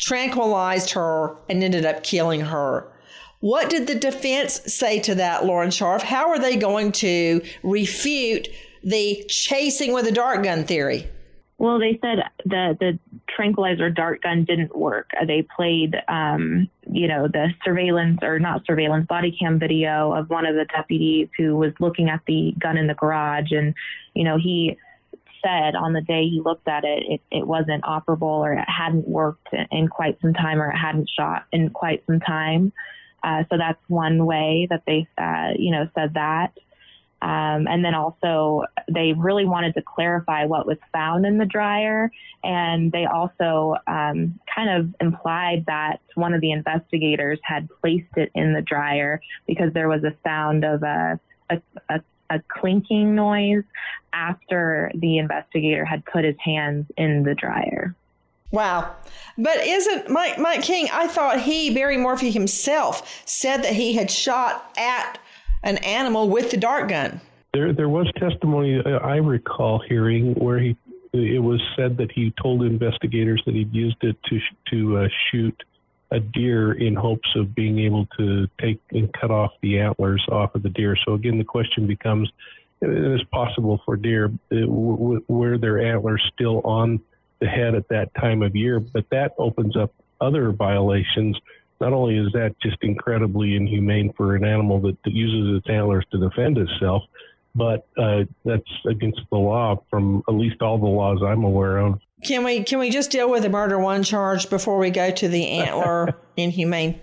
tranquilized 0.00 0.90
her, 0.90 1.36
and 1.48 1.62
ended 1.62 1.86
up 1.86 2.02
killing 2.02 2.40
her. 2.40 2.90
What 3.38 3.70
did 3.70 3.86
the 3.86 3.94
defense 3.94 4.60
say 4.66 4.98
to 5.00 5.14
that, 5.14 5.46
Lauren 5.46 5.70
Scharf? 5.70 6.02
How 6.02 6.30
are 6.30 6.38
they 6.40 6.56
going 6.56 6.90
to 6.92 7.42
refute 7.62 8.48
the 8.82 9.24
chasing 9.28 9.92
with 9.92 10.06
a 10.06 10.12
dart 10.12 10.42
gun 10.42 10.64
theory? 10.64 11.08
Well, 11.58 11.78
they 11.78 11.98
said 12.00 12.20
the 12.46 12.76
the 12.80 12.98
tranquilizer 13.28 13.90
dart 13.90 14.22
gun 14.22 14.44
didn't 14.44 14.74
work. 14.74 15.10
Uh, 15.20 15.26
they 15.26 15.46
played, 15.54 15.94
um, 16.08 16.70
you 16.90 17.06
know, 17.06 17.28
the 17.28 17.48
surveillance 17.62 18.20
or 18.22 18.38
not 18.38 18.64
surveillance 18.64 19.06
body 19.06 19.36
cam 19.38 19.58
video 19.58 20.14
of 20.14 20.30
one 20.30 20.46
of 20.46 20.54
the 20.54 20.64
deputies 20.74 21.28
who 21.36 21.56
was 21.56 21.72
looking 21.78 22.08
at 22.08 22.20
the 22.26 22.54
gun 22.58 22.78
in 22.78 22.86
the 22.86 22.94
garage, 22.94 23.50
and 23.50 23.74
you 24.14 24.24
know 24.24 24.38
he 24.38 24.78
said 25.42 25.74
on 25.74 25.92
the 25.92 26.00
day 26.00 26.22
he 26.22 26.40
looked 26.44 26.68
at 26.68 26.84
it, 26.84 27.02
it, 27.08 27.20
it 27.30 27.46
wasn't 27.46 27.82
operable 27.84 28.22
or 28.22 28.54
it 28.54 28.64
hadn't 28.66 29.06
worked 29.06 29.48
in 29.70 29.88
quite 29.88 30.18
some 30.20 30.34
time 30.34 30.60
or 30.60 30.70
it 30.70 30.76
hadn't 30.76 31.10
shot 31.14 31.44
in 31.52 31.70
quite 31.70 32.02
some 32.06 32.20
time. 32.20 32.72
Uh, 33.22 33.44
so 33.50 33.58
that's 33.58 33.80
one 33.88 34.24
way 34.24 34.66
that 34.70 34.82
they, 34.86 35.06
uh, 35.18 35.50
you 35.58 35.70
know, 35.70 35.88
said 35.94 36.14
that. 36.14 36.52
Um, 37.22 37.68
and 37.68 37.84
then 37.84 37.94
also, 37.94 38.64
they 38.88 39.12
really 39.12 39.44
wanted 39.44 39.74
to 39.74 39.82
clarify 39.82 40.46
what 40.46 40.66
was 40.66 40.78
found 40.92 41.26
in 41.26 41.38
the 41.38 41.44
dryer. 41.44 42.10
And 42.42 42.90
they 42.92 43.04
also 43.04 43.76
um, 43.86 44.40
kind 44.54 44.70
of 44.70 44.94
implied 45.00 45.64
that 45.66 46.00
one 46.14 46.32
of 46.32 46.40
the 46.40 46.52
investigators 46.52 47.38
had 47.42 47.68
placed 47.80 48.16
it 48.16 48.30
in 48.34 48.54
the 48.54 48.62
dryer 48.62 49.20
because 49.46 49.72
there 49.74 49.88
was 49.88 50.02
a 50.04 50.14
sound 50.24 50.64
of 50.64 50.82
a, 50.82 51.20
a, 51.50 51.60
a, 51.90 52.00
a 52.30 52.40
clinking 52.48 53.14
noise 53.14 53.64
after 54.12 54.90
the 54.94 55.18
investigator 55.18 55.84
had 55.84 56.04
put 56.06 56.24
his 56.24 56.36
hands 56.38 56.86
in 56.96 57.22
the 57.22 57.34
dryer. 57.34 57.94
Wow. 58.50 58.96
But 59.38 59.58
isn't 59.58 60.08
Mike, 60.08 60.38
Mike 60.38 60.62
King? 60.62 60.88
I 60.92 61.06
thought 61.06 61.40
he, 61.40 61.72
Barry 61.72 61.96
Morphew 61.96 62.32
himself, 62.32 63.22
said 63.24 63.58
that 63.58 63.74
he 63.74 63.94
had 63.94 64.10
shot 64.10 64.72
at 64.76 65.18
an 65.62 65.78
animal 65.78 66.28
with 66.28 66.50
the 66.50 66.56
dart 66.56 66.88
gun. 66.88 67.20
There, 67.52 67.72
there 67.72 67.88
was 67.88 68.10
testimony 68.16 68.80
I 68.84 69.16
recall 69.16 69.80
hearing 69.80 70.34
where 70.34 70.58
he, 70.58 70.76
it 71.12 71.42
was 71.42 71.60
said 71.76 71.96
that 71.96 72.12
he 72.12 72.32
told 72.40 72.62
investigators 72.62 73.42
that 73.46 73.54
he'd 73.54 73.74
used 73.74 74.02
it 74.02 74.16
to 74.28 74.40
to 74.70 74.98
uh, 74.98 75.08
shoot 75.30 75.62
a 76.12 76.20
deer 76.20 76.72
in 76.72 76.94
hopes 76.94 77.28
of 77.36 77.54
being 77.54 77.78
able 77.80 78.06
to 78.18 78.48
take 78.60 78.80
and 78.90 79.12
cut 79.12 79.30
off 79.30 79.52
the 79.62 79.78
antlers 79.78 80.24
off 80.30 80.54
of 80.54 80.62
the 80.62 80.68
deer. 80.68 80.96
So 81.04 81.14
again, 81.14 81.38
the 81.38 81.44
question 81.44 81.88
becomes: 81.88 82.30
It 82.80 82.90
is 82.90 83.22
possible 83.32 83.80
for 83.84 83.96
deer 83.96 84.30
uh, 84.52 84.66
were 84.68 85.58
their 85.58 85.80
antlers 85.80 86.22
still 86.32 86.60
on 86.60 87.00
the 87.40 87.48
head 87.48 87.74
at 87.74 87.88
that 87.88 88.14
time 88.14 88.42
of 88.42 88.54
year? 88.54 88.78
But 88.78 89.10
that 89.10 89.34
opens 89.38 89.76
up 89.76 89.92
other 90.20 90.52
violations 90.52 91.36
not 91.80 91.92
only 91.92 92.16
is 92.18 92.30
that 92.32 92.54
just 92.60 92.76
incredibly 92.82 93.56
inhumane 93.56 94.12
for 94.16 94.36
an 94.36 94.44
animal 94.44 94.80
that, 94.80 94.96
that 95.04 95.12
uses 95.12 95.58
its 95.58 95.68
antlers 95.68 96.04
to 96.12 96.18
defend 96.18 96.58
itself, 96.58 97.02
but 97.54 97.88
uh, 97.98 98.24
that's 98.44 98.70
against 98.88 99.20
the 99.30 99.38
law 99.38 99.82
from 99.90 100.22
at 100.28 100.34
least 100.34 100.60
all 100.62 100.78
the 100.78 100.86
laws 100.86 101.20
I'm 101.24 101.44
aware 101.44 101.78
of. 101.78 101.98
Can 102.24 102.44
we 102.44 102.62
can 102.62 102.78
we 102.78 102.90
just 102.90 103.10
deal 103.10 103.30
with 103.30 103.42
the 103.42 103.48
murder 103.48 103.78
one 103.78 104.02
charge 104.02 104.50
before 104.50 104.78
we 104.78 104.90
go 104.90 105.10
to 105.10 105.28
the 105.28 105.48
antler 105.48 106.14
inhumane 106.36 107.00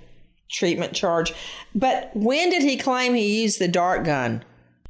treatment 0.50 0.94
charge? 0.94 1.34
But 1.74 2.12
when 2.14 2.50
did 2.50 2.62
he 2.62 2.78
claim 2.78 3.16
he 3.16 3.42
used 3.42 3.60
the 3.60 3.68
dart 3.68 4.04
gun? 4.06 4.44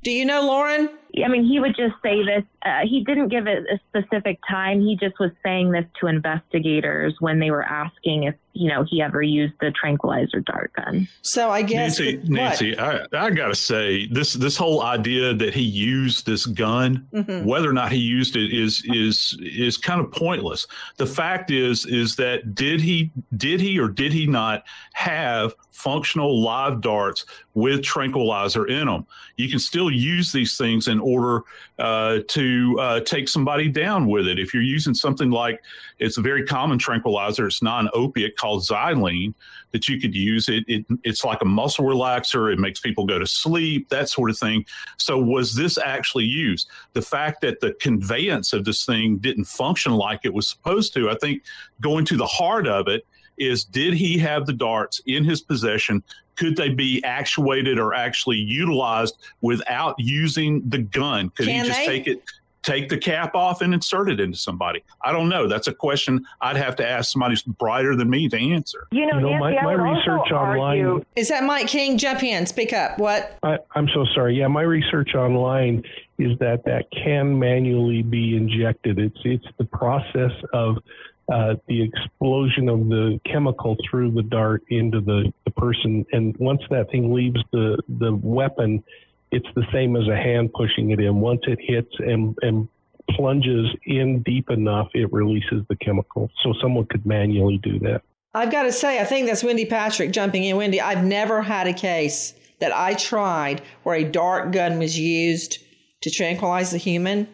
Do 0.04 0.12
you 0.12 0.26
know, 0.26 0.42
Lauren? 0.46 0.90
I 1.24 1.28
mean, 1.28 1.46
he 1.46 1.60
would 1.60 1.76
just 1.76 1.96
say 2.04 2.24
this. 2.24 2.44
Uh, 2.64 2.82
he 2.84 3.04
didn't 3.04 3.30
give 3.30 3.48
it 3.48 3.66
a 3.72 3.80
specific 3.90 4.40
time. 4.48 4.82
He 4.82 4.96
just 4.96 5.20
was 5.20 5.32
saying 5.44 5.72
this 5.72 5.86
to 6.00 6.08
investigators 6.08 7.16
when 7.20 7.40
they 7.40 7.52
were 7.52 7.64
asking 7.64 8.24
if 8.24 8.36
you 8.54 8.70
know 8.70 8.84
he 8.90 9.02
ever 9.02 9.22
used 9.22 9.54
the 9.62 9.72
tranquilizer 9.72 10.40
dart 10.42 10.74
gun. 10.74 11.08
So 11.22 11.50
I 11.50 11.62
guess 11.62 12.00
Nancy, 12.00 12.16
that, 12.18 12.30
Nancy, 12.30 12.80
I, 12.80 13.06
I 13.14 13.30
gotta 13.30 13.56
say 13.56 14.08
this 14.08 14.34
this 14.34 14.58
whole 14.58 14.82
idea 14.82 15.34
that 15.34 15.54
he 15.54 15.62
used 15.62 16.26
this 16.26 16.46
gun, 16.46 17.08
mm-hmm. 17.14 17.48
whether 17.48 17.70
or 17.70 17.74
not 17.74 17.92
he 17.92 18.00
used 18.00 18.36
it, 18.36 18.54
is 18.54 18.84
is 18.88 19.38
is 19.42 19.78
kind 19.78 20.02
of 20.02 20.12
pointless. 20.12 20.68
The 20.98 21.06
fact 21.06 21.52
is 21.52 21.86
is 21.86 22.16
that 22.18 22.56
did 22.56 22.82
he 22.82 23.12
did 23.38 23.62
he 23.62 23.80
or 23.80 23.88
did 23.88 24.12
he 24.12 24.26
not 24.26 24.64
have 24.94 25.54
functional 25.72 26.42
live 26.42 26.82
darts 26.82 27.26
with 27.54 27.84
tranquilizer 27.84 28.66
in 28.66 28.88
them? 28.88 29.06
You 29.36 29.50
can 29.50 29.60
still 29.60 29.92
use 29.92 30.32
these 30.32 30.58
things 30.58 30.88
in 30.88 30.97
order 31.00 31.44
uh, 31.80 32.20
to 32.28 32.80
uh, 32.80 33.00
take 33.02 33.30
somebody 33.30 33.70
down 33.70 34.08
with 34.08 34.28
it. 34.28 34.40
If 34.40 34.54
you're 34.54 34.64
using 34.64 34.94
something 34.94 35.32
like 35.32 35.62
it's 36.00 36.18
a 36.18 36.22
very 36.22 36.44
common 36.44 36.78
tranquilizer, 36.78 37.48
it's 37.48 37.62
non 37.62 37.90
opiate 37.94 38.38
called 38.38 38.64
Xylazine 38.64 39.34
that 39.72 39.88
you 39.88 40.00
could 40.00 40.16
use. 40.16 40.50
It, 40.50 40.64
it 40.68 40.86
it's 41.04 41.24
like 41.24 41.42
a 41.42 41.46
muscle 41.46 41.86
relaxer. 41.86 42.52
It 42.52 42.60
makes 42.60 42.80
people 42.80 43.06
go 43.06 43.20
to 43.20 43.28
sleep, 43.28 43.90
that 43.90 44.10
sort 44.10 44.30
of 44.30 44.38
thing. 44.38 44.66
So 44.98 45.18
was 45.18 45.56
this 45.56 45.78
actually 45.78 46.26
used? 46.26 46.70
The 46.94 47.02
fact 47.02 47.42
that 47.42 47.60
the 47.60 47.74
conveyance 47.74 48.54
of 48.54 48.66
this 48.66 48.86
thing 48.86 49.18
didn't 49.18 49.46
function 49.46 49.94
like 49.94 50.22
it 50.24 50.34
was 50.34 50.48
supposed 50.48 50.94
to, 50.94 51.10
I 51.10 51.16
think, 51.16 51.44
going 51.82 52.06
to 52.06 52.18
the 52.18 52.26
heart 52.26 52.68
of 52.68 52.88
it 52.88 53.06
is 53.38 53.64
did 53.64 53.94
he 53.94 54.18
have 54.18 54.46
the 54.46 54.54
darts 54.54 55.02
in 55.06 55.24
his 55.24 55.42
possession? 55.42 56.04
Could 56.38 56.56
they 56.56 56.70
be 56.70 57.04
actuated 57.04 57.80
or 57.80 57.94
actually 57.94 58.38
utilized 58.38 59.18
without 59.42 59.96
using 59.98 60.62
the 60.70 60.78
gun? 60.80 61.30
Could 61.32 61.48
Can 61.48 61.64
he 61.64 61.68
just 61.68 61.80
they? 61.80 61.86
take 61.86 62.08
it? 62.08 62.24
Take 62.64 62.90
the 62.90 62.98
cap 62.98 63.34
off 63.34 63.62
and 63.62 63.74
insert 63.74 64.10
it 64.10 64.20
into 64.20 64.38
somebody. 64.38 64.84
I 65.02 65.14
don't 65.14 65.30
know. 65.30 65.48
That's 65.48 65.68
a 65.68 65.74
question 65.74 66.26
I'd 66.42 66.58
have 66.58 66.76
to 66.78 66.88
ask 66.88 67.14
somebody 67.14 67.32
who's 67.32 67.44
brighter 67.44 67.96
than 67.96 68.10
me 68.10 68.28
to 68.28 68.38
answer. 68.38 68.88
You 68.92 69.06
know, 69.06 69.20
You 69.20 69.22
know, 69.22 69.40
my- 69.40 69.52
Nancy, 69.52 69.60
I 69.60 69.64
my 69.64 69.74
research 69.92 70.32
online- 70.34 70.86
argue. 70.86 71.06
Is 71.16 71.30
that 71.30 71.46
Mike 71.46 71.68
King? 71.68 71.98
Jump 71.98 72.24
in, 72.24 72.46
speak 72.46 72.74
up. 72.74 73.00
What? 73.00 73.38
I, 73.42 73.60
I'm 73.74 73.88
so 73.94 74.04
sorry. 74.14 74.38
Yeah, 74.38 74.48
my 74.48 74.64
research 74.64 75.16
online 75.16 75.84
is 76.20 76.38
that 76.40 76.66
that 76.66 76.88
can 76.92 77.40
manually 77.40 78.02
be 78.02 78.36
injected. 78.36 79.00
It's 79.00 79.20
it's 79.24 79.46
the 79.58 79.64
process 79.66 80.32
of 80.52 80.78
uh, 81.32 81.56
the 81.68 81.82
explosion 81.84 82.70
of 82.70 82.88
the 82.88 83.20
chemical 83.26 83.76
through 83.90 84.12
the 84.12 84.24
dart 84.24 84.64
into 84.70 85.02
the, 85.02 85.32
the 85.46 85.52
person, 85.52 86.06
and 86.12 86.36
once 86.38 86.62
that 86.70 86.90
thing 86.90 87.14
leaves 87.14 87.42
the 87.52 87.82
the 88.00 88.16
weapon, 88.16 88.84
it's 89.32 89.48
the 89.56 89.66
same 89.74 89.96
as 89.96 90.08
a 90.08 90.16
hand 90.16 90.52
pushing 90.54 90.92
it 90.92 91.00
in. 91.00 91.20
Once 91.20 91.42
it 91.44 91.60
hits 91.62 91.94
and 92.00 92.38
and 92.42 92.68
plunges 93.12 93.68
in 93.86 94.22
deep 94.24 94.50
enough, 94.50 94.88
it 94.94 95.12
releases 95.12 95.64
the 95.70 95.76
chemical. 95.78 96.30
So 96.44 96.54
someone 96.62 96.86
could 96.86 97.06
manually 97.06 97.58
do 97.58 97.80
that. 97.80 98.02
I've 98.34 98.52
got 98.52 98.64
to 98.64 98.72
say, 98.72 99.00
I 99.00 99.06
think 99.06 99.28
that's 99.28 99.44
Wendy 99.44 99.66
Patrick 99.66 100.12
jumping 100.12 100.44
in. 100.44 100.58
Wendy, 100.58 100.80
I've 100.80 101.04
never 101.04 101.42
had 101.42 101.68
a 101.68 101.74
case 101.74 102.34
that 102.60 102.72
I 102.76 102.94
tried 102.94 103.62
where 103.84 103.96
a 103.96 104.04
dart 104.04 104.52
gun 104.52 104.80
was 104.80 104.98
used 105.00 105.60
to 106.02 106.10
tranquilize 106.10 106.72
the 106.72 106.78
human. 106.78 107.28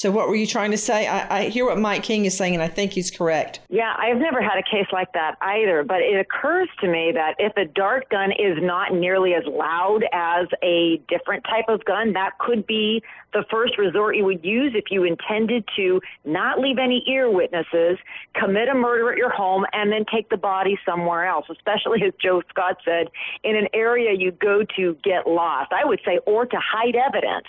So, 0.00 0.10
what 0.10 0.28
were 0.28 0.34
you 0.34 0.46
trying 0.46 0.70
to 0.70 0.78
say? 0.78 1.06
I, 1.06 1.40
I 1.40 1.48
hear 1.50 1.66
what 1.66 1.78
Mike 1.78 2.02
King 2.02 2.24
is 2.24 2.34
saying, 2.34 2.54
and 2.54 2.62
I 2.62 2.68
think 2.68 2.92
he's 2.92 3.10
correct. 3.10 3.60
Yeah, 3.68 3.94
I've 3.98 4.16
never 4.16 4.40
had 4.40 4.56
a 4.56 4.62
case 4.62 4.86
like 4.92 5.12
that 5.12 5.36
either, 5.42 5.84
but 5.84 6.00
it 6.00 6.18
occurs 6.18 6.70
to 6.80 6.88
me 6.88 7.12
that 7.12 7.34
if 7.38 7.54
a 7.58 7.66
dart 7.66 8.08
gun 8.08 8.32
is 8.32 8.56
not 8.62 8.94
nearly 8.94 9.34
as 9.34 9.44
loud 9.46 10.02
as 10.14 10.46
a 10.62 11.02
different 11.06 11.44
type 11.44 11.66
of 11.68 11.84
gun, 11.84 12.14
that 12.14 12.38
could 12.38 12.66
be 12.66 13.02
the 13.32 13.44
first 13.50 13.78
resort 13.78 14.16
you 14.16 14.24
would 14.24 14.44
use 14.44 14.72
if 14.74 14.84
you 14.90 15.04
intended 15.04 15.64
to 15.76 16.00
not 16.24 16.58
leave 16.58 16.78
any 16.78 17.04
ear 17.08 17.30
witnesses, 17.30 17.98
commit 18.34 18.68
a 18.68 18.74
murder 18.74 19.12
at 19.12 19.18
your 19.18 19.30
home, 19.30 19.64
and 19.72 19.92
then 19.92 20.04
take 20.12 20.28
the 20.30 20.36
body 20.36 20.78
somewhere 20.84 21.26
else, 21.26 21.46
especially 21.50 22.02
as 22.02 22.12
Joe 22.20 22.42
Scott 22.48 22.78
said, 22.84 23.08
in 23.44 23.56
an 23.56 23.68
area 23.72 24.12
you 24.16 24.32
go 24.32 24.64
to 24.76 24.96
get 25.02 25.26
lost. 25.26 25.72
I 25.72 25.84
would 25.84 26.00
say, 26.04 26.18
or 26.26 26.46
to 26.46 26.56
hide 26.56 26.96
evidence 26.96 27.46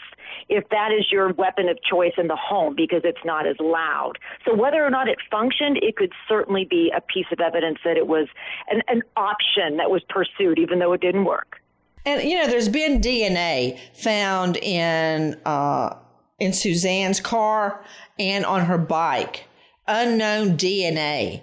if 0.50 0.68
that 0.70 0.92
is 0.92 1.12
your 1.12 1.34
weapon 1.34 1.68
of 1.70 1.78
choice 1.84 2.14
in 2.18 2.28
the 2.28 2.36
home 2.36 2.76
because 2.76 3.02
it's 3.04 3.24
not 3.26 3.48
as 3.48 3.56
loud. 3.60 4.14
So 4.46 4.56
whether 4.56 4.86
or 4.86 4.90
not 4.90 5.08
it 5.08 5.18
functioned, 5.30 5.80
it 5.82 5.98
could 5.98 6.14
certainly 6.28 6.66
be 6.66 6.92
a 6.96 7.02
piece 7.02 7.26
of 7.32 7.40
evidence 7.40 7.80
that 7.84 7.98
it 7.98 8.08
was 8.08 8.28
an, 8.70 8.82
an 8.88 9.02
option 9.16 9.78
that 9.78 9.90
was 9.90 10.04
pursued, 10.10 10.60
even 10.60 10.80
though 10.80 10.94
it 10.94 11.02
didn't 11.02 11.26
work. 11.26 11.61
And 12.06 12.24
you 12.24 12.38
know, 12.38 12.48
there's 12.48 12.70
been 12.70 13.02
DNA 13.02 13.80
found 13.94 14.58
in 14.58 15.40
uh, 15.46 15.96
in 16.40 16.54
Suzanne's 16.54 17.20
car 17.20 17.84
and 18.18 18.46
on 18.46 18.66
her 18.66 18.78
bike, 18.78 19.46
unknown 19.88 20.58
DNA. 20.58 21.42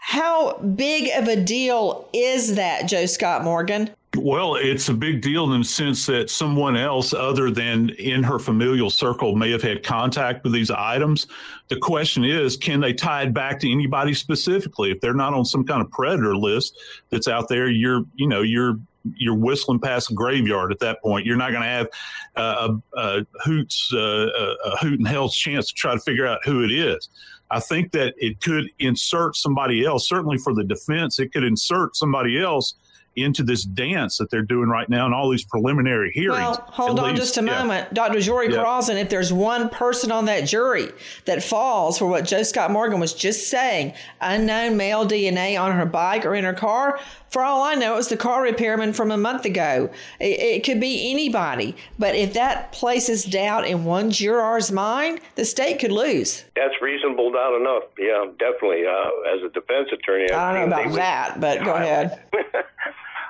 How 0.00 0.54
big 0.58 1.10
of 1.14 1.28
a 1.28 1.36
deal 1.36 2.08
is 2.12 2.56
that, 2.56 2.88
Joe 2.88 3.06
Scott 3.06 3.44
Morgan? 3.44 3.90
Well, 4.16 4.56
it's 4.56 4.88
a 4.88 4.94
big 4.94 5.22
deal 5.22 5.52
in 5.52 5.60
the 5.60 5.64
sense 5.64 6.06
that 6.06 6.30
someone 6.30 6.76
else 6.76 7.14
other 7.14 7.48
than 7.48 7.90
in 7.90 8.24
her 8.24 8.40
familial 8.40 8.90
circle 8.90 9.36
may 9.36 9.52
have 9.52 9.62
had 9.62 9.84
contact 9.84 10.42
with 10.42 10.52
these 10.52 10.70
items. 10.70 11.28
The 11.68 11.76
question 11.76 12.24
is, 12.24 12.56
can 12.56 12.80
they 12.80 12.92
tie 12.92 13.22
it 13.22 13.32
back 13.32 13.60
to 13.60 13.70
anybody 13.70 14.14
specifically? 14.14 14.90
If 14.90 15.00
they're 15.00 15.14
not 15.14 15.32
on 15.32 15.44
some 15.44 15.64
kind 15.64 15.80
of 15.80 15.92
predator 15.92 16.34
list 16.36 16.76
that's 17.10 17.28
out 17.28 17.48
there, 17.48 17.68
you're, 17.68 18.02
you 18.16 18.26
know, 18.26 18.42
you're 18.42 18.80
you're 19.16 19.34
whistling 19.34 19.80
past 19.80 20.10
a 20.10 20.14
graveyard 20.14 20.72
at 20.72 20.80
that 20.80 21.02
point. 21.02 21.26
You're 21.26 21.36
not 21.36 21.50
going 21.50 21.62
to 21.62 21.68
have 21.68 21.88
uh, 22.36 22.76
a, 22.94 22.98
a 22.98 23.26
hoots 23.44 23.90
uh, 23.92 24.26
a, 24.64 24.76
hoot 24.80 24.98
and 24.98 25.08
hell's 25.08 25.34
chance 25.34 25.68
to 25.68 25.74
try 25.74 25.94
to 25.94 26.00
figure 26.00 26.26
out 26.26 26.40
who 26.44 26.62
it 26.62 26.70
is. 26.70 27.08
I 27.50 27.60
think 27.60 27.92
that 27.92 28.14
it 28.16 28.40
could 28.40 28.70
insert 28.78 29.36
somebody 29.36 29.84
else. 29.84 30.08
Certainly 30.08 30.38
for 30.38 30.54
the 30.54 30.64
defense, 30.64 31.18
it 31.18 31.32
could 31.32 31.44
insert 31.44 31.96
somebody 31.96 32.40
else 32.40 32.74
into 33.20 33.42
this 33.42 33.64
dance 33.64 34.18
that 34.18 34.30
they're 34.30 34.42
doing 34.42 34.68
right 34.68 34.88
now 34.88 35.04
and 35.06 35.14
all 35.14 35.30
these 35.30 35.44
preliminary 35.44 36.10
hearings. 36.12 36.38
Well, 36.40 36.64
hold 36.68 36.98
on 37.00 37.10
least- 37.10 37.20
just 37.22 37.38
a 37.38 37.44
yeah. 37.44 37.58
moment. 37.58 37.94
Dr. 37.94 38.20
Jory 38.20 38.50
Yeah. 38.50 38.62
Carlson, 38.62 38.96
if 38.96 39.08
there's 39.08 39.32
one 39.32 39.68
person 39.68 40.10
on 40.12 40.24
that 40.26 40.42
jury 40.42 40.88
that 41.26 41.42
falls 41.42 41.98
for 41.98 42.06
what 42.06 42.24
Joe 42.24 42.42
Scott 42.42 42.70
Morgan 42.70 43.00
was 43.00 43.12
just 43.14 43.48
saying, 43.48 43.92
unknown 44.20 44.76
male 44.76 45.06
DNA 45.06 45.60
on 45.60 45.72
her 45.72 45.86
bike 45.86 46.24
or 46.26 46.34
in 46.34 46.44
her 46.44 46.54
car, 46.54 46.98
for 47.28 47.42
all 47.42 47.62
I 47.62 47.74
know, 47.76 47.92
it 47.94 47.96
was 47.96 48.08
the 48.08 48.16
car 48.16 48.42
repairman 48.42 48.92
from 48.92 49.12
a 49.12 49.16
month 49.16 49.44
ago. 49.44 49.88
It, 50.18 50.40
it 50.40 50.64
could 50.64 50.80
be 50.80 51.12
anybody. 51.12 51.76
But 51.96 52.16
if 52.16 52.32
that 52.34 52.72
places 52.72 53.24
doubt 53.24 53.66
in 53.68 53.84
one 53.84 54.10
juror's 54.10 54.72
mind, 54.72 55.20
the 55.36 55.44
state 55.44 55.78
could 55.78 55.92
lose. 55.92 56.44
That's 56.56 56.74
reasonable 56.82 57.30
doubt 57.30 57.54
enough. 57.60 57.84
Yeah, 57.98 58.24
definitely. 58.36 58.84
Uh, 58.84 59.34
as 59.36 59.42
a 59.44 59.48
defense 59.50 59.90
attorney, 59.92 60.32
I 60.32 60.58
don't 60.58 60.70
know 60.70 60.76
think 60.76 60.88
about 60.88 60.96
that, 60.96 61.40
but 61.40 61.64
go 61.64 61.74
ahead. 61.76 62.20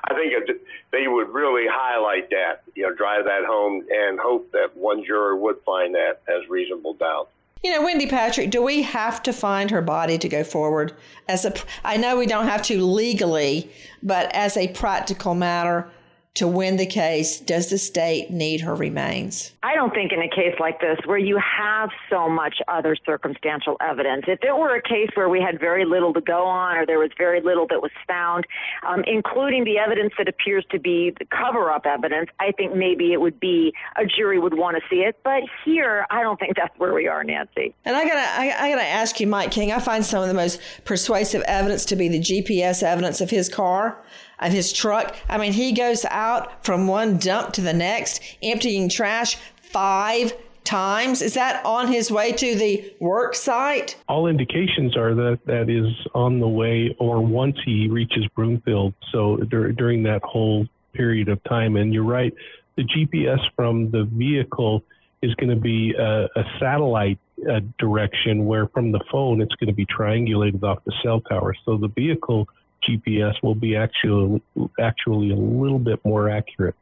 I 0.05 0.14
think 0.14 0.32
it, 0.32 0.62
they 0.92 1.09
would 1.09 1.28
really 1.28 1.66
highlight 1.70 2.30
that, 2.30 2.62
you 2.74 2.84
know, 2.84 2.94
drive 2.94 3.24
that 3.24 3.44
home 3.44 3.84
and 3.90 4.18
hope 4.18 4.51
that 4.53 4.76
one 4.76 5.05
juror 5.05 5.36
would 5.36 5.59
find 5.64 5.94
that 5.94 6.22
as 6.28 6.48
reasonable 6.48 6.94
doubt. 6.94 7.28
You 7.62 7.72
know, 7.72 7.84
Wendy 7.84 8.07
Patrick, 8.07 8.51
do 8.51 8.62
we 8.62 8.82
have 8.82 9.22
to 9.24 9.34
find 9.34 9.70
her 9.70 9.82
body 9.82 10.16
to 10.16 10.28
go 10.28 10.42
forward? 10.42 10.94
As 11.28 11.44
a, 11.44 11.53
I 11.84 11.98
know 11.98 12.16
we 12.16 12.26
don't 12.26 12.46
have 12.46 12.62
to 12.62 12.82
legally, 12.82 13.70
but 14.03 14.34
as 14.34 14.57
a 14.57 14.68
practical 14.68 15.34
matter, 15.34 15.90
to 16.35 16.47
win 16.47 16.76
the 16.76 16.87
case, 16.87 17.41
does 17.41 17.70
the 17.70 17.78
state 17.78 18.31
need 18.31 18.61
her 18.61 18.74
remains? 18.74 19.53
I 19.64 19.74
don't 19.74 19.93
think 19.93 20.12
in 20.12 20.22
a 20.22 20.28
case 20.28 20.55
like 20.61 20.81
this 20.81 20.97
where 21.05 21.18
you 21.18 21.39
have 21.39 21.91
so 22.09 22.28
much 22.28 22.57
other 22.68 22.97
circumstantial 23.05 23.76
evidence, 23.81 24.24
if 24.28 24.39
it 24.43 24.57
were 24.57 24.76
a 24.76 24.83
case 24.83 25.11
where 25.14 25.28
we 25.28 25.41
had 25.41 25.59
very 25.59 25.85
little 25.85 26.14
to 26.14 26.20
go 26.20 26.45
on 26.45 26.76
or 26.76 26.87
there 26.87 27.01
was 27.01 27.11
very 27.18 27.41
little 27.41 27.66
that 27.68 27.83
was 27.83 27.91
found, 28.07 28.47
um, 28.87 29.03
including 29.07 29.64
the 29.64 29.78
evidence 29.78 30.12
that 30.18 30.28
appears 30.28 30.64
to 30.70 30.78
be 30.78 31.12
the 31.18 31.26
cover 31.26 31.70
up 31.70 31.85
evidence, 31.85 32.31
I 32.39 32.53
think 32.53 32.76
maybe 32.76 33.12
it 33.12 33.20
would 33.20 33.41
be 33.41 33.74
a 33.97 34.07
jury 34.07 34.39
would 34.39 34.57
want 34.57 34.76
to 34.76 34.83
see 34.89 35.03
it. 35.03 35.16
But 35.24 35.43
here, 35.64 36.07
I 36.11 36.22
don't 36.22 36.39
think 36.39 36.57
that's 36.57 36.78
where 36.78 36.95
we 36.95 37.09
are, 37.09 37.24
Nancy. 37.24 37.74
And 37.85 37.97
I 37.97 38.05
gotta, 38.05 38.41
I, 38.41 38.66
I 38.66 38.70
gotta 38.70 38.87
ask 38.87 39.18
you, 39.18 39.26
Mike 39.26 39.51
King. 39.51 39.72
I 39.72 39.81
find 39.81 40.05
some 40.05 40.22
of 40.22 40.28
the 40.28 40.35
most 40.35 40.61
persuasive 40.85 41.43
evidence 41.43 41.85
to 41.87 41.97
be 41.97 42.09
the 42.09 42.20
GPS 42.20 42.85
evidence 42.85 43.20
of 43.20 43.31
his 43.31 43.49
car, 43.49 44.01
of 44.39 44.53
his 44.53 44.72
truck. 44.72 45.16
I 45.28 45.39
mean, 45.39 45.53
he 45.53 45.72
goes 45.72 46.05
out 46.21 46.64
from 46.64 46.87
one 46.87 47.16
dump 47.16 47.53
to 47.55 47.62
the 47.62 47.73
next, 47.73 48.23
emptying 48.43 48.89
trash 48.89 49.37
five 49.62 50.35
times. 50.64 51.23
Is 51.23 51.35
that 51.35 51.64
on 51.64 51.91
his 51.91 52.11
way 52.11 52.33
to 52.33 52.55
the 52.55 52.95
work 53.01 53.35
site? 53.35 53.97
all 54.09 54.27
indications 54.27 54.97
are 54.97 55.14
that 55.14 55.39
that 55.47 55.71
is 55.71 55.89
on 56.14 56.41
the 56.41 56.49
way 56.49 56.95
or 56.99 57.21
once 57.21 57.57
he 57.64 57.89
reaches 57.89 58.27
Broomfield. 58.37 58.93
So 59.12 59.37
dur- 59.39 59.73
during 59.73 60.03
that 60.05 60.23
whole 60.23 60.66
period 60.93 61.29
of 61.29 61.43
time, 61.45 61.77
and 61.77 61.95
you're 61.95 62.05
right, 62.05 62.33
the 62.77 62.85
GPS 62.85 63.41
from 63.57 63.91
the 63.91 64.05
vehicle 64.05 64.83
is 65.23 65.35
going 65.37 65.51
to 65.51 65.62
be 65.75 65.95
a, 65.95 66.25
a 66.25 66.45
satellite 66.59 67.18
uh, 67.51 67.61
direction, 67.79 68.47
where 68.47 68.66
from 68.68 68.93
the 68.93 69.01
phone 69.11 69.41
it's 69.41 69.55
going 69.55 69.68
to 69.68 69.75
be 69.75 69.87
triangulated 69.87 70.62
off 70.62 70.79
the 70.85 70.93
cell 71.03 71.21
tower. 71.21 71.55
So 71.64 71.77
the 71.77 71.89
vehicle 71.89 72.49
GPS 72.89 73.35
will 73.43 73.55
be 73.55 73.76
actually 73.76 74.43
actually 74.78 75.31
a 75.31 75.37
little 75.37 75.78
bit 75.78 76.05
more 76.05 76.28
accurate. 76.28 76.74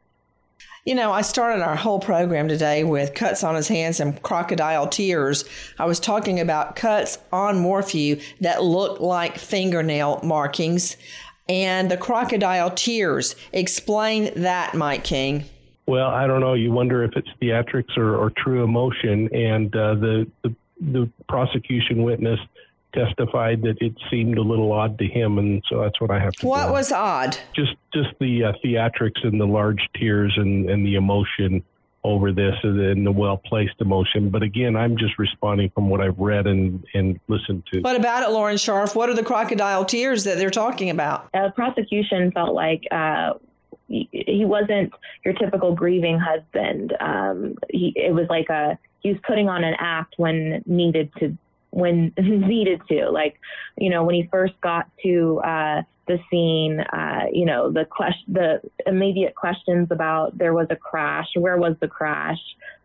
You 0.85 0.95
know, 0.95 1.11
I 1.11 1.21
started 1.21 1.61
our 1.61 1.75
whole 1.75 1.99
program 1.99 2.47
today 2.47 2.83
with 2.83 3.13
cuts 3.13 3.43
on 3.43 3.55
his 3.55 3.67
hands 3.67 3.99
and 3.99 4.21
crocodile 4.21 4.87
tears. 4.87 5.45
I 5.77 5.85
was 5.85 5.99
talking 5.99 6.39
about 6.39 6.75
cuts 6.75 7.19
on 7.31 7.59
Morphew 7.59 8.19
that 8.41 8.63
look 8.63 8.99
like 8.99 9.37
fingernail 9.37 10.21
markings 10.23 10.97
and 11.47 11.91
the 11.91 11.97
crocodile 11.97 12.71
tears. 12.71 13.35
Explain 13.51 14.31
that, 14.41 14.73
Mike 14.73 15.03
King. 15.03 15.45
Well, 15.85 16.09
I 16.09 16.27
don't 16.27 16.39
know. 16.39 16.53
You 16.53 16.71
wonder 16.71 17.03
if 17.03 17.11
it's 17.15 17.29
theatrics 17.41 17.97
or, 17.97 18.15
or 18.15 18.31
true 18.37 18.63
emotion. 18.63 19.29
And 19.33 19.75
uh, 19.75 19.95
the, 19.95 20.27
the 20.43 20.55
the 20.81 21.09
prosecution 21.27 22.03
witness 22.03 22.39
testified 22.93 23.61
that 23.63 23.77
it 23.81 23.93
seemed 24.09 24.37
a 24.37 24.41
little 24.41 24.71
odd 24.71 24.97
to 24.99 25.07
him, 25.07 25.37
and 25.37 25.63
so 25.69 25.81
that's 25.81 25.99
what 26.01 26.11
I 26.11 26.19
have 26.19 26.33
to. 26.33 26.47
What 26.47 26.67
go. 26.67 26.73
was 26.73 26.91
odd? 26.91 27.37
just 27.55 27.75
just 27.93 28.09
the 28.19 28.45
uh, 28.45 28.53
theatrics 28.63 29.23
and 29.23 29.39
the 29.39 29.45
large 29.45 29.87
tears 29.95 30.33
and, 30.37 30.69
and 30.69 30.85
the 30.85 30.95
emotion 30.95 31.63
over 32.03 32.31
this 32.31 32.55
and 32.63 33.05
the 33.05 33.11
well 33.11 33.37
placed 33.37 33.75
emotion. 33.79 34.29
But 34.29 34.43
again, 34.43 34.75
I'm 34.75 34.97
just 34.97 35.19
responding 35.19 35.69
from 35.71 35.89
what 35.89 36.01
I've 36.01 36.17
read 36.17 36.47
and, 36.47 36.83
and 36.93 37.19
listened 37.27 37.63
to. 37.73 37.81
What 37.81 37.95
about 37.95 38.23
it, 38.23 38.29
Lauren 38.31 38.55
Scharf? 38.55 38.95
What 38.95 39.09
are 39.09 39.15
the 39.15 39.23
crocodile 39.23 39.85
tears 39.85 40.23
that 40.23 40.37
they're 40.37 40.49
talking 40.49 40.89
about? 40.89 41.29
Uh, 41.33 41.49
prosecution 41.51 42.31
felt 42.31 42.53
like 42.53 42.83
uh, 42.91 43.33
he, 43.87 44.07
he 44.11 44.45
wasn't 44.45 44.93
your 45.25 45.33
typical 45.33 45.75
grieving 45.75 46.19
husband. 46.19 46.95
Um, 46.99 47.55
he, 47.69 47.91
it 47.95 48.13
was 48.13 48.27
like 48.29 48.49
a 48.49 48.77
he 49.01 49.09
was 49.09 49.19
putting 49.25 49.49
on 49.49 49.63
an 49.63 49.75
act 49.79 50.15
when 50.17 50.61
needed 50.65 51.11
to 51.19 51.37
when 51.71 52.13
needed 52.17 52.81
to. 52.89 53.09
Like, 53.09 53.39
you 53.77 53.89
know, 53.89 54.03
when 54.03 54.15
he 54.15 54.27
first 54.31 54.53
got 54.61 54.89
to 55.03 55.41
uh, 55.43 55.81
the 56.07 56.19
scene, 56.29 56.79
uh, 56.79 57.25
you 57.31 57.45
know, 57.45 57.71
the 57.71 57.85
question, 57.85 58.33
the 58.33 58.61
immediate 58.85 59.35
questions 59.35 59.87
about 59.91 60.37
there 60.37 60.53
was 60.53 60.67
a 60.69 60.75
crash, 60.75 61.27
where 61.35 61.57
was 61.57 61.75
the 61.81 61.87
crash, 61.87 62.39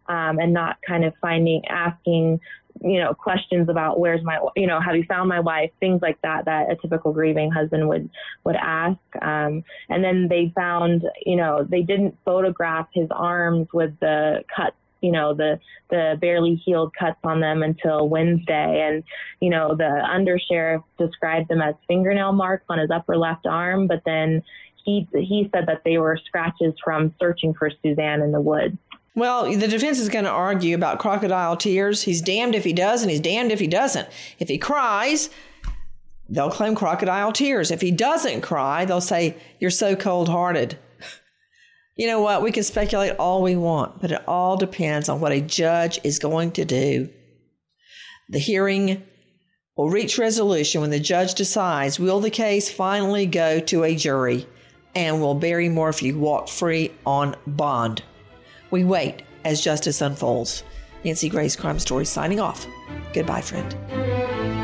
um, 0.09 0.39
and 0.39 0.53
not 0.53 0.76
kind 0.87 1.05
of 1.05 1.14
finding, 1.20 1.62
asking, 1.68 2.39
you 2.82 3.01
know, 3.01 3.14
questions 3.14 3.68
about 3.68 3.99
where's 3.99 4.22
my, 4.22 4.39
you 4.57 4.66
know, 4.66 4.80
have 4.80 4.97
you 4.97 5.05
found 5.09 5.28
my 5.28 5.41
wife, 5.41 5.70
things 5.80 6.03
like 6.03 6.20
that, 6.22 6.45
that 6.45 6.70
a 6.70 6.76
typical 6.76 7.12
grieving 7.12 7.51
husband 7.51 7.89
would, 7.89 8.11
would 8.45 8.57
ask. 8.57 8.99
Um, 9.22 9.64
and 9.89 10.05
then 10.05 10.28
they 10.28 10.53
found, 10.55 11.05
you 11.24 11.37
know, 11.37 11.66
they 11.68 11.82
didn't 11.82 12.18
photograph 12.24 12.89
his 12.93 13.09
arms 13.11 13.68
with 13.72 13.99
the 14.01 14.45
cuts 14.55 14.76
you 15.05 15.13
know 15.13 15.35
the 15.35 15.61
the 15.91 16.17
barely 16.19 16.55
healed 16.65 16.95
cuts 16.99 17.19
on 17.25 17.41
them 17.41 17.63
until 17.63 18.09
Wednesday, 18.09 18.89
and 18.89 19.05
you 19.41 19.51
know 19.51 19.77
the 19.77 19.85
undersheriff 19.85 20.83
described 20.99 21.49
them 21.49 21.61
as 21.61 21.75
fingernail 21.87 22.33
marks 22.33 22.65
on 22.71 22.79
his 22.79 22.91
upper 22.91 23.19
left 23.19 23.47
arm, 23.47 23.87
but 23.87 24.01
then 24.07 24.43
he 24.83 25.07
he 25.13 25.51
said 25.55 25.67
that 25.67 25.83
they 25.85 25.99
were 25.99 26.19
scratches 26.25 26.73
from 26.83 27.15
searching 27.21 27.53
for 27.53 27.71
Suzanne 27.83 28.23
in 28.23 28.33
the 28.33 28.41
woods. 28.41 28.79
Well, 29.15 29.45
the 29.45 29.69
defense 29.69 29.99
is 29.99 30.09
going 30.09 30.25
to 30.25 30.31
argue 30.31 30.75
about 30.75 30.99
crocodile 30.99 31.57
tears. 31.57 32.03
He's 32.03 32.21
damned 32.21 32.55
if 32.55 32.65
he 32.65 32.73
does, 32.73 33.03
and 33.03 33.11
he's 33.11 33.21
damned 33.21 33.53
if 33.53 33.61
he 33.61 33.69
doesn't. 33.69 34.09
If 34.41 34.49
he 34.49 34.59
cries, 34.59 35.31
they'll 36.29 36.51
claim 36.51 36.75
crocodile 36.75 37.31
tears. 37.31 37.71
If 37.71 37.81
he 37.81 37.93
doesn't 37.93 38.41
cry, 38.41 38.85
they'll 38.87 39.01
say, 39.01 39.37
You're 39.61 39.71
so 39.71 39.95
cold 39.95 40.29
hearted. 40.29 40.79
You 41.97 42.09
know 42.09 42.21
what? 42.21 42.43
We 42.43 42.51
can 42.51 42.65
speculate 42.65 43.17
all 43.19 43.43
we 43.43 43.57
want, 43.57 44.01
but 44.01 44.11
it 44.11 44.23
all 44.27 44.57
depends 44.57 45.09
on 45.09 45.21
what 45.21 45.33
a 45.33 45.41
judge 45.41 46.01
is 46.03 46.19
going 46.19 46.53
to 46.53 46.65
do. 46.65 47.09
The 48.29 48.39
hearing 48.39 49.03
will 49.77 49.91
reach 49.91 50.19
resolution 50.19 50.81
when 50.81 50.91
the 50.91 51.01
judge 51.01 51.35
decides 51.35 52.01
will 52.01 52.21
the 52.21 52.31
case 52.31 52.71
finally 52.71 53.27
go 53.27 53.61
to 53.61 53.85
a 53.85 53.95
jury 53.95 54.47
and 54.95 55.21
will 55.21 55.35
Barry 55.35 55.69
Morphew 55.69 56.19
walk 56.19 56.49
free 56.49 56.93
on 57.07 57.37
bond? 57.47 58.03
We 58.71 58.85
wait 58.85 59.23
as 59.45 59.61
justice 59.61 60.01
unfolds. 60.01 60.65
Nancy 61.05 61.29
Grace 61.29 61.55
Crime 61.55 61.79
Story 61.79 62.07
signing 62.07 62.41
off. 62.41 62.67
Goodbye, 63.13 63.43
friend. 63.43 64.64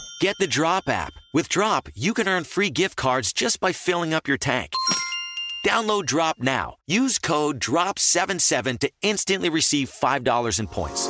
Get 0.21 0.37
the 0.37 0.45
Drop 0.45 0.87
app. 0.87 1.13
With 1.33 1.49
Drop, 1.49 1.89
you 1.95 2.13
can 2.13 2.27
earn 2.27 2.43
free 2.43 2.69
gift 2.69 2.95
cards 2.95 3.33
just 3.33 3.59
by 3.59 3.71
filling 3.71 4.13
up 4.13 4.27
your 4.27 4.37
tank. 4.37 4.71
Download 5.65 6.05
Drop 6.05 6.37
now. 6.37 6.75
Use 6.85 7.17
code 7.17 7.59
DROP77 7.59 8.77
to 8.81 8.91
instantly 9.01 9.49
receive 9.49 9.89
$5 9.89 10.59
in 10.59 10.67
points. 10.67 11.09